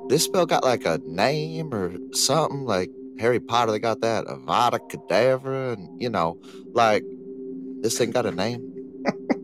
this 0.09 0.24
spell 0.24 0.46
got 0.46 0.64
like 0.64 0.86
a 0.86 1.02
name 1.05 1.74
or 1.74 1.92
something 2.12 2.64
like 2.64 2.88
Harry 3.18 3.40
Potter. 3.40 3.72
They 3.72 3.78
got 3.78 4.00
that 4.00 4.24
Avada 4.24 4.78
Kedavra, 4.90 5.74
and 5.74 6.00
you 6.00 6.09
know, 6.09 6.40
like 6.72 7.05
this 7.82 7.98
thing 7.98 8.11
got 8.11 8.24
a 8.24 8.32
name. 8.32 8.72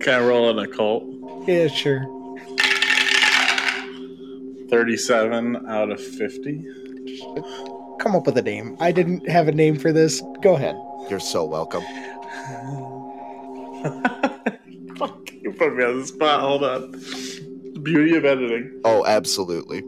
Can 0.00 0.14
I 0.14 0.26
roll 0.26 0.48
an 0.48 0.58
occult? 0.58 1.04
Yeah, 1.46 1.68
sure. 1.68 2.06
37 4.70 5.66
out 5.68 5.90
of 5.90 6.00
50. 6.00 6.64
Come 7.98 8.16
up 8.16 8.24
with 8.24 8.38
a 8.38 8.42
name. 8.42 8.78
I 8.80 8.92
didn't 8.92 9.28
have 9.28 9.46
a 9.46 9.52
name 9.52 9.78
for 9.78 9.92
this. 9.92 10.22
Go 10.40 10.56
ahead. 10.56 10.74
You're 11.10 11.20
so 11.20 11.44
welcome. 11.44 11.82
Fuck, 14.96 15.32
you 15.34 15.52
put 15.52 15.76
me 15.76 15.84
on 15.84 16.00
the 16.00 16.06
spot. 16.06 16.40
Hold 16.40 16.64
on. 16.64 16.92
Beauty 17.82 18.16
of 18.16 18.24
editing. 18.24 18.80
Oh, 18.84 19.04
absolutely. 19.04 19.82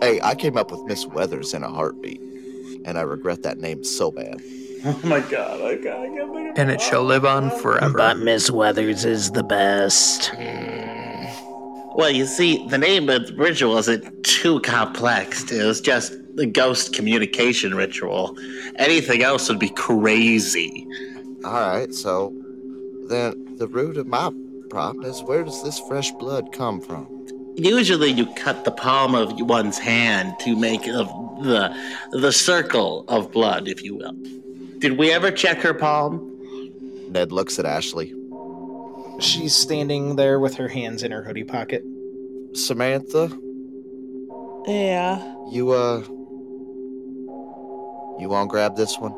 Hey, 0.00 0.20
I 0.22 0.34
came 0.36 0.56
up 0.56 0.70
with 0.70 0.80
Miss 0.84 1.04
Weathers 1.06 1.52
in 1.52 1.64
a 1.64 1.68
heartbeat, 1.68 2.20
and 2.86 2.96
I 2.96 3.02
regret 3.02 3.42
that 3.42 3.58
name 3.58 3.84
so 3.84 4.10
bad. 4.10 4.40
Oh 4.84 5.00
my 5.04 5.20
god, 5.20 5.60
I 5.60 5.76
can't, 5.76 5.86
I 5.86 6.08
can't 6.08 6.32
think 6.32 6.50
of 6.50 6.58
And 6.58 6.70
it 6.70 6.80
shall 6.80 7.02
live 7.02 7.24
on 7.24 7.50
forever. 7.50 7.96
But 7.96 8.18
Miss 8.18 8.50
Weathers 8.50 9.04
is 9.04 9.32
the 9.32 9.42
best. 9.42 10.26
Hmm. 10.26 11.08
Well, 11.94 12.10
you 12.10 12.26
see, 12.26 12.64
the 12.68 12.78
name 12.78 13.08
of 13.08 13.26
the 13.26 13.34
ritual 13.34 13.76
isn't 13.78 14.22
too 14.22 14.60
complex. 14.60 15.50
It 15.50 15.64
was 15.64 15.80
just 15.80 16.12
the 16.36 16.46
ghost 16.46 16.92
communication 16.92 17.74
ritual. 17.74 18.36
Anything 18.76 19.22
else 19.22 19.48
would 19.48 19.58
be 19.58 19.70
crazy. 19.70 20.86
All 21.44 21.52
right, 21.52 21.92
so 21.92 22.32
then 23.08 23.56
the 23.56 23.66
root 23.66 23.96
of 23.96 24.06
my 24.06 24.30
problem 24.70 25.04
is 25.04 25.22
where 25.24 25.42
does 25.42 25.64
this 25.64 25.80
fresh 25.80 26.12
blood 26.12 26.52
come 26.52 26.80
from? 26.80 27.08
Usually, 27.56 28.10
you 28.10 28.32
cut 28.34 28.64
the 28.64 28.70
palm 28.70 29.16
of 29.16 29.32
one's 29.40 29.78
hand 29.78 30.38
to 30.40 30.54
make 30.54 30.86
a, 30.86 31.02
the 31.42 31.76
the 32.12 32.30
circle 32.30 33.04
of 33.08 33.32
blood, 33.32 33.66
if 33.66 33.82
you 33.82 33.96
will. 33.96 34.14
Did 34.78 34.96
we 34.98 35.10
ever 35.12 35.30
check 35.30 35.58
her 35.58 35.74
palm? 35.74 36.24
Ned 37.10 37.32
looks 37.32 37.58
at 37.58 37.64
Ashley. 37.64 38.14
She's 39.20 39.54
standing 39.54 40.16
there 40.16 40.38
with 40.38 40.54
her 40.56 40.68
hands 40.68 41.02
in 41.02 41.10
her 41.10 41.22
hoodie 41.24 41.44
pocket. 41.44 41.82
Samantha, 42.54 43.28
Yeah. 44.66 45.34
you 45.50 45.70
uh, 45.72 46.00
you 48.20 48.28
won't 48.28 48.50
grab 48.50 48.76
this 48.76 48.96
one? 48.98 49.14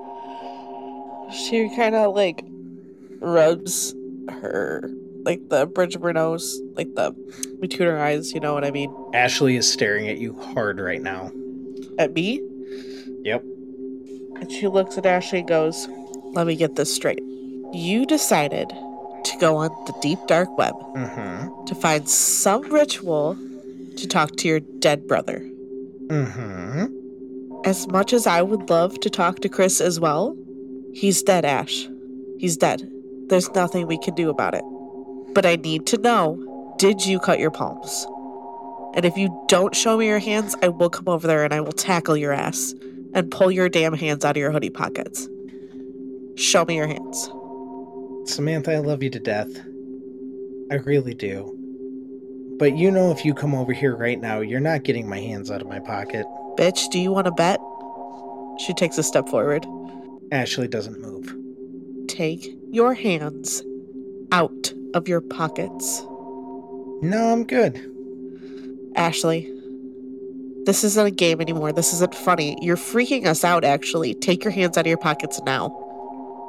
She 1.32 1.68
kind 1.76 1.94
of 1.94 2.14
like 2.14 2.44
rubs 3.20 3.94
her, 4.30 4.90
like 5.24 5.48
the 5.48 5.66
bridge 5.66 5.94
of 5.94 6.02
her 6.02 6.12
nose, 6.12 6.60
like 6.74 6.94
the 6.94 7.12
between 7.60 7.88
her 7.88 7.98
eyes, 7.98 8.32
you 8.32 8.40
know 8.40 8.54
what 8.54 8.64
I 8.64 8.70
mean? 8.70 8.92
Ashley 9.14 9.56
is 9.56 9.70
staring 9.70 10.08
at 10.08 10.18
you 10.18 10.38
hard 10.54 10.80
right 10.80 11.02
now. 11.02 11.30
At 11.98 12.14
me? 12.14 12.40
Yep. 13.22 13.44
And 14.40 14.50
she 14.50 14.66
looks 14.68 14.96
at 14.98 15.06
Ashley 15.06 15.40
and 15.40 15.48
goes, 15.48 15.88
Let 16.32 16.46
me 16.46 16.56
get 16.56 16.76
this 16.76 16.94
straight. 16.94 17.22
You 17.72 18.06
decided 18.06 18.68
to 18.70 19.36
go 19.38 19.56
on 19.56 19.68
the 19.86 19.94
deep 20.00 20.18
dark 20.26 20.56
web 20.58 20.74
Mm-hmm. 20.96 21.64
to 21.66 21.74
find 21.74 22.08
some 22.08 22.62
ritual 22.72 23.36
to 23.96 24.06
talk 24.08 24.36
to 24.36 24.48
your 24.48 24.60
dead 24.60 25.06
brother. 25.06 25.40
Mm-hmm. 26.06 26.86
As 27.64 27.86
much 27.88 28.12
as 28.12 28.26
I 28.26 28.42
would 28.42 28.70
love 28.70 28.98
to 29.00 29.10
talk 29.10 29.40
to 29.40 29.48
Chris 29.48 29.80
as 29.80 30.00
well, 30.00 30.36
he's 30.94 31.22
dead, 31.22 31.44
Ash. 31.44 31.86
He's 32.38 32.56
dead. 32.56 32.90
There's 33.28 33.50
nothing 33.52 33.86
we 33.86 33.98
can 33.98 34.14
do 34.14 34.30
about 34.30 34.54
it. 34.54 34.64
But 35.34 35.44
I 35.46 35.56
need 35.56 35.86
to 35.88 35.98
know 35.98 36.46
did 36.78 37.04
you 37.04 37.20
cut 37.20 37.38
your 37.38 37.50
palms? 37.50 38.06
And 38.94 39.04
if 39.04 39.16
you 39.16 39.28
don't 39.46 39.76
show 39.76 39.98
me 39.98 40.06
your 40.06 40.18
hands, 40.18 40.56
I 40.62 40.68
will 40.68 40.90
come 40.90 41.08
over 41.08 41.26
there 41.26 41.44
and 41.44 41.52
I 41.52 41.60
will 41.60 41.72
tackle 41.72 42.16
your 42.16 42.32
ass 42.32 42.74
and 43.14 43.30
pull 43.30 43.50
your 43.50 43.68
damn 43.68 43.94
hands 43.94 44.24
out 44.24 44.36
of 44.36 44.40
your 44.40 44.50
hoodie 44.50 44.70
pockets. 44.70 45.28
Show 46.36 46.64
me 46.64 46.76
your 46.76 46.86
hands. 46.86 47.30
Samantha, 48.24 48.72
I 48.72 48.78
love 48.78 49.02
you 49.02 49.10
to 49.10 49.18
death. 49.18 49.48
I 50.70 50.76
really 50.76 51.14
do. 51.14 51.56
But 52.58 52.76
you 52.76 52.90
know 52.90 53.10
if 53.10 53.24
you 53.24 53.34
come 53.34 53.54
over 53.54 53.72
here 53.72 53.96
right 53.96 54.20
now, 54.20 54.40
you're 54.40 54.60
not 54.60 54.84
getting 54.84 55.08
my 55.08 55.18
hands 55.18 55.50
out 55.50 55.62
of 55.62 55.68
my 55.68 55.80
pocket. 55.80 56.26
Bitch, 56.56 56.90
do 56.90 56.98
you 56.98 57.10
want 57.10 57.24
to 57.24 57.32
bet? 57.32 57.58
She 58.64 58.74
takes 58.74 58.98
a 58.98 59.02
step 59.02 59.28
forward. 59.28 59.66
Ashley 60.30 60.68
doesn't 60.68 61.00
move. 61.00 61.34
Take 62.06 62.54
your 62.70 62.94
hands 62.94 63.62
out 64.32 64.72
of 64.94 65.08
your 65.08 65.20
pockets. 65.20 66.02
No, 67.02 67.32
I'm 67.32 67.44
good. 67.44 67.80
Ashley, 68.94 69.50
this 70.66 70.84
isn't 70.84 71.06
a 71.06 71.10
game 71.10 71.40
anymore. 71.40 71.72
This 71.72 71.92
isn't 71.94 72.14
funny. 72.14 72.56
You're 72.60 72.76
freaking 72.76 73.26
us 73.26 73.44
out, 73.44 73.64
actually. 73.64 74.14
Take 74.14 74.44
your 74.44 74.52
hands 74.52 74.76
out 74.76 74.82
of 74.82 74.86
your 74.88 74.98
pockets 74.98 75.40
now. 75.44 75.76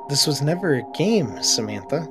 This 0.09 0.27
was 0.27 0.41
never 0.41 0.75
a 0.75 0.83
game, 0.95 1.41
Samantha. 1.41 2.07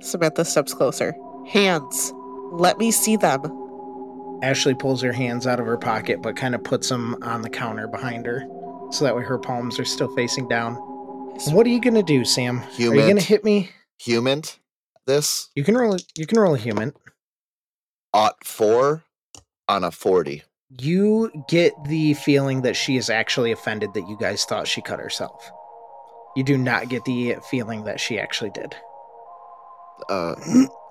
Samantha 0.00 0.44
steps 0.44 0.72
closer. 0.72 1.14
Hands. 1.48 2.12
Let 2.52 2.78
me 2.78 2.90
see 2.90 3.16
them. 3.16 3.42
Ashley 4.42 4.74
pulls 4.74 5.02
her 5.02 5.12
hands 5.12 5.46
out 5.46 5.60
of 5.60 5.66
her 5.66 5.76
pocket, 5.76 6.22
but 6.22 6.36
kind 6.36 6.54
of 6.54 6.64
puts 6.64 6.88
them 6.88 7.16
on 7.22 7.42
the 7.42 7.50
counter 7.50 7.86
behind 7.88 8.26
her. 8.26 8.44
So 8.90 9.04
that 9.04 9.14
way 9.14 9.22
her 9.22 9.38
palms 9.38 9.78
are 9.78 9.84
still 9.84 10.14
facing 10.16 10.48
down. 10.48 10.74
What 11.48 11.66
are 11.66 11.70
you 11.70 11.80
gonna 11.80 12.02
do, 12.02 12.24
Sam? 12.24 12.58
Are 12.60 12.70
you 12.76 12.92
Human. 12.92 13.08
gonna 13.08 13.20
hit 13.20 13.44
me? 13.44 13.70
Human, 13.98 14.42
this 15.06 15.48
You 15.54 15.62
can 15.64 15.76
roll. 15.76 15.96
You 16.16 16.26
can 16.26 16.38
roll 16.38 16.54
a 16.54 16.58
human. 16.58 16.92
ought 18.12 18.44
four 18.44 19.04
on 19.68 19.84
a 19.84 19.90
forty. 19.90 20.42
You 20.78 21.30
get 21.48 21.72
the 21.84 22.14
feeling 22.14 22.62
that 22.62 22.76
she 22.76 22.96
is 22.96 23.10
actually 23.10 23.50
offended 23.50 23.92
that 23.94 24.08
you 24.08 24.16
guys 24.20 24.44
thought 24.44 24.68
she 24.68 24.80
cut 24.80 25.00
herself. 25.00 25.50
You 26.36 26.44
do 26.44 26.56
not 26.56 26.88
get 26.88 27.04
the 27.04 27.36
feeling 27.50 27.84
that 27.84 27.98
she 27.98 28.20
actually 28.20 28.50
did. 28.50 28.76
Uh, 30.08 30.36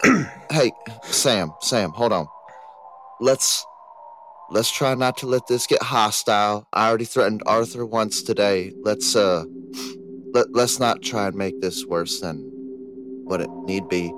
hey, 0.51 0.71
Sam, 1.03 1.53
Sam, 1.61 1.91
hold 1.91 2.11
on. 2.11 2.27
Let's 3.21 3.65
let's 4.49 4.69
try 4.69 4.95
not 4.95 5.17
to 5.17 5.27
let 5.27 5.47
this 5.47 5.65
get 5.65 5.81
hostile. 5.81 6.67
I 6.73 6.89
already 6.89 7.05
threatened 7.05 7.43
Arthur 7.45 7.85
once 7.85 8.21
today. 8.21 8.73
Let's 8.83 9.15
uh, 9.15 9.45
let 10.33 10.51
let's 10.51 10.79
not 10.79 11.01
try 11.01 11.27
and 11.27 11.37
make 11.37 11.61
this 11.61 11.85
worse 11.85 12.19
than 12.19 12.37
what 13.23 13.39
it 13.39 13.49
need 13.65 13.87
be. 13.87 14.13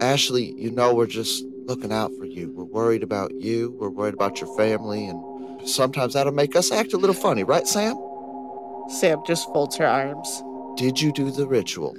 Ashley, 0.00 0.54
you 0.56 0.70
know 0.70 0.94
we're 0.94 1.06
just 1.06 1.44
looking 1.66 1.92
out 1.92 2.10
for 2.18 2.24
you. 2.24 2.50
We're 2.52 2.64
worried 2.64 3.02
about 3.02 3.32
you. 3.34 3.76
We're 3.78 3.90
worried 3.90 4.14
about 4.14 4.40
your 4.40 4.54
family, 4.56 5.06
and 5.06 5.68
sometimes 5.68 6.14
that'll 6.14 6.32
make 6.32 6.56
us 6.56 6.72
act 6.72 6.92
a 6.92 6.98
little 6.98 7.14
funny, 7.14 7.44
right, 7.44 7.66
Sam? 7.66 7.96
Sam 8.88 9.22
just 9.26 9.46
folds 9.52 9.76
her 9.76 9.86
arms. 9.86 10.42
Did 10.76 11.00
you 11.00 11.12
do 11.12 11.30
the 11.30 11.46
ritual? 11.46 11.96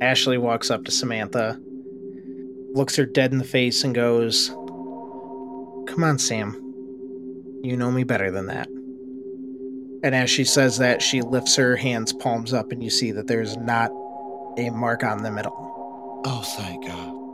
Ashley 0.00 0.38
walks 0.38 0.70
up 0.70 0.84
to 0.84 0.90
Samantha, 0.90 1.60
looks 2.72 2.96
her 2.96 3.06
dead 3.06 3.32
in 3.32 3.38
the 3.38 3.44
face, 3.44 3.84
and 3.84 3.94
goes, 3.94 4.48
Come 5.88 6.04
on, 6.04 6.18
Sam. 6.18 6.62
You 7.62 7.76
know 7.76 7.90
me 7.90 8.04
better 8.04 8.30
than 8.30 8.46
that. 8.46 8.68
And 10.02 10.14
as 10.14 10.30
she 10.30 10.44
says 10.44 10.78
that, 10.78 11.02
she 11.02 11.22
lifts 11.22 11.56
her 11.56 11.76
hands 11.76 12.12
palms 12.12 12.52
up, 12.52 12.70
and 12.70 12.82
you 12.82 12.90
see 12.90 13.12
that 13.12 13.26
there's 13.26 13.56
not 13.56 13.90
a 14.58 14.70
mark 14.70 15.02
on 15.04 15.22
them 15.22 15.38
at 15.38 15.46
all. 15.46 16.22
Oh, 16.24 16.42
thank 16.42 16.86
God. 16.86 17.25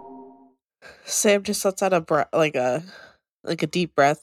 Sam 1.04 1.42
just 1.42 1.64
lets 1.64 1.82
out 1.82 1.92
a 1.92 2.00
breath, 2.00 2.28
like 2.32 2.54
a, 2.54 2.82
like 3.44 3.62
a 3.62 3.66
deep 3.66 3.94
breath, 3.94 4.22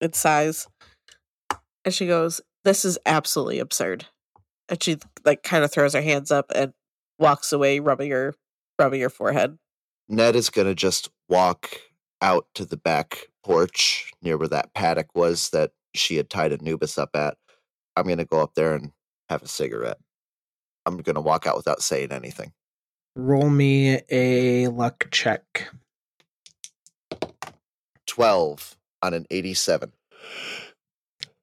and 0.00 0.14
sighs, 0.14 0.68
and 1.84 1.94
she 1.94 2.06
goes, 2.06 2.40
"This 2.64 2.84
is 2.84 2.98
absolutely 3.06 3.58
absurd." 3.58 4.06
And 4.68 4.82
she 4.82 4.98
like 5.24 5.42
kind 5.42 5.64
of 5.64 5.72
throws 5.72 5.94
her 5.94 6.02
hands 6.02 6.30
up 6.30 6.50
and 6.54 6.72
walks 7.18 7.52
away, 7.52 7.80
rubbing 7.80 8.10
her, 8.10 8.34
rubbing 8.78 9.00
her 9.00 9.10
forehead. 9.10 9.58
Ned 10.08 10.36
is 10.36 10.50
gonna 10.50 10.74
just 10.74 11.10
walk 11.28 11.80
out 12.22 12.46
to 12.54 12.64
the 12.64 12.76
back 12.76 13.28
porch 13.44 14.12
near 14.22 14.36
where 14.36 14.48
that 14.48 14.74
paddock 14.74 15.14
was 15.14 15.50
that 15.50 15.72
she 15.94 16.16
had 16.16 16.30
tied 16.30 16.52
Anubis 16.52 16.98
up 16.98 17.14
at. 17.14 17.36
I'm 17.96 18.06
gonna 18.06 18.24
go 18.24 18.40
up 18.40 18.54
there 18.54 18.74
and 18.74 18.92
have 19.28 19.42
a 19.42 19.48
cigarette. 19.48 19.98
I'm 20.86 20.96
gonna 20.98 21.20
walk 21.20 21.46
out 21.46 21.56
without 21.56 21.82
saying 21.82 22.12
anything. 22.12 22.52
Roll 23.16 23.50
me 23.50 24.00
a 24.08 24.68
luck 24.68 25.08
check. 25.10 25.70
Twelve 28.10 28.76
on 29.02 29.14
an 29.14 29.24
eighty-seven. 29.30 29.92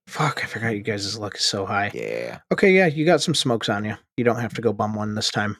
Fuck, 0.06 0.44
I 0.44 0.46
forgot 0.46 0.76
you 0.76 0.82
guys' 0.82 1.18
luck 1.18 1.36
is 1.36 1.42
so 1.42 1.64
high. 1.64 1.90
Yeah. 1.94 2.40
Okay, 2.52 2.72
yeah, 2.72 2.86
you 2.86 3.06
got 3.06 3.22
some 3.22 3.34
smokes 3.34 3.70
on 3.70 3.86
you. 3.86 3.96
You 4.18 4.24
don't 4.24 4.40
have 4.40 4.52
to 4.52 4.60
go 4.60 4.74
bum 4.74 4.94
one 4.94 5.14
this 5.14 5.30
time. 5.30 5.56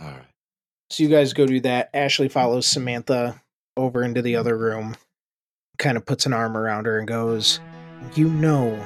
All 0.00 0.06
right. 0.06 0.24
So 0.88 1.02
you 1.02 1.10
guys 1.10 1.34
go 1.34 1.46
do 1.46 1.60
that. 1.60 1.90
Ashley 1.92 2.28
follows 2.28 2.66
Samantha 2.66 3.42
over 3.76 4.02
into 4.02 4.22
the 4.22 4.36
other 4.36 4.56
room, 4.56 4.96
kind 5.78 5.98
of 5.98 6.06
puts 6.06 6.24
an 6.24 6.32
arm 6.32 6.56
around 6.56 6.86
her 6.86 6.98
and 6.98 7.06
goes, 7.06 7.60
You 8.14 8.30
know 8.30 8.82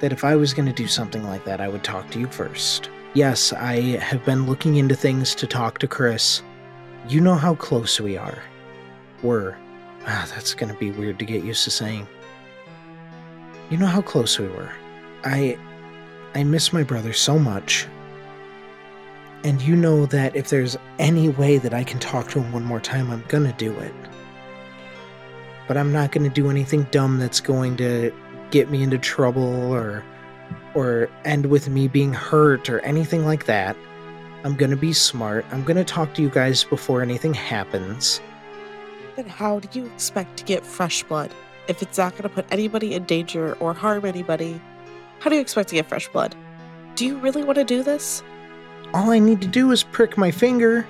that 0.00 0.12
if 0.12 0.24
I 0.24 0.34
was 0.34 0.52
going 0.52 0.66
to 0.66 0.72
do 0.72 0.88
something 0.88 1.22
like 1.24 1.44
that, 1.44 1.60
I 1.60 1.68
would 1.68 1.84
talk 1.84 2.10
to 2.10 2.18
you 2.18 2.26
first. 2.26 2.90
Yes, 3.14 3.52
I 3.52 3.80
have 3.98 4.24
been 4.24 4.46
looking 4.46 4.76
into 4.76 4.96
things 4.96 5.36
to 5.36 5.46
talk 5.46 5.78
to 5.78 5.86
Chris. 5.86 6.42
You 7.08 7.20
know 7.20 7.36
how 7.36 7.54
close 7.54 8.00
we 8.00 8.16
are. 8.16 8.42
We're. 9.22 9.56
Ah, 10.06 10.28
that's 10.34 10.54
going 10.54 10.72
to 10.72 10.78
be 10.78 10.90
weird 10.90 11.18
to 11.18 11.24
get 11.24 11.44
used 11.44 11.64
to 11.64 11.70
saying. 11.70 12.06
You 13.70 13.76
know 13.76 13.86
how 13.86 14.02
close 14.02 14.38
we 14.38 14.48
were. 14.48 14.72
I. 15.24 15.58
I 16.32 16.44
miss 16.44 16.72
my 16.72 16.84
brother 16.84 17.12
so 17.12 17.38
much. 17.40 17.88
And 19.42 19.60
you 19.62 19.74
know 19.74 20.06
that 20.06 20.36
if 20.36 20.48
there's 20.48 20.76
any 20.98 21.28
way 21.28 21.58
that 21.58 21.74
I 21.74 21.82
can 21.82 21.98
talk 21.98 22.28
to 22.30 22.40
him 22.40 22.52
one 22.52 22.62
more 22.62 22.78
time, 22.78 23.10
I'm 23.10 23.24
gonna 23.26 23.54
do 23.54 23.76
it. 23.78 23.94
But 25.66 25.76
I'm 25.76 25.92
not 25.92 26.12
gonna 26.12 26.28
do 26.28 26.50
anything 26.50 26.84
dumb 26.92 27.18
that's 27.18 27.40
going 27.40 27.76
to 27.78 28.12
get 28.50 28.70
me 28.70 28.82
into 28.82 28.98
trouble 28.98 29.72
or 29.72 30.04
or 30.74 31.08
end 31.24 31.46
with 31.46 31.68
me 31.68 31.88
being 31.88 32.12
hurt 32.12 32.68
or 32.68 32.80
anything 32.80 33.24
like 33.24 33.46
that. 33.46 33.76
I'm 34.44 34.54
gonna 34.54 34.76
be 34.76 34.92
smart. 34.92 35.44
I'm 35.50 35.64
gonna 35.64 35.84
talk 35.84 36.14
to 36.14 36.22
you 36.22 36.28
guys 36.30 36.62
before 36.62 37.02
anything 37.02 37.34
happens. 37.34 38.20
Then 39.16 39.26
how 39.26 39.60
do 39.60 39.78
you 39.78 39.86
expect 39.86 40.36
to 40.38 40.44
get 40.44 40.64
fresh 40.64 41.02
blood 41.02 41.30
if 41.68 41.82
it's 41.82 41.98
not 41.98 42.12
going 42.12 42.22
to 42.24 42.28
put 42.28 42.46
anybody 42.50 42.94
in 42.94 43.04
danger 43.04 43.54
or 43.54 43.74
harm 43.74 44.04
anybody? 44.04 44.60
How 45.18 45.30
do 45.30 45.36
you 45.36 45.42
expect 45.42 45.68
to 45.70 45.74
get 45.74 45.88
fresh 45.88 46.08
blood? 46.08 46.34
Do 46.94 47.06
you 47.06 47.18
really 47.18 47.44
want 47.44 47.56
to 47.56 47.64
do 47.64 47.82
this? 47.82 48.22
All 48.92 49.10
I 49.10 49.18
need 49.18 49.40
to 49.42 49.46
do 49.46 49.70
is 49.70 49.82
prick 49.82 50.16
my 50.16 50.30
finger. 50.30 50.86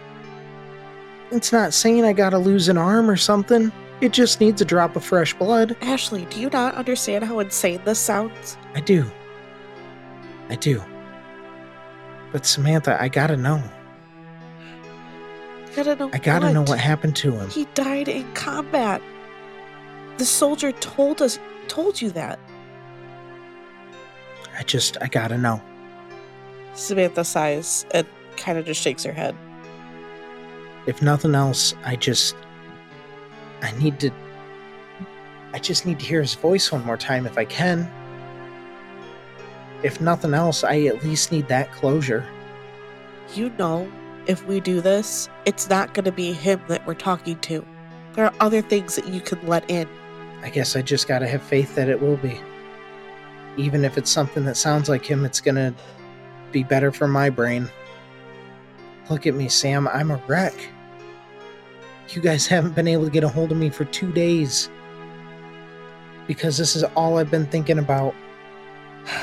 It's 1.30 1.52
not 1.52 1.74
saying 1.74 2.04
I 2.04 2.12
gotta 2.12 2.38
lose 2.38 2.68
an 2.68 2.78
arm 2.78 3.10
or 3.10 3.16
something. 3.16 3.70
It 4.00 4.12
just 4.12 4.40
needs 4.40 4.60
a 4.60 4.64
drop 4.64 4.96
of 4.96 5.04
fresh 5.04 5.34
blood. 5.34 5.76
Ashley, 5.82 6.24
do 6.26 6.40
you 6.40 6.48
not 6.50 6.74
understand 6.74 7.24
how 7.24 7.38
insane 7.38 7.80
this 7.84 7.98
sounds? 7.98 8.56
I 8.74 8.80
do. 8.80 9.04
I 10.48 10.56
do. 10.56 10.82
But 12.32 12.46
Samantha, 12.46 13.00
I 13.00 13.08
gotta 13.08 13.36
know. 13.36 13.62
I 15.70 15.76
gotta 15.76 15.96
know. 15.96 16.10
I 16.12 16.18
gotta 16.18 16.52
know 16.52 16.62
what 16.62 16.78
happened 16.78 17.14
to 17.16 17.32
him. 17.32 17.48
He 17.48 17.64
died 17.74 18.08
in 18.08 18.30
combat. 18.34 19.00
The 20.18 20.24
soldier 20.24 20.72
told 20.72 21.22
us, 21.22 21.38
told 21.68 22.00
you 22.00 22.10
that. 22.10 22.38
I 24.58 24.62
just, 24.64 24.96
I 25.00 25.06
gotta 25.06 25.38
know. 25.38 25.62
Samantha 26.74 27.24
sighs 27.24 27.86
and 27.92 28.06
kind 28.36 28.58
of 28.58 28.66
just 28.66 28.80
shakes 28.80 29.04
her 29.04 29.12
head. 29.12 29.36
If 30.86 31.02
nothing 31.02 31.34
else, 31.34 31.74
I 31.84 31.96
just, 31.96 32.34
I 33.62 33.70
need 33.78 34.00
to, 34.00 34.10
I 35.52 35.58
just 35.58 35.86
need 35.86 36.00
to 36.00 36.04
hear 36.04 36.20
his 36.20 36.34
voice 36.34 36.72
one 36.72 36.84
more 36.84 36.96
time 36.96 37.26
if 37.26 37.38
I 37.38 37.44
can. 37.44 37.90
If 39.82 40.00
nothing 40.00 40.34
else, 40.34 40.64
I 40.64 40.82
at 40.82 41.04
least 41.04 41.32
need 41.32 41.48
that 41.48 41.72
closure. 41.72 42.26
You 43.34 43.50
know, 43.50 43.90
if 44.26 44.46
we 44.46 44.60
do 44.60 44.80
this, 44.80 45.28
it's 45.44 45.68
not 45.68 45.94
going 45.94 46.04
to 46.04 46.12
be 46.12 46.32
him 46.32 46.60
that 46.68 46.86
we're 46.86 46.94
talking 46.94 47.38
to. 47.40 47.64
There 48.14 48.24
are 48.24 48.34
other 48.40 48.62
things 48.62 48.96
that 48.96 49.08
you 49.08 49.20
can 49.20 49.44
let 49.46 49.68
in. 49.70 49.88
I 50.42 50.50
guess 50.50 50.74
I 50.74 50.82
just 50.82 51.06
gotta 51.06 51.28
have 51.28 51.42
faith 51.42 51.74
that 51.74 51.88
it 51.88 52.00
will 52.00 52.16
be. 52.16 52.40
Even 53.56 53.84
if 53.84 53.98
it's 53.98 54.10
something 54.10 54.44
that 54.46 54.56
sounds 54.56 54.88
like 54.88 55.04
him, 55.04 55.24
it's 55.24 55.40
gonna 55.40 55.74
be 56.50 56.64
better 56.64 56.90
for 56.90 57.06
my 57.06 57.30
brain. 57.30 57.68
Look 59.10 59.26
at 59.26 59.34
me, 59.34 59.48
Sam. 59.48 59.86
I'm 59.88 60.10
a 60.10 60.20
wreck. 60.26 60.54
You 62.08 62.22
guys 62.22 62.46
haven't 62.46 62.74
been 62.74 62.88
able 62.88 63.04
to 63.04 63.10
get 63.10 63.22
a 63.22 63.28
hold 63.28 63.52
of 63.52 63.58
me 63.58 63.70
for 63.70 63.84
two 63.84 64.10
days. 64.12 64.70
Because 66.26 66.56
this 66.56 66.74
is 66.74 66.82
all 66.96 67.18
I've 67.18 67.30
been 67.30 67.46
thinking 67.46 67.78
about. 67.78 68.14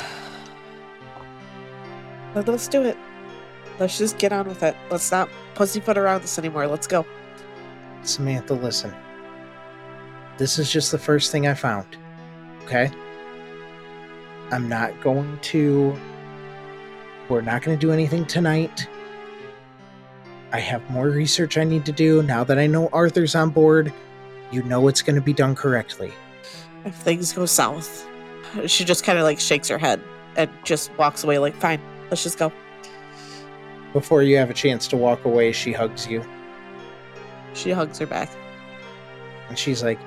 Let- 2.35 2.47
Let's 2.47 2.67
do 2.67 2.83
it. 2.83 2.97
Let's 3.79 3.97
just 3.97 4.17
get 4.17 4.33
on 4.33 4.47
with 4.47 4.63
it. 4.63 4.75
Let's 4.89 5.11
not 5.11 5.29
pussyfoot 5.55 5.97
around 5.97 6.23
this 6.23 6.39
anymore. 6.39 6.67
Let's 6.67 6.87
go. 6.87 7.05
Samantha, 8.03 8.53
listen. 8.53 8.93
This 10.37 10.59
is 10.59 10.71
just 10.71 10.91
the 10.91 10.97
first 10.97 11.31
thing 11.31 11.47
I 11.47 11.53
found. 11.53 11.97
Okay? 12.63 12.91
I'm 14.51 14.67
not 14.69 14.99
going 15.01 15.37
to. 15.43 15.95
We're 17.29 17.41
not 17.41 17.61
going 17.61 17.77
to 17.77 17.85
do 17.85 17.91
anything 17.91 18.25
tonight. 18.25 18.87
I 20.51 20.59
have 20.59 20.89
more 20.89 21.09
research 21.09 21.57
I 21.57 21.65
need 21.65 21.85
to 21.85 21.91
do. 21.91 22.23
Now 22.23 22.43
that 22.45 22.57
I 22.57 22.67
know 22.67 22.89
Arthur's 22.93 23.35
on 23.35 23.49
board, 23.49 23.91
you 24.51 24.63
know 24.63 24.87
it's 24.87 25.01
going 25.01 25.15
to 25.17 25.21
be 25.21 25.33
done 25.33 25.55
correctly. 25.55 26.13
If 26.85 26.95
things 26.95 27.33
go 27.33 27.45
south, 27.45 28.07
she 28.65 28.85
just 28.85 29.03
kind 29.03 29.19
of 29.19 29.25
like 29.25 29.41
shakes 29.41 29.67
her 29.67 29.77
head 29.77 30.01
and 30.37 30.49
just 30.63 30.95
walks 30.97 31.25
away, 31.25 31.37
like, 31.37 31.53
fine, 31.55 31.81
let's 32.09 32.23
just 32.23 32.37
go. 32.37 32.51
Before 33.97 34.21
you 34.21 34.37
have 34.37 34.51
a 34.51 34.53
chance 34.53 34.87
to 34.89 34.95
walk 34.95 35.25
away, 35.25 35.51
she 35.51 35.73
hugs 35.73 36.05
you. 36.05 36.23
She 37.55 37.71
hugs 37.71 37.97
her 37.97 38.05
back. 38.05 38.29
And 39.49 39.57
she's 39.57 39.81
like, 39.81 39.97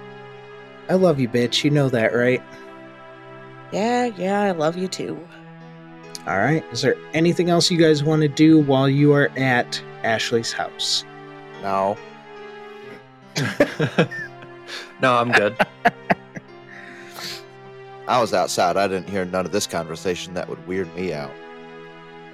I 0.88 0.94
love 0.94 1.18
you, 1.18 1.28
bitch. 1.28 1.64
You 1.64 1.72
know 1.72 1.88
that, 1.88 2.14
right? 2.14 2.40
Yeah, 3.72 4.06
yeah, 4.16 4.42
I 4.42 4.52
love 4.52 4.76
you 4.76 4.86
too. 4.86 5.18
All 6.28 6.38
right. 6.38 6.64
Is 6.70 6.82
there 6.82 6.94
anything 7.14 7.50
else 7.50 7.68
you 7.68 7.78
guys 7.78 8.04
want 8.04 8.22
to 8.22 8.28
do 8.28 8.60
while 8.60 8.88
you 8.88 9.12
are 9.12 9.32
at 9.36 9.82
Ashley's 10.04 10.52
house? 10.52 11.04
No. 11.60 11.98
no, 15.02 15.14
I'm 15.14 15.32
good. 15.32 15.56
I 18.06 18.20
was 18.20 18.32
outside. 18.32 18.76
I 18.76 18.86
didn't 18.86 19.08
hear 19.08 19.24
none 19.24 19.46
of 19.46 19.50
this 19.50 19.66
conversation 19.66 20.34
that 20.34 20.48
would 20.48 20.64
weird 20.68 20.94
me 20.94 21.12
out. 21.12 21.32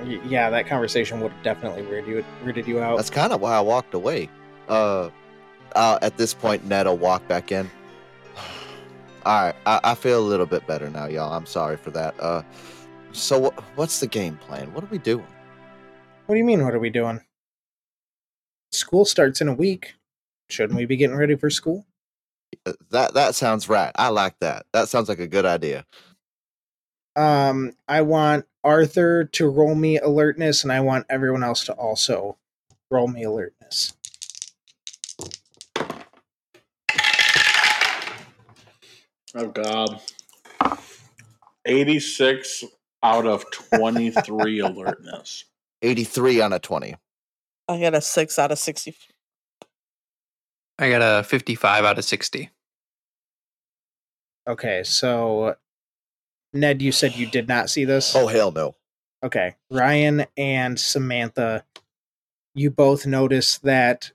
Yeah, 0.05 0.51
that 0.51 0.66
conversation 0.66 1.20
would 1.20 1.32
have 1.32 1.42
definitely 1.42 1.82
weirded 1.82 2.09
you, 2.09 2.24
weirded 2.44 2.66
you 2.66 2.80
out. 2.80 2.97
That's 2.97 3.11
kind 3.11 3.32
of 3.32 3.40
why 3.40 3.57
I 3.57 3.61
walked 3.61 3.94
away. 3.94 4.28
Uh, 4.68 5.11
uh, 5.74 5.99
at 6.03 6.16
this 6.16 6.34
point, 6.34 6.64
Ned 6.66 6.86
will 6.86 6.97
walk 6.99 7.26
back 7.28 7.51
in. 7.53 7.70
All 9.26 9.44
right, 9.47 9.55
I, 9.64 9.80
I 9.84 9.94
feel 9.94 10.20
a 10.20 10.26
little 10.26 10.47
bit 10.47 10.66
better 10.66 10.90
now, 10.90 11.07
y'all. 11.07 11.32
I'm 11.32 11.47
sorry 11.47 11.76
for 11.76 11.90
that. 11.92 12.14
Uh, 12.20 12.42
so 13.12 13.51
wh- 13.51 13.78
what's 13.78 14.01
the 14.01 14.07
game 14.07 14.36
plan? 14.36 14.72
What 14.74 14.84
are 14.84 14.88
we 14.88 14.99
doing? 14.99 15.26
What 16.26 16.34
do 16.34 16.38
you 16.38 16.44
mean, 16.44 16.64
what 16.64 16.74
are 16.74 16.78
we 16.80 16.90
doing? 16.90 17.20
School 18.72 19.05
starts 19.05 19.40
in 19.40 19.49
a 19.49 19.55
week. 19.55 19.94
Shouldn't 20.49 20.76
we 20.78 20.84
be 20.86 20.97
getting 20.97 21.16
ready 21.16 21.36
for 21.36 21.51
school? 21.51 21.86
Uh, 22.66 22.72
That 22.90 23.14
that 23.14 23.34
sounds 23.34 23.68
right. 23.68 23.92
I 23.97 24.09
like 24.09 24.38
that. 24.40 24.66
That 24.72 24.88
sounds 24.88 25.09
like 25.09 25.18
a 25.20 25.26
good 25.26 25.47
idea. 25.47 25.86
Um, 27.16 27.72
I 27.88 28.03
want 28.03 28.44
Arthur 28.66 29.24
to 29.24 29.48
roll 29.48 29.76
me 29.76 29.96
alertness, 29.96 30.64
and 30.64 30.72
I 30.72 30.80
want 30.80 31.06
everyone 31.08 31.44
else 31.44 31.64
to 31.66 31.72
also 31.74 32.36
roll 32.90 33.06
me 33.06 33.22
alertness. 33.22 33.96
Oh 39.36 39.46
God. 39.52 40.00
86 41.64 42.64
out 43.04 43.26
of 43.26 43.48
23 43.52 44.58
alertness. 44.60 45.44
83 45.82 46.40
on 46.40 46.52
a 46.52 46.58
20. 46.58 46.96
I 47.68 47.80
got 47.80 47.94
a 47.94 48.00
six 48.00 48.36
out 48.36 48.50
of 48.50 48.58
60. 48.58 48.96
I 50.80 50.90
got 50.90 51.02
a 51.02 51.22
55 51.22 51.84
out 51.84 51.98
of 51.98 52.04
60. 52.04 52.50
Okay, 54.48 54.82
so 54.82 55.56
Ned, 56.53 56.82
you 56.82 56.92
said 56.92 57.14
you 57.14 57.26
did 57.26 57.49
not 57.49 57.70
see 57.70 57.84
this. 57.84 58.14
Oh 58.14 58.26
hell 58.26 58.53
no. 58.53 58.74
Okay. 59.22 59.55
Ryan 59.70 60.26
and 60.36 60.78
Samantha, 60.78 61.64
you 62.55 62.70
both 62.70 63.07
notice 63.07 63.59
that 63.59 64.12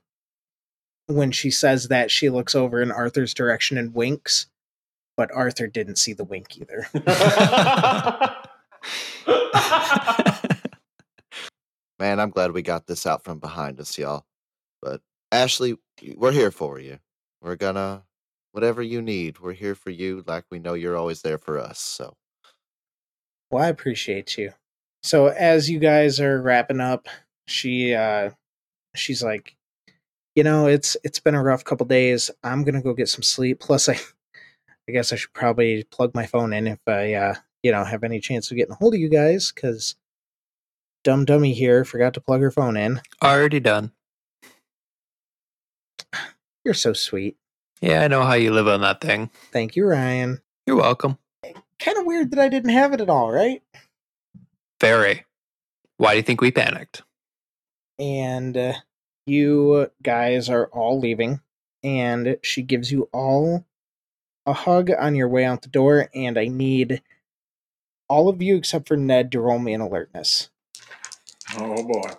when 1.06 1.30
she 1.30 1.50
says 1.50 1.88
that, 1.88 2.10
she 2.10 2.30
looks 2.30 2.54
over 2.54 2.80
in 2.80 2.90
Arthur's 2.90 3.34
direction 3.34 3.76
and 3.76 3.94
winks, 3.94 4.46
but 5.16 5.30
Arthur 5.32 5.66
didn't 5.66 5.96
see 5.96 6.12
the 6.12 6.24
wink 6.24 6.56
either. 6.58 6.88
Man, 11.98 12.18
I'm 12.18 12.30
glad 12.30 12.52
we 12.52 12.62
got 12.62 12.86
this 12.86 13.06
out 13.06 13.22
from 13.22 13.38
behind 13.38 13.78
us, 13.80 13.96
y'all. 13.98 14.24
But 14.80 15.00
Ashley, 15.30 15.76
we're 16.16 16.32
here 16.32 16.50
for 16.50 16.80
you. 16.80 16.98
We're 17.40 17.56
gonna 17.56 18.04
whatever 18.52 18.82
you 18.82 19.02
need, 19.02 19.40
we're 19.40 19.52
here 19.52 19.74
for 19.74 19.90
you. 19.90 20.24
Like 20.26 20.44
we 20.50 20.58
know 20.58 20.74
you're 20.74 20.96
always 20.96 21.22
there 21.22 21.38
for 21.38 21.58
us. 21.58 21.78
So 21.78 22.14
Well, 23.52 23.62
I 23.62 23.68
appreciate 23.68 24.38
you. 24.38 24.52
So 25.02 25.26
as 25.26 25.68
you 25.68 25.78
guys 25.78 26.18
are 26.20 26.40
wrapping 26.40 26.80
up, 26.80 27.06
she 27.46 27.94
uh 27.94 28.30
she's 28.96 29.22
like, 29.22 29.54
you 30.34 30.42
know, 30.42 30.66
it's 30.66 30.96
it's 31.04 31.20
been 31.20 31.34
a 31.34 31.42
rough 31.42 31.62
couple 31.62 31.84
days. 31.84 32.30
I'm 32.42 32.64
gonna 32.64 32.82
go 32.82 32.94
get 32.94 33.10
some 33.10 33.22
sleep. 33.22 33.60
Plus 33.60 33.90
I 33.90 33.98
I 34.88 34.92
guess 34.92 35.12
I 35.12 35.16
should 35.16 35.34
probably 35.34 35.84
plug 35.84 36.14
my 36.14 36.24
phone 36.24 36.54
in 36.54 36.66
if 36.66 36.78
I 36.86 37.12
uh 37.12 37.34
you 37.62 37.70
know 37.70 37.84
have 37.84 38.04
any 38.04 38.20
chance 38.20 38.50
of 38.50 38.56
getting 38.56 38.72
a 38.72 38.76
hold 38.76 38.94
of 38.94 39.00
you 39.00 39.10
guys, 39.10 39.52
because 39.52 39.96
dumb 41.04 41.26
dummy 41.26 41.52
here 41.52 41.84
forgot 41.84 42.14
to 42.14 42.22
plug 42.22 42.40
her 42.40 42.50
phone 42.50 42.78
in. 42.78 43.02
Already 43.22 43.60
done. 43.60 43.92
You're 46.64 46.74
so 46.74 46.94
sweet. 46.94 47.36
Yeah, 47.82 48.02
I 48.02 48.08
know 48.08 48.22
how 48.22 48.34
you 48.34 48.52
live 48.52 48.68
on 48.68 48.80
that 48.80 49.00
thing. 49.00 49.30
Thank 49.50 49.76
you, 49.76 49.84
Ryan. 49.84 50.40
You're 50.66 50.76
welcome. 50.76 51.18
Kind 51.84 51.98
of 51.98 52.06
weird 52.06 52.30
that 52.30 52.38
I 52.38 52.48
didn't 52.48 52.70
have 52.70 52.92
it 52.92 53.00
at 53.00 53.10
all, 53.10 53.30
right? 53.30 53.62
Very. 54.80 55.24
Why 55.96 56.12
do 56.12 56.16
you 56.16 56.22
think 56.22 56.40
we 56.40 56.50
panicked? 56.50 57.02
and 57.98 58.56
uh, 58.56 58.72
you 59.26 59.88
guys 60.02 60.48
are 60.48 60.66
all 60.66 60.98
leaving 60.98 61.40
and 61.84 62.36
she 62.42 62.62
gives 62.62 62.90
you 62.90 63.08
all 63.12 63.64
a 64.46 64.52
hug 64.52 64.90
on 64.98 65.14
your 65.14 65.28
way 65.28 65.44
out 65.44 65.62
the 65.62 65.68
door 65.68 66.08
and 66.14 66.38
i 66.38 66.46
need 66.46 67.02
all 68.08 68.28
of 68.28 68.42
you 68.42 68.56
except 68.56 68.88
for 68.88 68.96
ned 68.96 69.30
to 69.30 69.40
roll 69.40 69.58
me 69.58 69.72
an 69.72 69.80
alertness 69.80 70.50
Oh 71.58 71.82
boy. 71.82 72.10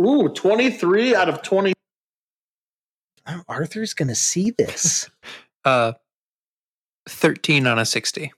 Ooh, 0.00 0.28
23 0.28 1.16
out 1.16 1.28
of 1.28 1.42
20. 1.42 1.72
Arthur's 3.48 3.94
gonna 3.94 4.14
see 4.14 4.50
this 4.50 5.08
Uh, 5.64 5.92
13 7.08 7.66
on 7.66 7.78
a 7.78 7.84
60. 7.84 8.32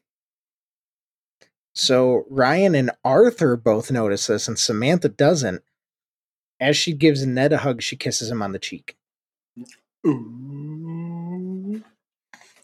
so 1.74 2.24
ryan 2.30 2.74
and 2.74 2.90
arthur 3.04 3.56
both 3.56 3.90
notice 3.90 4.26
this 4.26 4.48
and 4.48 4.58
samantha 4.58 5.08
doesn't 5.08 5.62
as 6.58 6.76
she 6.76 6.92
gives 6.92 7.24
ned 7.24 7.52
a 7.52 7.58
hug 7.58 7.82
she 7.82 7.94
kisses 7.96 8.30
him 8.30 8.42
on 8.42 8.52
the 8.52 8.58
cheek 8.58 8.96
Ooh. 10.06 11.82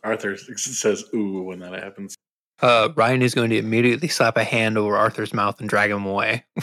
Arthur 0.03 0.37
says 0.37 1.05
ooh 1.15 1.43
when 1.43 1.59
that 1.61 1.75
happens. 1.75 2.15
Uh, 2.63 2.89
Ryan 2.97 3.21
is 3.23 3.35
going 3.35 3.51
to 3.51 3.59
immediately 3.59 4.09
slap 4.09 4.37
a 4.39 4.45
hand 4.45 4.79
over 4.79 4.97
Arthur's 4.97 5.35
mouth 5.35 5.61
and 5.61 5.69
drag 5.69 5.91
him 5.91 6.07
away. 6.07 6.45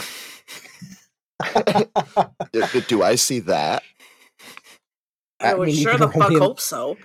do, 2.52 2.80
do 2.88 3.02
I 3.02 3.14
see 3.14 3.38
that? 3.40 3.82
I 5.44 5.50
I 5.50 5.54
would 5.54 5.66
mean, 5.68 5.76
sure 5.76 5.96
the 5.96 6.08
fuck 6.08 6.28
me 6.30 6.36
an- 6.36 6.42
hope 6.42 6.60
so. 6.60 6.96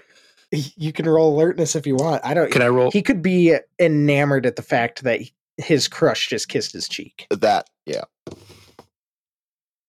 you 0.51 0.91
can 0.93 1.07
roll 1.07 1.35
alertness 1.35 1.75
if 1.75 1.85
you 1.85 1.95
want 1.95 2.25
i 2.25 2.33
don't 2.33 2.51
Can 2.51 2.63
I 2.63 2.69
roll? 2.69 2.89
he 2.91 3.03
could 3.03 3.21
be 3.21 3.55
enamored 3.79 4.45
at 4.47 4.55
the 4.55 4.63
fact 4.63 5.03
that 5.03 5.21
his 5.57 5.87
crush 5.87 6.27
just 6.29 6.47
kissed 6.49 6.71
his 6.73 6.87
cheek 6.89 7.27
uh, 7.31 7.35
That 7.35 7.69
yeah. 7.85 8.03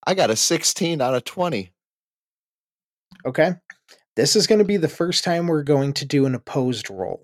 I 0.06 0.14
got 0.14 0.30
a 0.30 0.36
16 0.36 1.00
out 1.02 1.14
of 1.14 1.24
20. 1.24 1.70
Okay. 3.26 3.52
This 4.16 4.34
is 4.34 4.46
going 4.46 4.58
to 4.58 4.64
be 4.64 4.76
the 4.78 4.88
first 4.88 5.24
time 5.24 5.46
we're 5.46 5.62
going 5.62 5.92
to 5.94 6.04
do 6.06 6.24
an 6.26 6.34
opposed 6.34 6.90
roll. 6.90 7.22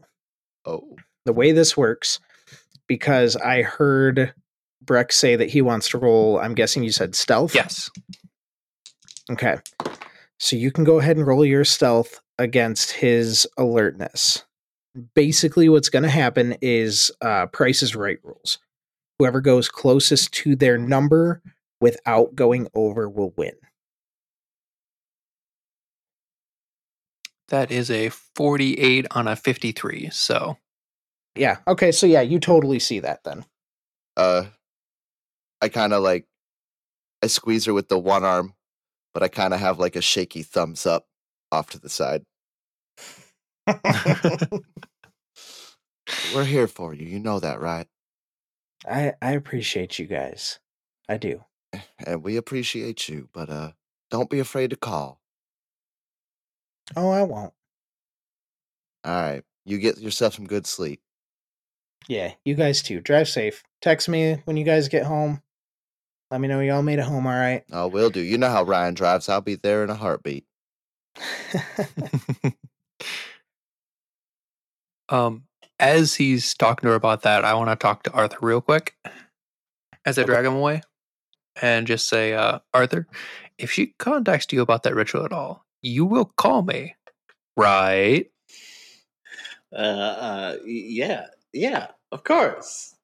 Oh. 0.67 0.97
The 1.25 1.33
way 1.33 1.53
this 1.53 1.77
works, 1.77 2.21
because 2.87 3.35
I 3.35 3.63
heard 3.63 4.33
Brek 4.85 5.11
say 5.11 5.37
that 5.37 5.49
he 5.51 5.63
wants 5.63 5.89
to 5.91 5.99
roll, 5.99 6.39
I'm 6.39 6.55
guessing 6.55 6.85
you 6.85 6.93
said 6.93 7.15
stealth? 7.17 7.55
Yes. 7.55 7.91
Okay. 9.33 9.57
So 10.39 10.57
you 10.57 10.71
can 10.71 10.85
go 10.85 10.99
ahead 10.99 11.17
and 11.17 11.27
roll 11.27 11.45
your 11.45 11.65
stealth 11.65 12.21
against 12.39 12.93
his 12.93 13.47
alertness. 13.57 14.45
Basically, 15.15 15.69
what's 15.69 15.89
going 15.89 16.03
to 16.03 16.09
happen 16.09 16.57
is 16.61 17.11
uh, 17.21 17.47
Price 17.47 17.83
is 17.83 17.97
Right 17.97 18.19
rules. 18.23 18.59
Whoever 19.19 19.41
goes 19.41 19.69
closest 19.69 20.33
to 20.35 20.57
their 20.57 20.79
number 20.79 21.43
without 21.81 22.35
going 22.35 22.69
over 22.75 23.09
will 23.09 23.33
win. 23.37 23.55
That 27.49 27.71
is 27.71 27.91
a 27.91 28.09
48 28.09 29.07
on 29.13 29.29
a 29.29 29.37
53. 29.37 30.11
So 30.11 30.57
Yeah. 31.35 31.59
Okay. 31.69 31.93
So, 31.93 32.07
yeah, 32.07 32.23
you 32.23 32.41
totally 32.41 32.79
see 32.79 33.01
that 33.01 33.25
then. 33.25 33.45
Uh 34.17 34.47
I 35.63 35.69
kind 35.69 35.93
of 35.93 36.03
like 36.03 36.27
I 37.23 37.29
squeeze 37.29 37.65
her 37.67 37.73
with 37.73 37.89
the 37.89 37.99
one 37.99 38.25
arm, 38.25 38.55
but 39.17 39.23
I 39.23 39.29
kind 39.29 39.55
of 39.55 39.61
have 39.61 39.79
like 39.79 39.97
a 39.97 40.03
shaky 40.03 40.43
thumbs 40.43 40.85
up 40.85 41.07
off 41.51 41.71
to 41.71 41.81
the 41.81 41.89
side. 41.89 42.23
We're 46.35 46.45
here 46.45 46.69
for 46.69 46.93
you. 46.93 47.07
You 47.07 47.19
know 47.19 47.41
that, 47.41 47.59
right? 47.63 47.87
I 48.87 49.15
I 49.23 49.31
appreciate 49.33 49.99
you 49.99 50.05
guys. 50.05 50.59
I 51.09 51.17
do. 51.17 51.43
And 52.07 52.23
we 52.23 52.37
appreciate 52.37 53.09
you, 53.09 53.31
but 53.33 53.49
uh 53.49 53.71
don't 54.11 54.29
be 54.29 54.39
afraid 54.39 54.69
to 54.69 54.77
call. 54.77 55.23
Oh, 56.95 57.09
I 57.09 57.23
won't. 57.23 57.55
All 59.03 59.15
right. 59.15 59.45
You 59.65 59.79
get 59.79 59.97
yourself 59.97 60.35
some 60.35 60.47
good 60.47 60.67
sleep. 60.67 61.01
Yeah, 62.07 62.35
you 62.45 62.55
guys 62.55 62.83
too. 62.83 63.01
Drive 63.01 63.31
safe. 63.31 63.65
Text 63.81 64.11
me 64.11 64.43
when 64.45 64.59
you 64.59 64.65
guys 64.65 64.89
get 64.89 65.07
home. 65.07 65.41
Let 66.31 66.41
me 66.41 66.49
know 66.49 66.61
y'all 66.61 66.83
made 66.83 66.99
it 66.99 67.05
home 67.05 67.27
all 67.27 67.33
right. 67.33 67.63
Oh, 67.73 67.87
will 67.89 68.11
do. 68.11 68.21
You 68.21 68.37
know 68.39 68.51
how 68.51 68.65
Ryan 68.65 68.95
drives. 68.95 69.29
I'll 69.29 69.41
be 69.41 69.55
there 69.57 69.85
in 69.85 69.91
a 69.91 69.95
heartbeat. 69.95 70.45
um 75.09 75.45
as 75.79 76.15
he's 76.15 76.55
talking 76.55 76.87
to 76.87 76.91
her 76.91 76.97
about 76.97 77.23
that, 77.23 77.45
I 77.45 77.55
want 77.55 77.71
to 77.71 77.77
talk 77.77 78.03
to 78.05 78.13
Arthur 78.13 78.39
real 78.41 78.61
quick 78.61 78.97
as 80.05 80.19
I 80.19 80.23
Okay. 80.23 80.33
drag 80.33 80.45
him 80.47 80.55
away 80.55 80.81
and 81.61 81.87
just 81.87 82.09
say, 82.09 82.33
uh, 82.33 82.61
Arthur, 82.73 83.07
if 83.59 83.71
she 83.71 83.95
contacts 83.99 84.47
you 84.53 84.63
about 84.63 84.83
that 84.85 84.95
ritual 84.95 85.25
at 85.25 85.33
all, 85.33 85.67
you 85.83 86.05
will 86.07 86.25
call 86.25 86.63
me. 86.63 86.95
Right? 87.57 88.31
Uh, 89.73 89.77
uh, 89.77 90.57
yeah, 90.65 91.27
yeah, 91.53 91.89
of 92.13 92.25
course. 92.25 92.95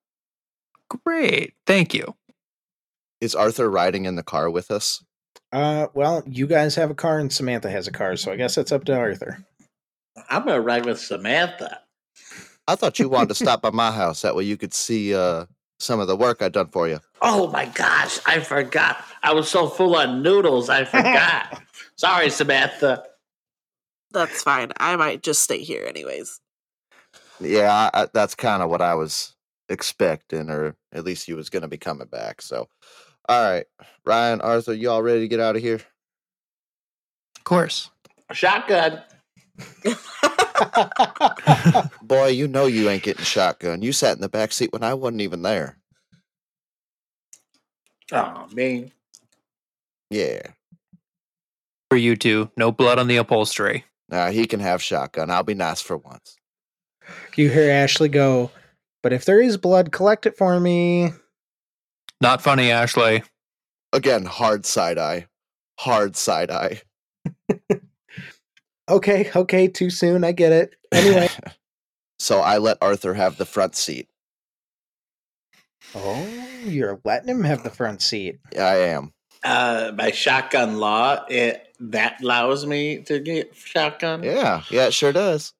Great. 1.04 1.54
Thank 1.66 1.92
you. 1.94 2.14
Is 3.22 3.36
Arthur 3.36 3.70
riding 3.70 4.04
in 4.04 4.16
the 4.16 4.24
car 4.24 4.50
with 4.50 4.72
us? 4.72 5.04
uh, 5.52 5.86
well, 5.94 6.24
you 6.26 6.48
guys 6.48 6.74
have 6.74 6.90
a 6.90 6.94
car 6.94 7.20
and 7.20 7.32
Samantha 7.32 7.70
has 7.70 7.86
a 7.86 7.92
car, 7.92 8.16
so 8.16 8.32
I 8.32 8.36
guess 8.36 8.56
that's 8.56 8.72
up 8.72 8.84
to 8.86 8.96
Arthur. 8.96 9.44
I'm 10.28 10.44
gonna 10.44 10.60
ride 10.60 10.86
with 10.86 10.98
Samantha. 10.98 11.78
I 12.66 12.74
thought 12.74 12.98
you 12.98 13.08
wanted 13.08 13.28
to 13.28 13.34
stop 13.44 13.62
by 13.62 13.70
my 13.70 13.92
house. 13.92 14.22
That 14.22 14.34
way 14.34 14.42
you 14.42 14.56
could 14.56 14.74
see 14.74 15.14
uh, 15.14 15.46
some 15.78 16.00
of 16.00 16.08
the 16.08 16.16
work 16.16 16.42
I've 16.42 16.50
done 16.50 16.66
for 16.66 16.88
you. 16.88 16.98
Oh 17.20 17.46
my 17.52 17.66
gosh, 17.66 18.18
I 18.26 18.40
forgot. 18.40 19.04
I 19.22 19.32
was 19.34 19.48
so 19.48 19.68
full 19.68 19.94
on 19.94 20.20
noodles, 20.22 20.68
I 20.68 20.84
forgot. 20.84 21.62
Sorry, 21.96 22.28
Samantha. 22.28 23.04
That's 24.10 24.42
fine. 24.42 24.72
I 24.78 24.96
might 24.96 25.22
just 25.22 25.42
stay 25.42 25.58
here 25.58 25.84
anyways. 25.86 26.40
Yeah, 27.40 27.72
I, 27.94 28.02
I, 28.02 28.08
that's 28.12 28.34
kind 28.34 28.64
of 28.64 28.68
what 28.68 28.82
I 28.82 28.96
was 28.96 29.36
expecting, 29.68 30.50
or 30.50 30.76
at 30.92 31.04
least 31.04 31.28
you 31.28 31.36
was 31.36 31.50
going 31.50 31.62
to 31.62 31.68
be 31.68 31.78
coming 31.78 32.08
back. 32.08 32.42
So, 32.42 32.68
all 33.28 33.50
right, 33.50 33.66
Ryan, 34.04 34.40
Arthur, 34.40 34.74
you 34.74 34.90
all 34.90 35.02
ready 35.02 35.20
to 35.20 35.28
get 35.28 35.40
out 35.40 35.56
of 35.56 35.62
here? 35.62 35.80
Of 37.36 37.44
course. 37.44 37.90
Shotgun. 38.32 39.02
Boy, 42.02 42.28
you 42.28 42.48
know 42.48 42.66
you 42.66 42.88
ain't 42.88 43.02
getting 43.02 43.24
shotgun. 43.24 43.82
You 43.82 43.92
sat 43.92 44.16
in 44.16 44.20
the 44.20 44.28
back 44.28 44.52
seat 44.52 44.72
when 44.72 44.82
I 44.82 44.94
wasn't 44.94 45.22
even 45.22 45.42
there. 45.42 45.76
Oh 48.12 48.46
man. 48.52 48.92
Yeah. 50.10 50.42
For 51.90 51.96
you 51.96 52.16
two, 52.16 52.50
no 52.56 52.72
blood 52.72 52.98
on 52.98 53.08
the 53.08 53.16
upholstery. 53.16 53.84
Now 54.08 54.30
he 54.30 54.46
can 54.46 54.60
have 54.60 54.82
shotgun. 54.82 55.30
I'll 55.30 55.42
be 55.42 55.54
nice 55.54 55.80
for 55.80 55.96
once. 55.96 56.36
You 57.36 57.48
hear 57.50 57.70
Ashley 57.70 58.08
go, 58.08 58.50
but 59.02 59.12
if 59.12 59.24
there 59.24 59.40
is 59.40 59.56
blood, 59.56 59.92
collect 59.92 60.26
it 60.26 60.36
for 60.36 60.58
me. 60.60 61.12
Not 62.22 62.40
funny, 62.40 62.70
Ashley. 62.70 63.24
Again, 63.92 64.24
hard 64.24 64.64
side 64.64 64.96
eye. 64.96 65.26
Hard 65.80 66.16
side 66.16 66.50
eye. 66.50 66.82
Okay, 68.90 69.30
okay, 69.34 69.68
too 69.68 69.90
soon. 69.90 70.24
I 70.24 70.32
get 70.32 70.52
it. 70.52 70.74
Anyway. 70.90 71.28
so 72.18 72.40
I 72.40 72.58
let 72.58 72.78
Arthur 72.82 73.14
have 73.14 73.38
the 73.38 73.46
front 73.46 73.76
seat. 73.76 74.08
oh, 75.94 76.26
you're 76.64 77.00
letting 77.04 77.28
him 77.28 77.44
have 77.44 77.62
the 77.62 77.70
front 77.70 78.02
seat. 78.02 78.40
I 78.58 78.78
am. 78.78 79.12
Uh, 79.44 79.92
by 79.92 80.10
shotgun 80.10 80.78
law, 80.78 81.24
it 81.28 81.74
that 81.78 82.20
allows 82.22 82.66
me 82.66 83.02
to 83.04 83.20
get 83.20 83.54
shotgun. 83.54 84.24
Yeah, 84.24 84.62
yeah, 84.68 84.86
it 84.88 84.94
sure 84.94 85.12
does. 85.12 85.54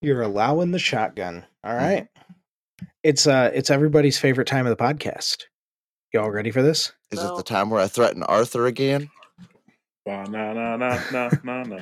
You're 0.00 0.22
allowing 0.22 0.70
the 0.70 0.78
shotgun. 0.78 1.44
All 1.62 1.74
right. 1.74 2.08
It's 3.02 3.26
uh 3.26 3.50
it's 3.52 3.70
everybody's 3.70 4.18
favorite 4.18 4.46
time 4.46 4.66
of 4.66 4.76
the 4.76 4.82
podcast. 4.82 5.44
Y'all 6.12 6.30
ready 6.30 6.50
for 6.50 6.62
this? 6.62 6.92
Is 7.12 7.22
No. 7.22 7.34
it 7.34 7.36
the 7.36 7.42
time 7.42 7.70
where 7.70 7.80
I 7.80 7.86
threaten 7.86 8.22
Arthur 8.24 8.66
again? 8.66 9.10
Ba 10.04 10.24
na 10.28 10.52
na 10.52 10.76
na 10.76 11.00
na 11.12 11.30
na 11.44 11.62
na. 11.62 11.78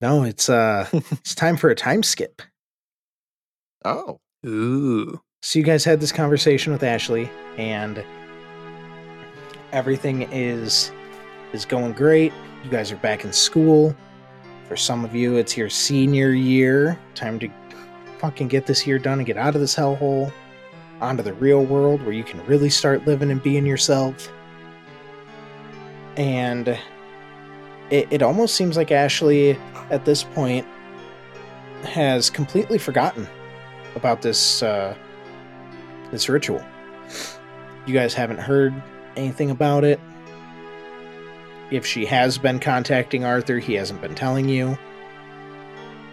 No, 0.00 0.22
it's 0.24 0.48
uh 0.48 0.86
it's 0.92 1.34
time 1.34 1.56
for 1.56 1.68
a 1.70 1.74
time 1.74 2.02
skip. 2.02 2.40
Oh, 3.84 4.18
Ooh. 4.46 5.20
So 5.42 5.58
you 5.58 5.64
guys 5.64 5.84
had 5.84 6.00
this 6.00 6.12
conversation 6.12 6.72
with 6.72 6.82
Ashley 6.82 7.30
and 7.58 8.02
everything 9.72 10.22
is 10.32 10.90
is 11.52 11.64
going 11.64 11.92
great. 11.92 12.32
You 12.64 12.70
guys 12.70 12.90
are 12.92 12.96
back 12.96 13.24
in 13.24 13.32
school. 13.32 13.94
For 14.68 14.76
some 14.76 15.04
of 15.04 15.14
you 15.14 15.36
it's 15.36 15.56
your 15.56 15.68
senior 15.70 16.30
year. 16.30 16.98
Time 17.14 17.38
to 17.40 17.48
fucking 18.18 18.48
get 18.48 18.66
this 18.66 18.86
year 18.86 18.98
done 18.98 19.18
and 19.18 19.26
get 19.26 19.36
out 19.36 19.54
of 19.54 19.60
this 19.60 19.74
hellhole 19.76 20.32
onto 21.00 21.22
the 21.22 21.34
real 21.34 21.64
world 21.64 22.02
where 22.02 22.12
you 22.12 22.24
can 22.24 22.44
really 22.46 22.70
start 22.70 23.06
living 23.06 23.30
and 23.30 23.42
being 23.42 23.66
yourself. 23.66 24.32
And 26.16 26.68
it, 27.90 28.08
it 28.10 28.22
almost 28.22 28.54
seems 28.54 28.76
like 28.76 28.90
Ashley 28.90 29.58
at 29.90 30.04
this 30.04 30.22
point 30.22 30.66
has 31.82 32.30
completely 32.30 32.78
forgotten 32.78 33.28
about 33.94 34.22
this 34.22 34.62
uh, 34.62 34.96
this 36.10 36.28
ritual. 36.28 36.62
You 37.86 37.94
guys 37.94 38.14
haven't 38.14 38.38
heard 38.38 38.74
anything 39.16 39.50
about 39.50 39.84
it. 39.84 40.00
If 41.70 41.84
she 41.84 42.06
has 42.06 42.38
been 42.38 42.60
contacting 42.60 43.24
Arthur, 43.24 43.58
he 43.58 43.74
hasn't 43.74 44.00
been 44.00 44.14
telling 44.14 44.48
you. 44.48 44.78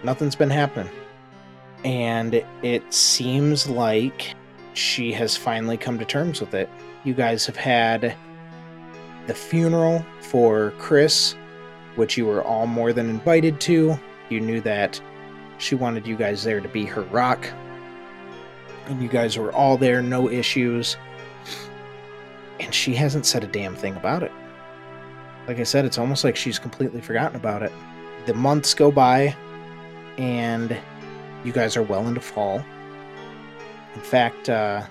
Nothing's 0.03 0.35
been 0.35 0.49
happening. 0.49 0.91
And 1.85 2.43
it 2.63 2.93
seems 2.93 3.69
like 3.69 4.35
she 4.73 5.11
has 5.13 5.37
finally 5.37 5.77
come 5.77 5.99
to 5.99 6.05
terms 6.05 6.41
with 6.41 6.53
it. 6.53 6.69
You 7.03 7.13
guys 7.13 7.45
have 7.45 7.55
had 7.55 8.15
the 9.27 9.33
funeral 9.33 10.05
for 10.21 10.73
Chris, 10.77 11.35
which 11.95 12.17
you 12.17 12.25
were 12.25 12.43
all 12.43 12.67
more 12.67 12.93
than 12.93 13.09
invited 13.09 13.59
to. 13.61 13.97
You 14.29 14.41
knew 14.41 14.61
that 14.61 14.99
she 15.57 15.75
wanted 15.75 16.07
you 16.07 16.15
guys 16.15 16.43
there 16.43 16.59
to 16.59 16.69
be 16.69 16.85
her 16.85 17.03
rock. 17.03 17.47
And 18.87 19.01
you 19.01 19.07
guys 19.07 19.37
were 19.37 19.53
all 19.53 19.77
there, 19.77 20.01
no 20.01 20.29
issues. 20.29 20.97
And 22.59 22.73
she 22.73 22.93
hasn't 22.93 23.25
said 23.25 23.43
a 23.43 23.47
damn 23.47 23.75
thing 23.75 23.95
about 23.95 24.23
it. 24.23 24.31
Like 25.47 25.59
I 25.59 25.63
said, 25.63 25.85
it's 25.85 25.97
almost 25.97 26.23
like 26.23 26.35
she's 26.35 26.59
completely 26.59 27.01
forgotten 27.01 27.35
about 27.35 27.63
it. 27.63 27.71
The 28.25 28.33
months 28.33 28.73
go 28.73 28.91
by, 28.91 29.35
and 30.17 30.77
you 31.43 31.51
guys 31.51 31.75
are 31.75 31.83
well 31.83 32.07
into 32.07 32.21
fall. 32.21 32.63
In 33.95 34.01
fact, 34.01 34.49
uh, 34.49 34.85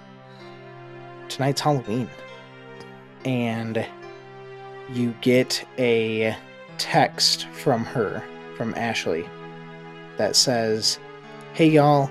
tonight's 1.28 1.61
Halloween. 1.61 2.09
And 3.24 3.86
you 4.90 5.14
get 5.20 5.64
a 5.78 6.36
text 6.78 7.46
from 7.48 7.84
her, 7.84 8.22
from 8.57 8.74
Ashley, 8.74 9.28
that 10.18 10.36
says, 10.36 10.98
Hey 11.55 11.68
y'all, 11.68 12.11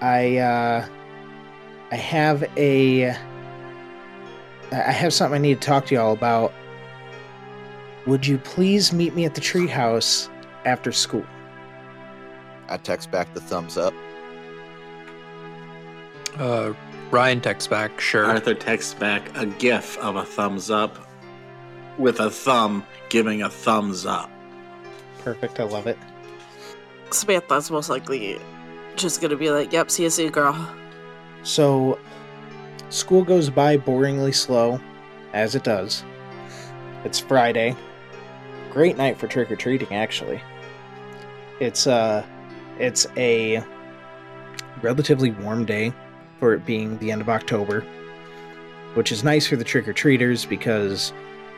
I 0.00 0.38
uh 0.38 0.86
I 1.90 1.96
have 1.96 2.44
a 2.56 3.10
I 4.72 4.92
have 4.92 5.12
something 5.12 5.36
I 5.36 5.38
need 5.38 5.60
to 5.60 5.66
talk 5.66 5.86
to 5.86 5.94
y'all 5.94 6.12
about. 6.12 6.52
Would 8.06 8.26
you 8.26 8.38
please 8.38 8.92
meet 8.92 9.14
me 9.14 9.24
at 9.24 9.34
the 9.34 9.40
treehouse 9.40 10.28
after 10.64 10.92
school? 10.92 11.24
I 12.68 12.76
text 12.76 13.10
back 13.10 13.32
the 13.34 13.40
thumbs 13.40 13.76
up. 13.76 13.94
Uh, 16.38 16.72
Ryan 17.10 17.40
texts 17.40 17.68
back, 17.68 18.00
sure. 18.00 18.24
Arthur 18.24 18.54
texts 18.54 18.94
back 18.94 19.36
a 19.36 19.46
gif 19.46 19.96
of 19.98 20.16
a 20.16 20.24
thumbs 20.24 20.70
up 20.70 20.98
with 21.98 22.20
a 22.20 22.30
thumb 22.30 22.84
giving 23.08 23.42
a 23.42 23.50
thumbs 23.50 24.04
up. 24.04 24.30
Perfect, 25.20 25.60
I 25.60 25.64
love 25.64 25.86
it. 25.86 25.98
Samantha's 27.10 27.70
most 27.70 27.88
likely 27.88 28.38
just 28.96 29.20
gonna 29.20 29.36
be 29.36 29.50
like, 29.50 29.72
"Yep, 29.72 29.90
see 29.90 30.02
you 30.02 30.10
soon, 30.10 30.30
girl." 30.30 30.56
So, 31.44 31.98
school 32.88 33.22
goes 33.22 33.48
by 33.50 33.76
boringly 33.76 34.34
slow, 34.34 34.80
as 35.32 35.54
it 35.54 35.62
does. 35.62 36.02
It's 37.04 37.20
Friday. 37.20 37.76
Great 38.72 38.96
night 38.96 39.16
for 39.18 39.28
trick 39.28 39.52
or 39.52 39.56
treating, 39.56 39.94
actually. 39.94 40.42
It's 41.60 41.86
uh, 41.86 42.24
it's 42.78 43.06
a 43.16 43.62
relatively 44.82 45.30
warm 45.30 45.64
day 45.64 45.92
for 46.44 46.52
it 46.52 46.66
being 46.66 46.98
the 46.98 47.10
end 47.10 47.22
of 47.22 47.30
October, 47.30 47.80
which 48.92 49.10
is 49.10 49.24
nice 49.24 49.46
for 49.46 49.56
the 49.56 49.64
trick 49.64 49.88
or 49.88 49.94
treaters 49.94 50.44
because 50.44 51.10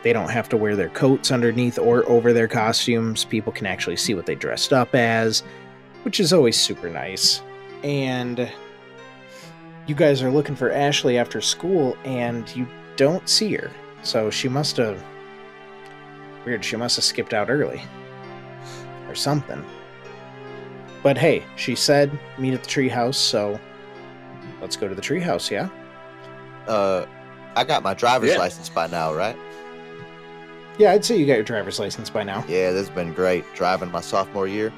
they 0.05 0.13
don't 0.13 0.31
have 0.31 0.49
to 0.49 0.57
wear 0.57 0.77
their 0.77 0.91
coats 0.91 1.33
underneath 1.33 1.77
or 1.77 2.09
over 2.09 2.33
their 2.33 2.47
costumes. 2.47 3.25
People 3.25 3.51
can 3.51 3.67
actually 3.67 3.97
see 3.97 4.15
what 4.15 4.27
they 4.27 4.37
dressed 4.37 4.73
up 4.73 4.95
as, 4.95 5.43
which 6.05 6.21
is 6.21 6.33
always 6.33 6.57
super 6.57 6.89
nice. 6.89 7.43
And 7.83 8.49
you 9.89 9.97
guys 9.97 10.23
are 10.23 10.31
looking 10.31 10.55
for 10.55 10.71
Ashley 10.71 11.19
after 11.19 11.41
school 11.41 11.97
and 12.05 12.55
you 12.55 12.65
don't 12.95 13.29
see 13.29 13.53
her. 13.55 13.73
So 14.05 14.31
she 14.31 14.49
must 14.49 14.77
have. 14.77 15.03
Weird, 16.45 16.65
she 16.65 16.77
must 16.77 16.95
have 16.95 17.05
skipped 17.05 17.35
out 17.35 17.51
early. 17.51 17.83
Or 19.09 19.17
something. 19.17 19.65
But 21.03 21.19
hey, 21.19 21.43
she 21.57 21.75
said 21.75 22.17
meet 22.39 22.55
at 22.55 22.63
the 22.63 22.71
treehouse, 22.71 23.17
so 23.17 23.59
let's 24.61 24.77
go 24.77 24.89
to 24.89 24.95
the 24.95 25.03
treehouse, 25.03 25.51
yeah? 25.51 25.69
Uh, 26.67 27.07
I 27.55 27.65
got 27.65 27.83
my 27.83 27.95
driver's 27.95 28.31
Yeah. 28.31 28.39
license 28.39 28.69
by 28.69 28.87
now, 28.87 29.15
right? 29.15 29.37
Yeah, 30.79 30.93
I'd 30.93 31.05
say 31.05 31.17
you 31.17 31.27
got 31.27 31.35
your 31.35 31.43
driver's 31.43 31.79
license 31.79 32.11
by 32.11 32.23
now. 32.23 32.45
Yeah, 32.49 32.71
this 32.73 32.87
has 32.89 32.91
been 32.95 33.15
great. 33.15 33.45
Driving 33.55 33.91
my 33.91 34.01
sophomore 34.03 34.47
year. 34.47 34.73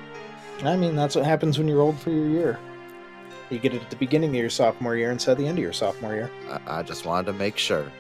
I 0.63 0.77
mean, 0.77 0.95
that's 0.95 1.17
what 1.17 1.25
happens 1.25 1.59
when 1.59 1.67
you're 1.67 1.81
old 1.81 1.99
for 1.99 2.11
your 2.11 2.29
year. 2.29 2.59
You 3.51 3.59
get 3.59 3.75
it 3.75 3.83
at 3.83 3.91
the 3.91 3.97
beginning 3.97 4.31
of 4.31 4.37
your 4.37 4.51
sophomore 4.51 4.95
year 4.97 5.11
instead 5.11 5.33
of 5.33 5.39
the 5.39 5.47
end 5.49 5.59
of 5.59 5.63
your 5.63 5.73
sophomore 5.73 6.15
year. 6.15 6.31
I, 6.51 6.81
I 6.81 6.83
just 6.83 7.05
wanted 7.05 7.27
to 7.27 7.33
make 7.33 7.57
sure. 7.57 7.91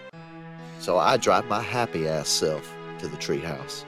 So 0.78 0.98
I 0.98 1.16
drive 1.16 1.46
my 1.46 1.60
happy 1.60 2.06
ass 2.06 2.28
self 2.28 2.72
to 2.98 3.08
the 3.08 3.16
treehouse. 3.16 3.84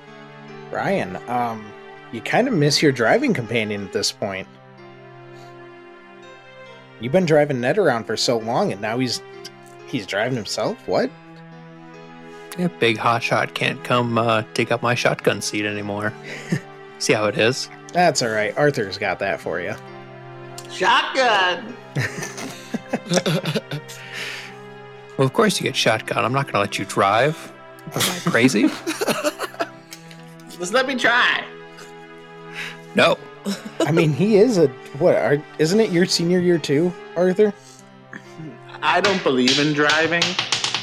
Ryan, 0.73 1.17
um, 1.29 1.65
you 2.13 2.21
kind 2.21 2.49
of 2.49 2.55
miss 2.55 2.83
your 2.83 2.93
driving 2.93 3.35
companion 3.35 3.85
at 3.85 3.93
this 3.93 4.11
point. 4.11 4.49
You've 7.01 7.13
been 7.13 7.27
driving 7.27 7.61
Ned 7.61 7.79
around 7.79 8.05
for 8.05 8.17
so 8.17 8.39
long, 8.39 8.73
and 8.73 8.81
now 8.81 8.99
he's 8.99 9.23
he's 9.87 10.07
driving 10.07 10.37
himself. 10.37 10.77
What? 10.87 11.11
Yeah, 12.59 12.69
big 12.79 12.99
hotshot 12.99 13.55
can't 13.55 13.83
come 13.85 14.19
uh, 14.19 14.43
take 14.55 14.71
up 14.71 14.83
my 14.83 14.95
shotgun 14.95 15.41
seat 15.41 15.65
anymore. 15.65 16.13
See 16.99 17.13
how 17.15 17.27
it 17.27 17.39
is? 17.39 17.71
That's 17.93 18.23
all 18.23 18.29
right. 18.29 18.57
Arthur's 18.59 18.99
got 18.99 19.19
that 19.21 19.41
for 19.41 19.61
you. 19.61 19.75
Shotgun. 20.71 21.75
Well, 25.21 25.27
of 25.27 25.35
course 25.35 25.61
you 25.61 25.65
get 25.65 25.77
shotgun. 25.77 26.25
I'm 26.25 26.33
not 26.33 26.45
going 26.45 26.55
to 26.55 26.61
let 26.61 26.79
you 26.79 26.87
drive. 26.87 27.53
Am 27.95 28.01
I 28.01 28.31
crazy? 28.31 28.69
Just 30.49 30.73
let 30.73 30.87
me 30.89 30.95
try. 30.95 31.45
no. 32.95 33.19
I 33.81 33.93
mean, 33.93 34.13
he 34.13 34.37
is 34.37 34.59
a 34.59 34.69
what? 34.99 35.17
Are, 35.17 35.43
isn't 35.59 35.81
it 35.81 35.91
your 35.91 36.07
senior 36.07 36.39
year 36.39 36.59
too, 36.59 36.93
Arthur? 37.17 37.53
I 38.83 39.01
don't 39.01 39.23
believe 39.23 39.59
in 39.59 39.73
driving. 39.73 40.23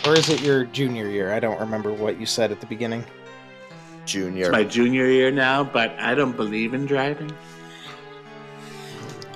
Or 0.05 0.13
is 0.15 0.29
it 0.29 0.41
your 0.41 0.65
junior 0.65 1.09
year? 1.09 1.33
I 1.33 1.39
don't 1.39 1.59
remember 1.59 1.91
what 1.91 2.19
you 2.19 2.25
said 2.25 2.51
at 2.51 2.61
the 2.61 2.67
beginning. 2.67 3.03
Junior. 4.05 4.45
It's 4.45 4.51
my 4.51 4.63
junior 4.63 5.05
year 5.07 5.31
now, 5.31 5.63
but 5.63 5.91
I 5.99 6.15
don't 6.15 6.35
believe 6.35 6.73
in 6.73 6.85
driving. 6.85 7.31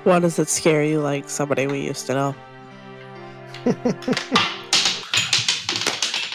Why 0.03 0.19
does 0.19 0.39
it 0.39 0.47
scare 0.47 0.83
you 0.83 1.01
like 1.01 1.29
somebody 1.29 1.67
we 1.67 1.81
used 1.81 2.07
to 2.07 2.13
know? 2.13 2.35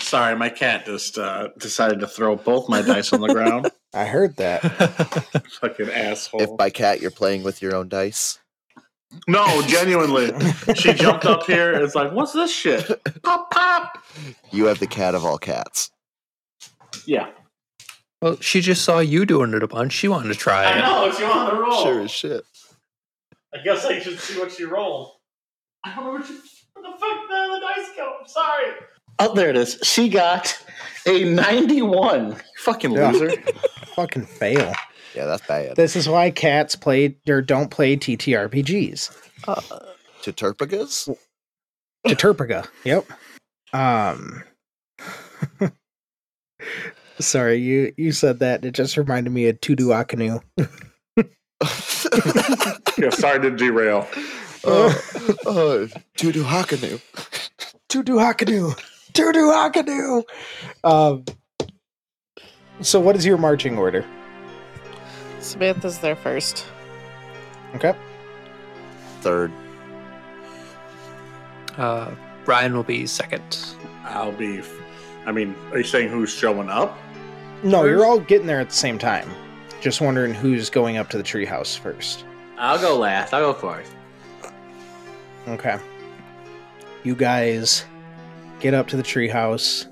Sorry, 0.06 0.36
my 0.36 0.50
cat 0.50 0.86
just 0.86 1.18
uh, 1.18 1.48
decided 1.58 1.98
to 1.98 2.06
throw 2.06 2.36
both 2.36 2.68
my 2.68 2.80
dice 2.80 3.12
on 3.12 3.20
the 3.20 3.26
ground. 3.26 3.72
I 3.94 4.04
heard 4.04 4.36
that. 4.36 4.60
Fucking 5.60 5.90
asshole. 5.90 6.42
if 6.42 6.56
by 6.56 6.70
cat 6.70 7.00
you're 7.00 7.10
playing 7.10 7.42
with 7.42 7.60
your 7.60 7.74
own 7.74 7.88
dice. 7.88 8.38
no, 9.26 9.62
genuinely. 9.62 10.30
she 10.76 10.92
jumped 10.92 11.24
up 11.24 11.44
here. 11.44 11.72
It's 11.72 11.96
like, 11.96 12.12
what's 12.12 12.32
this 12.32 12.54
shit? 12.54 12.88
Pop, 13.24 13.50
pop. 13.50 14.04
You 14.52 14.66
have 14.66 14.78
the 14.78 14.86
cat 14.86 15.16
of 15.16 15.24
all 15.24 15.38
cats. 15.38 15.90
Yeah. 17.04 17.30
Well, 18.22 18.38
she 18.40 18.60
just 18.60 18.84
saw 18.84 19.00
you 19.00 19.26
doing 19.26 19.54
it 19.54 19.62
a 19.64 19.68
bunch. 19.68 19.92
She 19.92 20.06
wanted 20.06 20.28
to 20.28 20.36
try 20.36 20.70
it. 20.70 20.76
I 20.76 20.80
know. 20.80 21.12
She 21.12 21.24
wanted 21.24 21.50
to 21.50 21.56
roll. 21.56 21.82
Sure 21.82 22.00
as 22.02 22.12
shit. 22.12 22.44
I 23.52 23.58
guess 23.64 23.84
I 23.84 23.98
should 23.98 24.20
see 24.20 24.38
what 24.38 24.52
she 24.52 24.64
rolled. 24.64 25.14
I 25.82 25.96
don't 25.96 26.04
know 26.04 26.12
what, 26.12 26.26
she, 26.26 26.34
what 26.74 26.82
the 26.82 26.90
fuck 26.90 27.28
the, 27.28 27.54
the 27.54 27.60
dice 27.60 27.90
go. 27.96 28.18
I'm 28.20 28.28
sorry. 28.28 28.72
Oh, 29.18 29.34
there 29.34 29.48
it 29.50 29.56
is. 29.56 29.78
She 29.82 30.08
got 30.08 30.56
a 31.06 31.24
91. 31.24 32.30
You 32.32 32.36
fucking 32.58 32.92
Yeah. 32.92 33.10
loser. 33.10 33.32
Fucking 33.96 34.26
fail. 34.26 34.74
Yeah, 35.14 35.24
that's 35.24 35.46
bad. 35.46 35.74
This 35.76 35.96
is 35.96 36.06
why 36.08 36.30
cats 36.30 36.76
play 36.76 37.16
or 37.26 37.40
don't 37.40 37.70
play 37.70 37.96
TTRPGs. 37.96 39.10
Uh, 39.48 39.60
To 40.22 40.32
Turpagas? 40.34 41.16
Yep. 42.84 43.06
Um. 43.72 44.42
Sorry, 47.18 47.56
you 47.56 47.94
you 47.96 48.12
said 48.12 48.40
that. 48.40 48.64
It 48.66 48.72
just 48.72 48.98
reminded 48.98 49.32
me 49.32 49.46
of 49.48 49.58
Tudu 49.60 49.86
Akanu. 49.88 50.42
Yeah, 52.98 53.10
sorry 53.10 53.40
to 53.40 53.50
derail. 53.50 54.06
uh, 54.64 54.86
uh, 55.46 55.86
Tudu 56.16 56.42
Hakanu. 56.44 57.00
Tudu 59.16 59.50
Hakanu. 59.50 60.22
Tudu 60.22 60.22
Hakanu. 60.84 60.84
Um. 60.84 61.24
So, 62.82 63.00
what 63.00 63.16
is 63.16 63.24
your 63.24 63.38
marching 63.38 63.78
order? 63.78 64.04
Samantha's 65.40 65.98
there 65.98 66.16
first. 66.16 66.66
Okay. 67.74 67.94
Third. 69.22 69.50
Uh, 71.78 72.14
Ryan 72.44 72.74
will 72.74 72.82
be 72.82 73.06
second. 73.06 73.58
I'll 74.04 74.32
be. 74.32 74.60
I 75.24 75.32
mean, 75.32 75.54
are 75.72 75.78
you 75.78 75.84
saying 75.84 76.10
who's 76.10 76.30
showing 76.30 76.68
up? 76.68 76.96
No, 77.62 77.84
you're 77.84 78.04
all 78.04 78.20
getting 78.20 78.46
there 78.46 78.60
at 78.60 78.68
the 78.68 78.76
same 78.76 78.98
time. 78.98 79.28
Just 79.80 80.00
wondering 80.00 80.34
who's 80.34 80.68
going 80.68 80.98
up 80.98 81.08
to 81.10 81.16
the 81.16 81.22
treehouse 81.22 81.78
first. 81.78 82.24
I'll 82.58 82.78
go 82.78 82.98
last. 82.98 83.32
I'll 83.32 83.52
go 83.52 83.58
fourth. 83.58 83.94
Okay. 85.48 85.78
You 87.04 87.14
guys 87.14 87.84
get 88.60 88.74
up 88.74 88.88
to 88.88 88.96
the 88.96 89.02
treehouse 89.02 89.86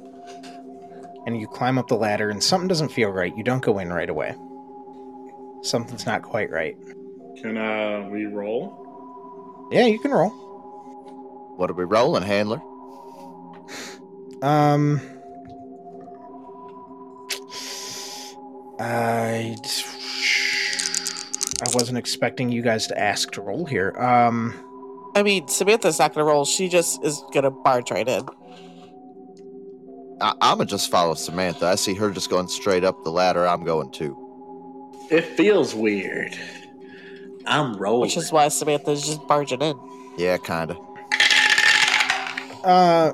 and 1.27 1.41
you 1.41 1.47
climb 1.47 1.79
up 1.79 1.89
the 1.89 1.97
ladder, 1.97 2.31
and 2.31 2.43
something 2.43 2.69
doesn't 2.69 2.91
feel 2.91 3.09
right. 3.11 3.35
You 3.37 3.43
don't 3.43 3.63
go 3.63 3.79
in 3.79 3.93
right 3.93 4.11
away. 4.11 4.35
Something's 5.63 6.07
not 6.07 6.23
quite 6.23 6.51
right. 6.51 6.77
Can 7.41 7.57
uh, 7.57 8.09
we 8.11 8.27
roll? 8.27 9.69
Yeah, 9.73 9.87
you 9.87 9.99
can 9.99 10.11
roll. 10.11 10.31
What 11.57 11.71
are 11.71 11.75
we 11.75 11.85
rolling, 11.85 12.23
handler? 12.23 12.61
Um. 14.43 15.01
I. 18.79 19.57
I 21.63 21.71
wasn't 21.73 21.97
expecting 21.97 22.51
you 22.51 22.61
guys 22.61 22.87
to 22.89 22.99
ask 22.99 23.31
to 23.33 23.41
roll 23.41 23.65
here. 23.65 23.97
Um. 23.99 24.55
I 25.17 25.23
mean, 25.23 25.49
Samantha's 25.49 25.99
not 25.99 26.13
gonna 26.13 26.27
roll. 26.27 26.45
She 26.45 26.69
just 26.69 27.03
is 27.05 27.23
gonna 27.33 27.51
barge 27.51 27.91
right 27.91 28.07
in. 28.07 28.27
I- 30.21 30.35
I'm 30.41 30.59
gonna 30.59 30.67
just 30.67 30.91
follow 30.91 31.15
Samantha. 31.15 31.67
I 31.67 31.75
see 31.75 31.95
her 31.95 32.11
just 32.11 32.31
going 32.31 32.49
straight 32.49 32.85
up 32.85 33.03
the 33.05 33.11
ladder. 33.11 33.47
I'm 33.47 33.65
going 33.65 33.91
too. 33.91 34.17
It 35.11 35.25
feels 35.25 35.75
weird. 35.75 36.37
I'm 37.47 37.77
rolling. 37.77 38.03
Which 38.03 38.17
is 38.17 38.33
why 38.33 38.49
Samantha's 38.49 39.07
just 39.07 39.27
barging 39.29 39.61
in. 39.61 39.79
Yeah, 40.17 40.37
kinda. 40.39 40.77
Uh. 42.65 43.13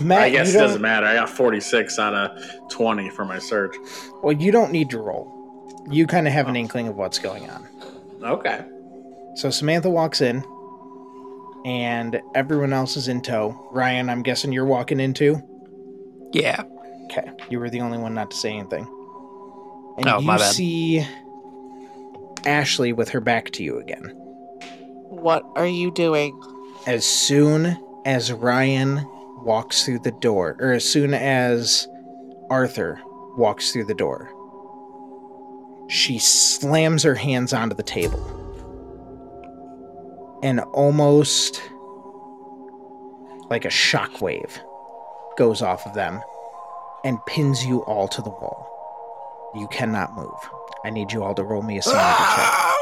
Matt, 0.00 0.22
I 0.22 0.30
guess 0.30 0.54
it 0.54 0.58
doesn't 0.58 0.80
matter. 0.80 1.06
I 1.06 1.14
got 1.14 1.28
46 1.28 1.98
out 1.98 2.14
of 2.14 2.30
20 2.70 3.10
for 3.10 3.26
my 3.26 3.38
search. 3.38 3.76
Well, 4.22 4.32
you 4.32 4.50
don't 4.50 4.72
need 4.72 4.88
to 4.90 4.98
roll. 4.98 5.30
You 5.90 6.06
kind 6.06 6.26
of 6.26 6.32
have 6.32 6.48
an 6.48 6.56
inkling 6.56 6.88
of 6.88 6.96
what's 6.96 7.18
going 7.18 7.50
on. 7.50 7.68
Okay. 8.22 8.64
So 9.34 9.50
Samantha 9.50 9.90
walks 9.90 10.22
in, 10.22 10.42
and 11.66 12.22
everyone 12.34 12.72
else 12.72 12.96
is 12.96 13.08
in 13.08 13.20
tow. 13.20 13.68
Ryan, 13.70 14.08
I'm 14.08 14.22
guessing 14.22 14.50
you're 14.50 14.64
walking 14.64 14.98
in 14.98 15.12
too. 15.12 15.42
Yeah. 16.32 16.62
Okay, 17.04 17.30
you 17.50 17.58
were 17.60 17.68
the 17.70 17.80
only 17.80 17.98
one 17.98 18.14
not 18.14 18.30
to 18.30 18.36
say 18.36 18.52
anything. 18.52 18.84
And 19.98 20.08
Oh, 20.08 20.18
you 20.20 20.26
my 20.26 20.38
bad. 20.38 20.52
see 20.54 21.06
Ashley 22.46 22.92
with 22.92 23.10
her 23.10 23.20
back 23.20 23.50
to 23.52 23.62
you 23.64 23.78
again. 23.78 24.12
What 25.10 25.44
are 25.56 25.66
you 25.66 25.90
doing? 25.90 26.40
As 26.86 27.04
soon 27.04 27.76
as 28.06 28.32
Ryan 28.32 29.06
walks 29.44 29.84
through 29.84 30.00
the 30.00 30.12
door, 30.12 30.56
or 30.58 30.72
as 30.72 30.84
soon 30.88 31.12
as 31.14 31.86
Arthur 32.50 32.98
walks 33.36 33.72
through 33.72 33.84
the 33.84 33.94
door, 33.94 34.30
she 35.88 36.18
slams 36.18 37.02
her 37.02 37.14
hands 37.14 37.52
onto 37.52 37.76
the 37.76 37.82
table 37.82 38.38
and 40.42 40.60
almost 40.60 41.60
like 43.50 43.64
a 43.64 43.68
shockwave 43.68 44.58
goes 45.36 45.62
off 45.62 45.86
of 45.86 45.94
them 45.94 46.22
and 47.04 47.24
pins 47.26 47.64
you 47.64 47.80
all 47.84 48.08
to 48.08 48.22
the 48.22 48.30
wall. 48.30 48.68
You 49.54 49.68
cannot 49.68 50.14
move. 50.14 50.34
I 50.84 50.90
need 50.90 51.12
you 51.12 51.22
all 51.22 51.34
to 51.34 51.42
roll 51.42 51.62
me 51.62 51.78
a 51.78 51.82
sanity 51.82 52.24
check. 52.36 52.72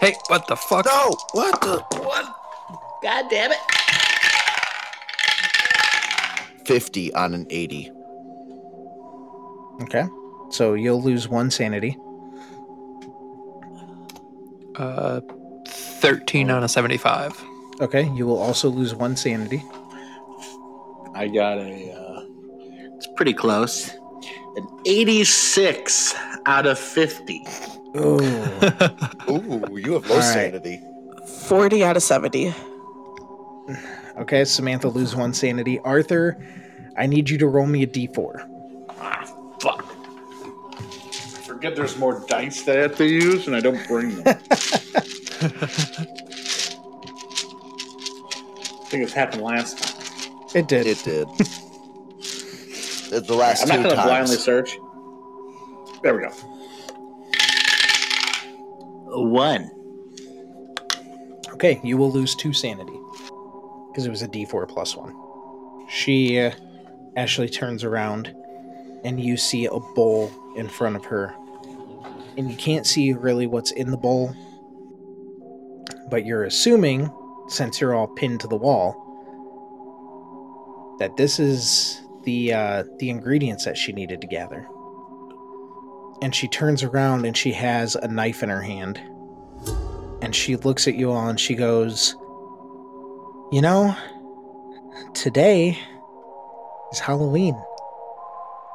Hey, 0.00 0.14
what 0.28 0.46
the 0.46 0.56
fuck? 0.56 0.86
No! 0.86 1.14
What 1.32 1.60
the? 1.60 1.84
What? 1.98 2.34
God 3.02 3.26
damn 3.30 3.52
it. 3.52 3.58
50 6.66 7.12
on 7.14 7.34
an 7.34 7.46
80. 7.50 7.90
Okay. 9.82 10.06
So 10.50 10.74
you'll 10.74 11.02
lose 11.02 11.28
one 11.28 11.50
sanity. 11.50 11.98
Uh, 14.76 15.20
13 15.66 16.50
on 16.50 16.64
a 16.64 16.68
75. 16.68 17.44
Okay. 17.80 18.08
You 18.14 18.26
will 18.26 18.38
also 18.38 18.68
lose 18.68 18.94
one 18.94 19.16
sanity. 19.16 19.62
I 21.14 21.28
got 21.28 21.58
a. 21.58 21.92
Uh, 21.92 22.24
It's 22.96 23.06
pretty 23.16 23.34
close. 23.34 23.90
an 24.56 24.66
86 24.86 26.14
out 26.46 26.66
of 26.66 26.78
50. 26.78 27.44
Ooh. 27.96 28.00
Ooh, 29.28 29.76
you 29.76 29.92
have 29.94 30.06
low 30.08 30.16
All 30.16 30.20
right. 30.20 30.22
sanity. 30.22 30.80
40 31.46 31.84
out 31.84 31.96
of 31.96 32.02
70. 32.02 32.54
okay. 34.18 34.44
Samantha 34.44 34.88
lose 34.88 35.14
one 35.16 35.32
sanity. 35.34 35.78
Arthur, 35.80 36.36
I 36.96 37.06
need 37.06 37.28
you 37.30 37.38
to 37.38 37.46
roll 37.46 37.66
me 37.66 37.82
a 37.82 37.86
d4. 37.86 38.46
Ah, 38.90 39.24
fuck. 39.60 39.84
Forget 41.44 41.74
there's 41.76 41.96
more 41.98 42.24
dice 42.28 42.62
that 42.62 42.78
I 42.78 42.82
have 42.82 42.96
to 42.96 43.06
use, 43.06 43.46
and 43.46 43.56
I 43.56 43.60
don't 43.60 43.84
bring 43.88 44.22
them. 44.22 44.24
I 44.26 44.36
think 48.90 49.04
it's 49.04 49.12
happened 49.12 49.42
last 49.42 49.78
time. 49.78 49.89
It 50.54 50.68
did. 50.68 50.86
It 50.86 51.02
did. 51.04 51.28
the 53.10 53.34
last 53.34 53.62
I'm 53.62 53.68
not 53.68 53.76
two 53.76 53.82
going 53.82 53.90
to 53.90 53.96
times. 53.96 54.06
blindly 54.06 54.36
search. 54.36 54.78
There 56.02 56.14
we 56.14 56.22
go. 56.22 56.30
One. 59.12 59.70
Okay, 61.52 61.80
you 61.84 61.96
will 61.96 62.10
lose 62.10 62.34
two 62.34 62.52
sanity 62.52 62.98
because 63.88 64.06
it 64.06 64.10
was 64.10 64.22
a 64.22 64.28
d4 64.28 64.68
plus 64.68 64.96
one. 64.96 65.14
She 65.88 66.40
uh, 66.40 66.52
Ashley 67.16 67.48
turns 67.48 67.84
around 67.84 68.34
and 69.04 69.20
you 69.20 69.36
see 69.36 69.66
a 69.66 69.78
bowl 69.78 70.30
in 70.56 70.68
front 70.68 70.96
of 70.96 71.04
her. 71.06 71.34
And 72.36 72.50
you 72.50 72.56
can't 72.56 72.86
see 72.86 73.12
really 73.12 73.46
what's 73.46 73.72
in 73.72 73.90
the 73.90 73.96
bowl, 73.96 74.34
but 76.08 76.24
you're 76.24 76.44
assuming, 76.44 77.10
since 77.48 77.80
you're 77.80 77.94
all 77.94 78.06
pinned 78.06 78.40
to 78.40 78.46
the 78.46 78.56
wall, 78.56 79.09
that 81.00 81.16
this 81.16 81.40
is 81.40 82.00
the 82.22 82.52
uh, 82.52 82.84
the 82.98 83.10
ingredients 83.10 83.64
that 83.64 83.76
she 83.76 83.92
needed 83.92 84.20
to 84.20 84.28
gather. 84.28 84.68
And 86.22 86.34
she 86.34 86.46
turns 86.46 86.82
around 86.82 87.24
and 87.24 87.36
she 87.36 87.52
has 87.52 87.96
a 87.96 88.06
knife 88.06 88.42
in 88.42 88.50
her 88.50 88.60
hand 88.60 89.00
and 90.22 90.34
she 90.34 90.56
looks 90.56 90.86
at 90.86 90.94
you 90.94 91.10
all 91.10 91.28
and 91.28 91.40
she 91.40 91.54
goes, 91.54 92.16
You 93.50 93.62
know, 93.62 93.96
today 95.14 95.78
is 96.92 96.98
Halloween, 96.98 97.54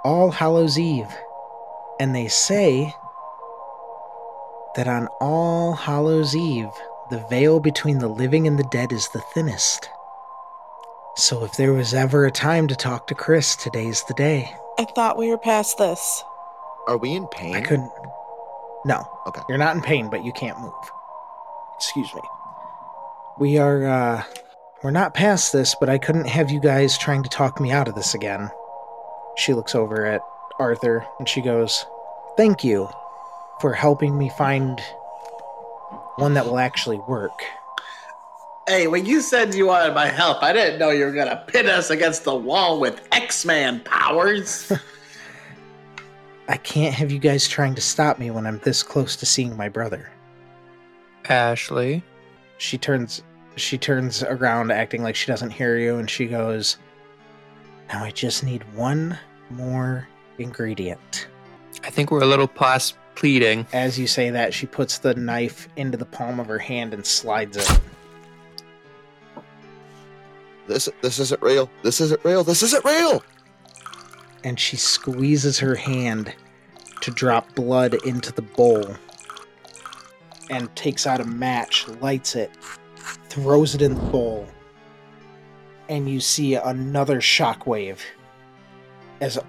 All 0.04 0.32
Hallows 0.32 0.80
Eve. 0.80 1.08
And 2.00 2.14
they 2.14 2.28
say 2.28 2.92
that 4.76 4.88
on 4.88 5.08
All 5.22 5.74
Hallows 5.74 6.36
Eve, 6.36 6.72
the 7.10 7.26
veil 7.30 7.60
between 7.60 8.00
the 8.00 8.10
living 8.10 8.48
and 8.48 8.58
the 8.58 8.68
dead 8.72 8.92
is 8.92 9.08
the 9.10 9.22
thinnest. 9.34 9.90
So 11.18 11.46
if 11.46 11.56
there 11.56 11.72
was 11.72 11.94
ever 11.94 12.26
a 12.26 12.32
time 12.32 12.68
to 12.68 12.76
talk 12.76 13.08
to 13.08 13.16
Chris, 13.16 13.56
today's 13.56 14.04
the 14.04 14.14
day. 14.14 14.54
I 14.78 14.84
thought 14.84 15.18
we 15.18 15.30
were 15.30 15.38
past 15.38 15.78
this. 15.78 16.24
Are 16.88 16.98
we 16.98 17.14
in 17.14 17.26
pain? 17.28 17.56
I 17.56 17.62
couldn't. 17.62 17.92
No. 18.84 19.08
Okay. 19.26 19.42
You're 19.48 19.58
not 19.58 19.76
in 19.76 19.82
pain, 19.82 20.10
but 20.10 20.26
you 20.26 20.34
can't 20.34 20.60
move. 20.60 20.74
Excuse 21.78 22.14
me. 22.14 22.22
We 23.40 23.58
are, 23.58 23.86
uh. 23.86 24.24
We're 24.84 24.92
not 24.92 25.14
past 25.14 25.52
this, 25.52 25.74
but 25.80 25.90
I 25.90 25.98
couldn't 25.98 26.28
have 26.28 26.52
you 26.52 26.60
guys 26.60 26.98
trying 26.98 27.24
to 27.24 27.30
talk 27.30 27.60
me 27.60 27.72
out 27.72 27.88
of 27.88 27.96
this 27.96 28.14
again. 28.14 28.52
She 29.36 29.54
looks 29.54 29.74
over 29.74 30.06
at 30.06 30.22
Arthur 30.60 31.06
and 31.18 31.28
she 31.28 31.42
goes, 31.42 31.86
Thank 32.38 32.64
you 32.64 32.90
for 33.62 33.74
helping 33.74 34.18
me 34.18 34.30
find 34.38 34.80
one 36.18 36.34
that 36.36 36.46
will 36.46 36.60
actually 36.60 37.00
work. 37.08 37.42
Hey, 38.68 38.88
when 38.88 39.06
you 39.06 39.22
said 39.22 39.54
you 39.54 39.68
wanted 39.68 39.94
my 39.94 40.08
help, 40.08 40.42
I 40.42 40.52
didn't 40.52 40.80
know 40.80 40.90
you 40.90 41.06
were 41.06 41.12
going 41.12 41.28
to 41.28 41.44
pin 41.46 41.68
us 41.68 41.92
against 41.92 42.24
the 42.24 42.34
wall 42.34 42.80
with 42.80 43.08
X 43.12 43.46
Man 43.46 43.80
powers. 43.82 44.72
I 46.48 46.58
can't 46.58 46.94
have 46.96 47.12
you 47.12 47.20
guys 47.20 47.48
trying 47.48 47.76
to 47.76 47.82
stop 47.82 48.18
me 48.18 48.32
when 48.32 48.48
I'm 48.48 48.58
this 48.60 48.82
close 48.82 49.16
to 49.18 49.26
seeing 49.26 49.56
my 49.56 49.70
brother. 49.70 50.10
Ashley. 51.30 52.04
She 52.58 52.78
turns 52.78 53.22
she 53.56 53.78
turns 53.78 54.24
around 54.24 54.72
acting 54.72 55.04
like 55.04 55.16
she 55.16 55.28
doesn't 55.28 55.52
hear 55.52 55.78
you 55.78 55.98
and 55.98 56.10
she 56.10 56.26
goes 56.26 56.78
Now 57.90 58.04
I 58.04 58.10
just 58.10 58.44
need 58.44 58.64
one 58.74 59.18
more 59.52 60.08
ingredient. 60.40 61.28
I 61.84 61.92
think 61.92 62.10
we're 62.10 62.24
a 62.24 62.28
little 62.28 62.48
past 62.48 62.98
pleading. 63.14 63.68
As 63.74 64.00
you 64.00 64.08
say 64.08 64.32
that, 64.32 64.56
she 64.56 64.66
puts 64.66 64.98
the 64.98 65.14
knife 65.14 65.70
into 65.76 65.98
the 65.98 66.06
palm 66.06 66.40
of 66.40 66.48
her 66.48 66.58
hand 66.60 66.96
and 66.96 67.06
slides 67.06 67.58
it. 67.58 67.80
This 70.68 70.90
this 71.02 71.20
isn't 71.20 71.42
real. 71.42 71.70
This 71.84 72.02
isn't 72.02 72.24
real. 72.24 72.44
This 72.44 72.64
isn't 72.64 72.86
real. 72.86 73.24
And 74.44 74.60
she 74.60 74.78
squeezes 74.78 75.60
her 75.60 75.76
hand 75.76 76.34
to 77.02 77.12
drop 77.12 77.54
blood 77.56 77.94
into 78.06 78.32
the 78.32 78.42
bowl 78.42 78.96
and 80.50 80.74
takes 80.76 81.08
out 81.08 81.20
a 81.20 81.26
match, 81.26 81.88
lights 82.02 82.36
it, 82.36 82.52
throws 83.30 83.76
it 83.76 83.82
in 83.82 83.96
the 83.96 84.02
bowl, 84.02 84.48
and 85.90 86.10
you 86.10 86.20
see 86.20 86.56
another 86.56 87.20
shockwave 87.20 88.00
as 89.22 89.40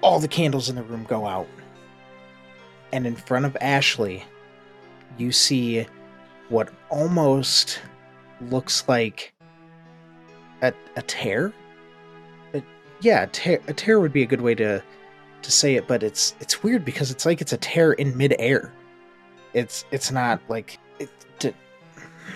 all 0.00 0.20
the 0.20 0.28
candles 0.28 0.68
in 0.68 0.76
the 0.76 0.82
room 0.82 1.04
go 1.04 1.26
out. 1.26 1.48
And 2.92 3.06
in 3.06 3.16
front 3.16 3.46
of 3.46 3.56
Ashley, 3.60 4.24
you 5.18 5.32
see 5.32 5.86
what 6.48 6.70
almost 6.90 7.80
looks 8.40 8.86
like 8.88 9.33
a, 10.64 10.74
a 10.96 11.02
tear. 11.02 11.52
A- 12.54 12.62
yeah, 13.00 13.22
a 13.22 13.26
tear, 13.28 13.60
a 13.68 13.72
tear 13.72 14.00
would 14.00 14.12
be 14.12 14.22
a 14.22 14.26
good 14.26 14.40
way 14.40 14.54
to 14.56 14.82
to 15.42 15.50
say 15.50 15.74
it, 15.74 15.86
but 15.86 16.02
it's 16.02 16.34
it's 16.40 16.62
weird 16.62 16.84
because 16.84 17.10
it's 17.10 17.26
like 17.26 17.40
it's 17.40 17.52
a 17.52 17.58
tear 17.58 17.92
in 17.92 18.16
midair. 18.16 18.72
It's 19.52 19.84
it's 19.90 20.10
not 20.10 20.40
like 20.48 20.78
it, 20.98 21.10
d- 21.38 21.54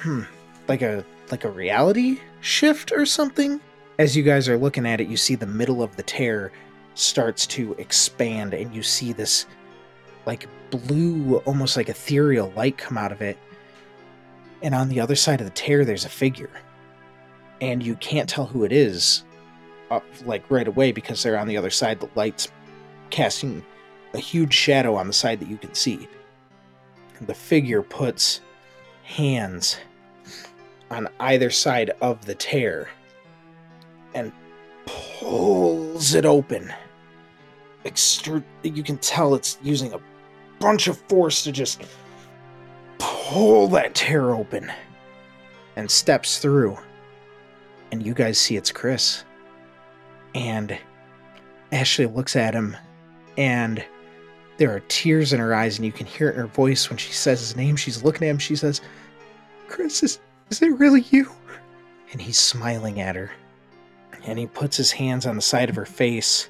hmm, 0.02 0.22
like 0.68 0.82
a 0.82 1.04
like 1.30 1.44
a 1.44 1.50
reality 1.50 2.20
shift 2.40 2.92
or 2.92 3.06
something. 3.06 3.60
As 3.98 4.16
you 4.16 4.22
guys 4.22 4.48
are 4.48 4.56
looking 4.56 4.86
at 4.86 5.00
it, 5.00 5.08
you 5.08 5.16
see 5.16 5.34
the 5.34 5.46
middle 5.46 5.82
of 5.82 5.96
the 5.96 6.02
tear 6.04 6.52
starts 6.94 7.46
to 7.46 7.74
expand, 7.74 8.54
and 8.54 8.74
you 8.74 8.82
see 8.82 9.12
this 9.12 9.46
like 10.26 10.46
blue, 10.70 11.38
almost 11.38 11.76
like 11.76 11.88
ethereal 11.88 12.52
light 12.54 12.76
come 12.76 12.98
out 12.98 13.10
of 13.12 13.22
it. 13.22 13.38
And 14.62 14.74
on 14.74 14.88
the 14.88 15.00
other 15.00 15.16
side 15.16 15.40
of 15.40 15.46
the 15.46 15.52
tear, 15.52 15.84
there's 15.84 16.04
a 16.04 16.08
figure, 16.10 16.50
and 17.60 17.82
you 17.82 17.96
can't 17.96 18.28
tell 18.28 18.46
who 18.46 18.64
it 18.64 18.72
is, 18.72 19.24
up 19.90 20.04
like 20.24 20.50
right 20.50 20.68
away 20.68 20.92
because 20.92 21.22
they're 21.22 21.38
on 21.38 21.48
the 21.48 21.56
other 21.56 21.70
side. 21.70 22.00
The 22.00 22.08
lights 22.14 22.48
casting 23.10 23.64
a 24.14 24.18
huge 24.18 24.54
shadow 24.54 24.94
on 24.94 25.06
the 25.06 25.12
side 25.12 25.40
that 25.40 25.48
you 25.48 25.56
can 25.56 25.74
see. 25.74 26.08
The 27.22 27.34
figure 27.34 27.82
puts 27.82 28.40
hands 29.02 29.78
on 30.90 31.08
either 31.20 31.50
side 31.50 31.90
of 32.00 32.24
the 32.24 32.34
tear 32.34 32.88
and 34.14 34.32
pulls 34.86 36.14
it 36.14 36.24
open. 36.24 36.72
You 38.62 38.82
can 38.82 38.98
tell 38.98 39.34
it's 39.34 39.58
using 39.62 39.92
a 39.92 40.00
bunch 40.60 40.88
of 40.88 40.98
force 41.08 41.42
to 41.44 41.52
just 41.52 41.82
pull 42.98 43.68
that 43.68 43.94
tear 43.94 44.34
open 44.34 44.70
and 45.76 45.90
steps 45.90 46.38
through. 46.38 46.76
And 47.90 48.04
you 48.04 48.14
guys 48.14 48.38
see 48.38 48.56
it's 48.56 48.72
Chris. 48.72 49.24
And 50.34 50.78
Ashley 51.72 52.06
looks 52.06 52.36
at 52.36 52.54
him 52.54 52.76
and 53.36 53.84
there 54.58 54.74
are 54.74 54.80
tears 54.88 55.32
in 55.32 55.40
her 55.40 55.54
eyes 55.54 55.78
and 55.78 55.86
you 55.86 55.92
can 55.92 56.06
hear 56.06 56.28
it 56.28 56.34
in 56.34 56.40
her 56.40 56.46
voice 56.46 56.90
when 56.90 56.98
she 56.98 57.12
says 57.12 57.40
his 57.40 57.56
name. 57.56 57.76
She's 57.76 58.02
looking 58.02 58.26
at 58.26 58.30
him 58.30 58.38
she 58.38 58.56
says 58.56 58.80
chris 59.68 60.02
is, 60.02 60.18
is 60.50 60.62
it 60.62 60.78
really 60.78 61.02
you? 61.10 61.30
And 62.12 62.20
he's 62.20 62.38
smiling 62.38 63.00
at 63.00 63.16
her. 63.16 63.30
And 64.24 64.38
he 64.38 64.46
puts 64.46 64.76
his 64.76 64.90
hands 64.90 65.26
on 65.26 65.36
the 65.36 65.42
side 65.42 65.70
of 65.70 65.76
her 65.76 65.86
face 65.86 66.48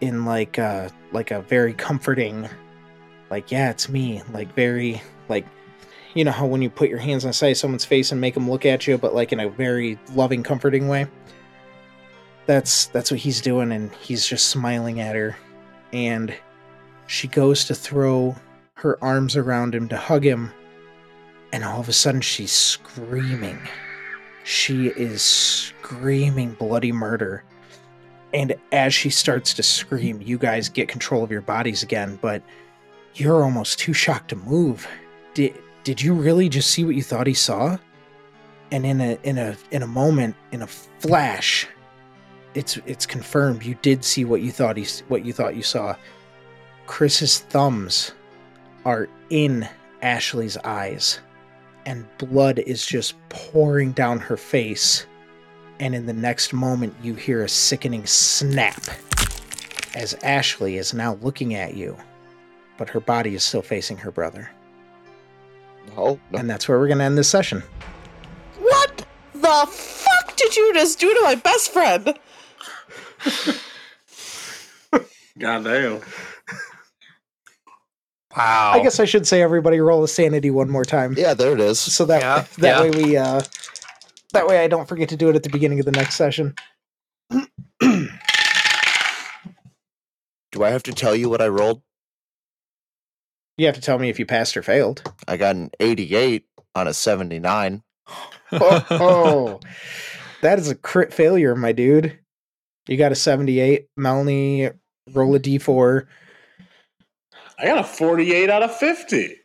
in 0.00 0.24
like 0.24 0.58
a 0.58 0.90
like 1.12 1.30
a 1.30 1.42
very 1.42 1.72
comforting 1.72 2.48
like 3.30 3.52
yeah 3.52 3.70
it's 3.70 3.88
me 3.88 4.20
like 4.32 4.52
very 4.54 5.00
like 5.28 5.46
you 6.14 6.24
know 6.24 6.30
how 6.30 6.46
when 6.46 6.62
you 6.62 6.70
put 6.70 6.88
your 6.88 6.98
hands 6.98 7.24
on 7.24 7.32
side 7.32 7.52
of 7.52 7.56
someone's 7.56 7.84
face 7.84 8.12
and 8.12 8.20
make 8.20 8.34
them 8.34 8.50
look 8.50 8.66
at 8.66 8.86
you 8.86 8.98
but 8.98 9.14
like 9.14 9.32
in 9.32 9.40
a 9.40 9.48
very 9.48 9.98
loving 10.14 10.42
comforting 10.42 10.88
way? 10.88 11.06
That's 12.46 12.86
that's 12.86 13.10
what 13.10 13.20
he's 13.20 13.40
doing 13.40 13.72
and 13.72 13.92
he's 13.94 14.26
just 14.26 14.48
smiling 14.48 15.00
at 15.00 15.14
her. 15.14 15.36
And 15.92 16.34
she 17.06 17.28
goes 17.28 17.64
to 17.66 17.74
throw 17.74 18.36
her 18.74 19.02
arms 19.02 19.36
around 19.36 19.74
him 19.74 19.88
to 19.88 19.96
hug 19.96 20.24
him 20.24 20.50
and 21.52 21.64
all 21.64 21.80
of 21.80 21.88
a 21.88 21.92
sudden 21.92 22.20
she's 22.20 22.52
screaming. 22.52 23.58
She 24.44 24.88
is 24.88 25.22
screaming 25.22 26.52
bloody 26.54 26.92
murder. 26.92 27.44
And 28.34 28.54
as 28.72 28.94
she 28.94 29.10
starts 29.10 29.54
to 29.54 29.62
scream 29.62 30.20
you 30.20 30.36
guys 30.36 30.68
get 30.68 30.88
control 30.88 31.22
of 31.22 31.30
your 31.30 31.42
bodies 31.42 31.82
again 31.82 32.18
but 32.20 32.42
you're 33.14 33.44
almost 33.44 33.78
too 33.78 33.92
shocked 33.92 34.30
to 34.30 34.36
move. 34.36 34.86
Did 35.34 35.54
did 35.84 36.00
you 36.00 36.14
really 36.14 36.48
just 36.48 36.70
see 36.70 36.84
what 36.84 36.94
you 36.94 37.02
thought 37.02 37.26
he 37.26 37.34
saw 37.34 37.76
and 38.70 38.86
in 38.86 39.00
a 39.00 39.18
in 39.22 39.38
a 39.38 39.56
in 39.70 39.82
a 39.82 39.86
moment 39.86 40.34
in 40.52 40.62
a 40.62 40.66
flash 40.66 41.66
it's 42.54 42.76
it's 42.86 43.06
confirmed 43.06 43.62
you 43.64 43.76
did 43.82 44.04
see 44.04 44.24
what 44.24 44.42
you 44.42 44.50
thought 44.50 44.76
he 44.76 44.86
what 45.08 45.24
you 45.24 45.32
thought 45.32 45.56
you 45.56 45.62
saw. 45.62 45.94
Chris's 46.86 47.38
thumbs 47.38 48.12
are 48.84 49.08
in 49.30 49.68
Ashley's 50.02 50.56
eyes 50.58 51.20
and 51.86 52.06
blood 52.18 52.58
is 52.58 52.84
just 52.84 53.14
pouring 53.28 53.92
down 53.92 54.18
her 54.18 54.36
face 54.36 55.06
and 55.80 55.94
in 55.94 56.06
the 56.06 56.12
next 56.12 56.52
moment 56.52 56.94
you 57.02 57.14
hear 57.14 57.42
a 57.42 57.48
sickening 57.48 58.04
snap 58.04 58.82
as 59.94 60.14
Ashley 60.22 60.76
is 60.76 60.92
now 60.92 61.14
looking 61.22 61.54
at 61.54 61.74
you 61.74 61.96
but 62.76 62.88
her 62.88 63.00
body 63.00 63.34
is 63.34 63.44
still 63.44 63.62
facing 63.62 63.96
her 63.98 64.10
brother. 64.10 64.50
No, 65.88 66.18
no. 66.30 66.38
And 66.38 66.48
that's 66.48 66.68
where 66.68 66.78
we're 66.78 66.86
going 66.88 66.98
to 66.98 67.04
end 67.04 67.18
this 67.18 67.28
session. 67.28 67.62
What 68.58 69.06
the 69.34 69.66
fuck 69.70 70.36
did 70.36 70.56
you 70.56 70.72
just 70.74 70.98
do 70.98 71.12
to 71.12 71.20
my 71.22 71.34
best 71.34 71.72
friend? 71.72 72.18
Goddamn. 75.38 76.00
Wow. 78.36 78.72
I 78.74 78.82
guess 78.82 78.98
I 78.98 79.04
should 79.04 79.26
say 79.26 79.42
everybody 79.42 79.80
roll 79.80 80.02
a 80.04 80.08
sanity 80.08 80.50
one 80.50 80.70
more 80.70 80.84
time. 80.84 81.14
Yeah, 81.18 81.34
there 81.34 81.52
it 81.52 81.60
is. 81.60 81.78
So 81.78 82.04
that 82.06 82.22
Yeah, 82.22 82.44
that 82.58 82.76
yeah. 82.76 82.80
way 82.80 82.90
we 82.90 83.16
uh 83.16 83.42
that 84.32 84.46
way 84.46 84.64
I 84.64 84.68
don't 84.68 84.88
forget 84.88 85.10
to 85.10 85.16
do 85.16 85.28
it 85.28 85.36
at 85.36 85.42
the 85.42 85.50
beginning 85.50 85.80
of 85.80 85.84
the 85.84 85.92
next 85.92 86.14
session. 86.14 86.54
Do 90.52 90.62
I 90.62 90.70
have 90.70 90.82
to 90.84 90.92
tell 90.92 91.14
you 91.14 91.28
what 91.28 91.42
I 91.42 91.48
rolled? 91.48 91.82
You 93.56 93.66
have 93.66 93.74
to 93.74 93.80
tell 93.80 93.98
me 93.98 94.08
if 94.08 94.18
you 94.18 94.26
passed 94.26 94.56
or 94.56 94.62
failed. 94.62 95.02
I 95.28 95.36
got 95.36 95.56
an 95.56 95.70
88 95.78 96.44
on 96.74 96.88
a 96.88 96.94
79. 96.94 97.82
Oh, 98.52 98.86
oh. 98.90 99.60
that 100.40 100.58
is 100.58 100.68
a 100.68 100.74
crit 100.74 101.12
failure, 101.12 101.54
my 101.54 101.72
dude. 101.72 102.18
You 102.88 102.96
got 102.96 103.12
a 103.12 103.16
78. 103.16 103.86
Melanie, 103.96 104.70
roll 105.12 105.34
a 105.34 105.40
d4. 105.40 106.06
I 107.58 107.64
got 107.66 107.78
a 107.78 107.84
48 107.84 108.50
out 108.50 108.62
of 108.62 108.74
50. 108.76 109.36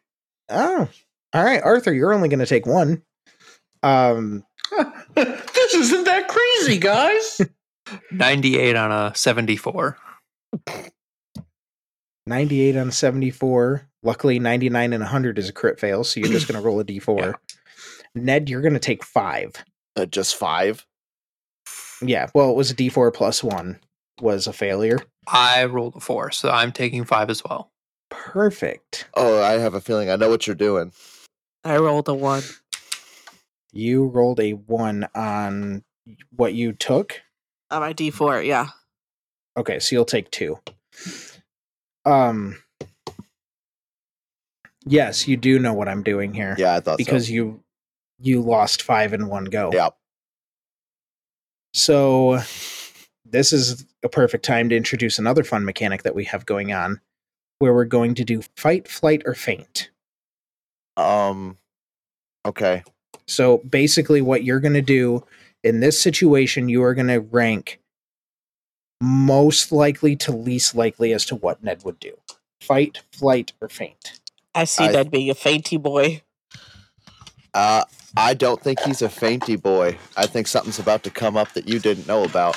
Oh. 0.49 0.89
All 1.33 1.43
right, 1.43 1.61
Arthur, 1.61 1.93
you're 1.93 2.13
only 2.13 2.29
going 2.29 2.39
to 2.39 2.45
take 2.45 2.65
one. 2.65 3.03
Um 3.83 4.43
this 5.15 5.73
isn't 5.73 6.05
that 6.05 6.27
crazy, 6.27 6.79
guys. 6.79 7.41
98 8.11 8.75
on 8.75 8.91
a 8.91 9.15
74. 9.15 9.97
98 12.27 12.75
on 12.75 12.91
74. 12.91 13.87
Luckily 14.03 14.39
99 14.39 14.93
and 14.93 15.01
100 15.01 15.39
is 15.39 15.49
a 15.49 15.53
crit 15.53 15.79
fail, 15.79 16.03
so 16.03 16.19
you're 16.19 16.29
just 16.29 16.47
going 16.47 16.59
to 16.59 16.65
roll 16.65 16.79
a 16.79 16.85
d4. 16.85 17.19
Yeah. 17.19 17.33
Ned, 18.13 18.49
you're 18.49 18.61
going 18.61 18.73
to 18.73 18.79
take 18.79 19.03
5. 19.03 19.53
Uh, 19.95 20.05
just 20.05 20.35
five. 20.35 20.85
Yeah, 22.01 22.27
well, 22.35 22.51
it 22.51 22.55
was 22.55 22.69
a 22.69 22.75
d4 22.75 23.13
plus 23.13 23.43
1 23.43 23.79
was 24.21 24.47
a 24.47 24.53
failure. 24.53 24.99
I 25.27 25.65
rolled 25.65 25.95
a 25.95 25.99
4, 25.99 26.31
so 26.31 26.49
I'm 26.49 26.71
taking 26.71 27.03
5 27.05 27.29
as 27.29 27.43
well. 27.43 27.71
Perfect. 28.09 29.07
Oh, 29.15 29.41
I 29.41 29.53
have 29.53 29.73
a 29.73 29.81
feeling 29.81 30.09
I 30.09 30.15
know 30.15 30.29
what 30.29 30.47
you're 30.47 30.55
doing. 30.55 30.91
I 31.63 31.77
rolled 31.77 32.07
a 32.07 32.13
one. 32.13 32.43
You 33.73 34.05
rolled 34.07 34.39
a 34.39 34.51
1 34.51 35.07
on 35.15 35.83
what 36.35 36.53
you 36.53 36.73
took. 36.73 37.21
On 37.71 37.81
my 37.81 37.93
D4, 37.93 38.45
yeah. 38.45 38.67
Okay, 39.57 39.79
so 39.79 39.95
you'll 39.95 40.05
take 40.05 40.31
2. 40.31 40.57
Um 42.07 42.57
Yes, 44.85 45.27
you 45.27 45.35
do 45.35 45.59
know 45.59 45.73
what 45.73 45.89
I'm 45.89 46.01
doing 46.03 46.33
here 46.33 46.55
Yeah, 46.57 46.75
I 46.75 46.79
thought 46.79 46.97
because 46.97 47.27
so. 47.27 47.33
you 47.33 47.63
you 48.19 48.41
lost 48.41 48.81
5 48.81 49.13
in 49.13 49.27
one 49.27 49.45
go. 49.45 49.69
Yeah. 49.71 49.89
So 51.73 52.39
this 53.25 53.53
is 53.53 53.85
a 54.03 54.09
perfect 54.09 54.43
time 54.45 54.69
to 54.69 54.75
introduce 54.75 55.19
another 55.19 55.43
fun 55.43 55.65
mechanic 55.65 56.03
that 56.03 56.15
we 56.15 56.23
have 56.25 56.45
going 56.45 56.73
on 56.73 56.99
where 57.59 57.73
we're 57.73 57.85
going 57.85 58.15
to 58.15 58.23
do 58.23 58.41
fight, 58.55 58.87
flight 58.87 59.21
or 59.25 59.33
faint. 59.33 59.89
Um. 60.95 61.57
Okay. 62.45 62.83
So 63.27 63.57
basically, 63.59 64.21
what 64.21 64.43
you're 64.43 64.59
going 64.59 64.73
to 64.73 64.81
do 64.81 65.23
in 65.63 65.81
this 65.81 66.01
situation, 66.01 66.69
you 66.69 66.81
are 66.83 66.95
going 66.95 67.07
to 67.07 67.19
rank 67.19 67.79
most 69.01 69.71
likely 69.71 70.15
to 70.15 70.31
least 70.31 70.75
likely 70.75 71.13
as 71.13 71.25
to 71.25 71.35
what 71.35 71.63
Ned 71.63 71.83
would 71.83 71.99
do. 71.99 72.17
Fight, 72.61 73.03
flight, 73.11 73.53
or 73.61 73.69
faint. 73.69 74.19
I 74.55 74.65
see 74.65 74.85
I- 74.85 74.91
Ned 74.91 75.11
being 75.11 75.29
a 75.29 75.35
fainty 75.35 75.77
boy. 75.77 76.21
Uh, 77.53 77.83
I 78.15 78.33
don't 78.33 78.61
think 78.61 78.79
he's 78.81 79.01
a 79.01 79.09
fainty 79.09 79.55
boy. 79.55 79.97
I 80.15 80.27
think 80.27 80.47
something's 80.47 80.79
about 80.79 81.03
to 81.03 81.09
come 81.09 81.35
up 81.37 81.53
that 81.53 81.67
you 81.67 81.79
didn't 81.79 82.07
know 82.07 82.23
about. 82.23 82.55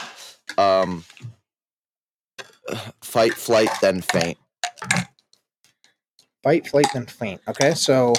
Um, 0.59 1.05
fight, 3.03 3.35
flight, 3.35 3.71
then 3.81 4.01
faint. 4.03 4.39
Fight, 6.43 6.67
flight, 6.69 6.87
then 6.93 7.07
faint. 7.07 7.41
Okay, 7.49 7.75
so 7.75 8.15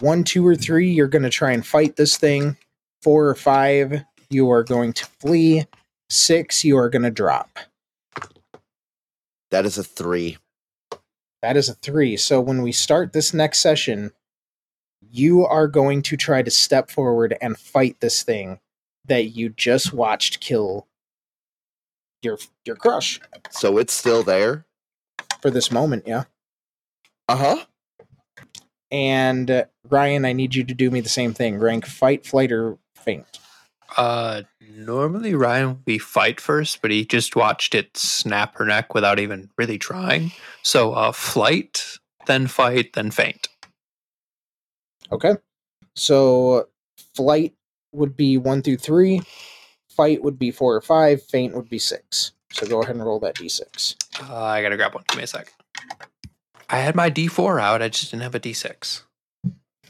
one, 0.00 0.24
two, 0.24 0.46
or 0.46 0.56
three, 0.56 0.90
you're 0.90 1.08
going 1.08 1.22
to 1.22 1.30
try 1.30 1.52
and 1.52 1.64
fight 1.64 1.96
this 1.96 2.16
thing. 2.16 2.56
Four 3.02 3.28
or 3.28 3.34
five, 3.34 4.02
you 4.30 4.50
are 4.50 4.64
going 4.64 4.92
to 4.94 5.06
flee. 5.20 5.66
Six, 6.10 6.64
you 6.64 6.76
are 6.76 6.88
going 6.88 7.02
to 7.02 7.10
drop. 7.10 7.58
That 9.50 9.64
is 9.64 9.78
a 9.78 9.84
three. 9.84 10.38
That 11.42 11.56
is 11.56 11.68
a 11.68 11.74
three. 11.74 12.16
So 12.16 12.40
when 12.40 12.62
we 12.62 12.72
start 12.72 13.12
this 13.12 13.34
next 13.34 13.58
session, 13.60 14.12
you 15.10 15.44
are 15.46 15.68
going 15.68 16.02
to 16.02 16.16
try 16.16 16.42
to 16.42 16.50
step 16.50 16.90
forward 16.90 17.36
and 17.40 17.58
fight 17.58 18.00
this 18.00 18.22
thing 18.22 18.60
that 19.04 19.36
you 19.36 19.50
just 19.50 19.92
watched 19.92 20.40
kill 20.40 20.86
your 22.22 22.38
your 22.64 22.74
crush 22.74 23.20
So 23.50 23.76
it's 23.76 23.92
still 23.92 24.22
there. 24.22 24.64
for 25.42 25.50
this 25.50 25.70
moment, 25.70 26.04
yeah. 26.06 26.24
Uh 27.28 27.36
huh. 27.36 27.64
And 28.90 29.50
uh, 29.50 29.64
Ryan, 29.90 30.24
I 30.24 30.32
need 30.32 30.54
you 30.54 30.64
to 30.64 30.74
do 30.74 30.90
me 30.90 31.00
the 31.00 31.08
same 31.08 31.34
thing. 31.34 31.58
Rank 31.58 31.84
fight, 31.84 32.24
flight, 32.24 32.50
or 32.50 32.78
faint. 32.94 33.38
Uh, 33.96 34.42
normally 34.60 35.34
Ryan 35.34 35.68
would 35.68 35.84
be 35.84 35.98
fight 35.98 36.40
first, 36.40 36.82
but 36.82 36.90
he 36.90 37.04
just 37.04 37.36
watched 37.36 37.74
it 37.74 37.96
snap 37.96 38.56
her 38.56 38.64
neck 38.64 38.94
without 38.94 39.18
even 39.18 39.50
really 39.56 39.78
trying. 39.78 40.32
So, 40.62 40.92
uh, 40.92 41.12
flight, 41.12 41.98
then 42.26 42.46
fight, 42.46 42.94
then 42.94 43.10
faint. 43.10 43.48
Okay. 45.12 45.36
So 45.94 46.68
flight 47.14 47.54
would 47.92 48.16
be 48.16 48.38
one 48.38 48.62
through 48.62 48.78
three, 48.78 49.22
fight 49.88 50.22
would 50.22 50.38
be 50.38 50.50
four 50.50 50.74
or 50.74 50.80
five, 50.80 51.22
faint 51.22 51.54
would 51.54 51.68
be 51.68 51.78
six. 51.78 52.32
So 52.52 52.66
go 52.66 52.82
ahead 52.82 52.96
and 52.96 53.04
roll 53.04 53.20
that 53.20 53.36
d6. 53.36 53.96
Uh, 54.28 54.34
I 54.34 54.62
gotta 54.62 54.76
grab 54.76 54.94
one. 54.94 55.04
Give 55.08 55.18
me 55.18 55.24
a 55.24 55.26
sec. 55.26 55.52
I 56.68 56.78
had 56.78 56.94
my 56.94 57.10
D4 57.10 57.60
out. 57.60 57.82
I 57.82 57.88
just 57.88 58.10
didn't 58.10 58.22
have 58.22 58.34
a 58.34 58.40
D6. 58.40 59.02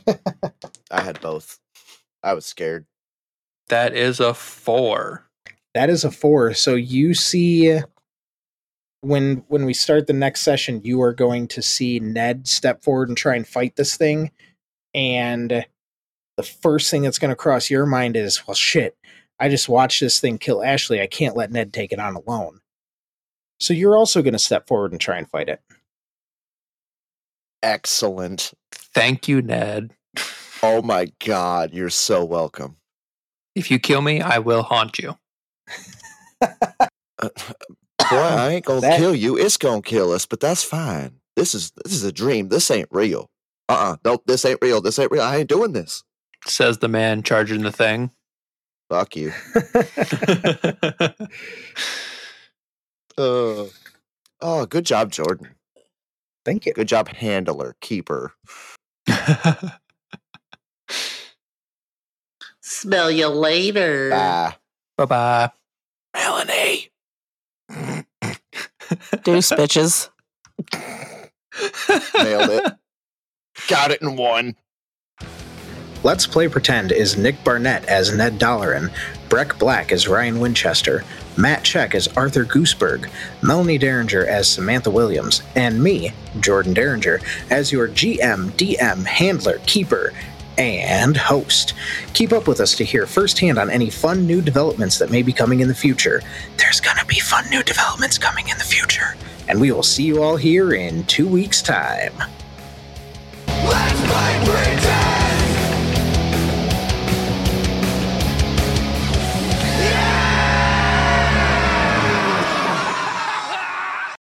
I 0.90 1.00
had 1.00 1.20
both. 1.20 1.58
I 2.22 2.34
was 2.34 2.46
scared. 2.46 2.86
That 3.68 3.94
is 3.94 4.20
a 4.20 4.34
four. 4.34 5.26
That 5.74 5.90
is 5.90 6.04
a 6.04 6.10
four. 6.10 6.54
So 6.54 6.74
you 6.74 7.14
see 7.14 7.80
when 9.00 9.44
when 9.48 9.64
we 9.64 9.74
start 9.74 10.06
the 10.06 10.12
next 10.12 10.42
session, 10.42 10.80
you 10.84 11.02
are 11.02 11.12
going 11.12 11.48
to 11.48 11.62
see 11.62 12.00
Ned 12.00 12.46
step 12.48 12.82
forward 12.82 13.08
and 13.08 13.16
try 13.16 13.36
and 13.36 13.46
fight 13.46 13.76
this 13.76 13.96
thing. 13.96 14.30
And 14.94 15.66
the 16.36 16.42
first 16.42 16.90
thing 16.90 17.02
that's 17.02 17.18
going 17.18 17.30
to 17.30 17.36
cross 17.36 17.70
your 17.70 17.86
mind 17.86 18.16
is, 18.16 18.46
well, 18.46 18.54
shit, 18.54 18.96
I 19.38 19.48
just 19.48 19.68
watched 19.68 20.00
this 20.00 20.20
thing 20.20 20.38
kill 20.38 20.62
Ashley. 20.62 21.00
I 21.00 21.06
can't 21.06 21.36
let 21.36 21.50
Ned 21.50 21.72
take 21.72 21.92
it 21.92 21.98
on 21.98 22.14
alone. 22.16 22.60
So 23.60 23.72
you're 23.72 23.96
also 23.96 24.22
going 24.22 24.32
to 24.32 24.38
step 24.38 24.66
forward 24.66 24.92
and 24.92 25.00
try 25.00 25.18
and 25.18 25.28
fight 25.28 25.48
it. 25.48 25.60
Excellent. 27.62 28.52
Thank 28.70 29.26
you, 29.28 29.42
Ned. 29.42 29.92
Oh 30.62 30.82
my 30.82 31.12
god, 31.24 31.72
you're 31.72 31.90
so 31.90 32.24
welcome. 32.24 32.76
If 33.54 33.70
you 33.70 33.78
kill 33.78 34.00
me, 34.02 34.20
I 34.20 34.38
will 34.38 34.62
haunt 34.62 34.98
you. 34.98 35.16
Uh, 36.40 36.48
boy, 38.10 38.16
I 38.16 38.48
ain't 38.54 38.64
gonna 38.64 38.80
That- 38.80 38.98
kill 38.98 39.14
you. 39.14 39.36
It's 39.38 39.56
gonna 39.56 39.82
kill 39.82 40.12
us, 40.12 40.26
but 40.26 40.40
that's 40.40 40.62
fine. 40.64 41.20
This 41.36 41.54
is 41.54 41.72
this 41.84 41.92
is 41.94 42.04
a 42.04 42.12
dream. 42.12 42.48
This 42.48 42.70
ain't 42.70 42.88
real. 42.90 43.28
Uh 43.68 43.72
uh 43.72 43.96
Nope, 44.04 44.22
this 44.26 44.44
ain't 44.44 44.58
real. 44.62 44.80
This 44.80 44.98
ain't 44.98 45.10
real. 45.10 45.22
I 45.22 45.36
ain't 45.38 45.48
doing 45.48 45.72
this. 45.72 46.02
Says 46.46 46.78
the 46.78 46.88
man 46.88 47.22
charging 47.22 47.62
the 47.62 47.72
thing. 47.72 48.10
Fuck 48.90 49.16
you. 49.16 49.32
Uh, 53.16 53.66
oh, 54.40 54.66
good 54.68 54.84
job, 54.84 55.12
Jordan. 55.12 55.54
Thank 56.44 56.66
you. 56.66 56.72
Good 56.72 56.88
job, 56.88 57.06
handler, 57.08 57.76
keeper. 57.80 58.32
Smell 62.84 63.10
you 63.10 63.28
later. 63.28 64.10
Bye. 64.10 64.56
bye 64.98 65.04
bye. 65.06 65.50
Melanie. 66.12 66.90
Deuce 69.24 69.52
bitches. 69.56 70.10
Nailed 72.14 72.50
it. 72.50 72.72
Got 73.68 73.90
it 73.92 74.02
in 74.02 74.16
one. 74.16 74.54
Let's 76.02 76.26
Play 76.26 76.46
Pretend 76.48 76.92
is 76.92 77.16
Nic 77.16 77.42
Barnett 77.42 77.86
as 77.86 78.14
Ned 78.14 78.38
Dolaran, 78.38 78.92
Brek 79.30 79.58
Black 79.58 79.90
as 79.90 80.06
Ryan 80.06 80.38
Winchester, 80.38 81.04
Matt 81.38 81.64
Czech 81.64 81.94
as 81.94 82.08
Arthur 82.08 82.44
Gooseburg, 82.44 83.08
Melanie 83.42 83.78
Daringer 83.78 84.26
as 84.26 84.46
Samantha 84.46 84.90
Williams, 84.90 85.40
and 85.56 85.82
me, 85.82 86.12
Jordan 86.40 86.74
Daringer, 86.74 87.22
as 87.50 87.72
your 87.72 87.88
GM, 87.88 88.50
DM, 88.50 89.06
handler, 89.06 89.60
keeper, 89.64 90.12
and 90.58 91.16
host. 91.16 91.74
Keep 92.12 92.32
up 92.32 92.46
with 92.46 92.60
us 92.60 92.74
to 92.76 92.84
hear 92.84 93.06
firsthand 93.06 93.58
on 93.58 93.70
any 93.70 93.90
fun 93.90 94.26
new 94.26 94.40
developments 94.40 94.98
that 94.98 95.10
may 95.10 95.22
be 95.22 95.32
coming 95.32 95.60
in 95.60 95.68
the 95.68 95.74
future. 95.74 96.22
There's 96.56 96.80
gonna 96.80 97.04
be 97.04 97.18
fun 97.20 97.48
new 97.50 97.62
developments 97.62 98.18
coming 98.18 98.48
in 98.48 98.58
the 98.58 98.64
future. 98.64 99.16
And 99.48 99.60
we 99.60 99.72
will 99.72 99.82
see 99.82 100.04
you 100.04 100.22
all 100.22 100.36
here 100.36 100.72
in 100.72 101.04
two 101.04 101.28
weeks' 101.28 101.62
time. 101.62 102.14
Let's 103.46 104.00
play 104.00 104.42
pretend. 104.44 105.23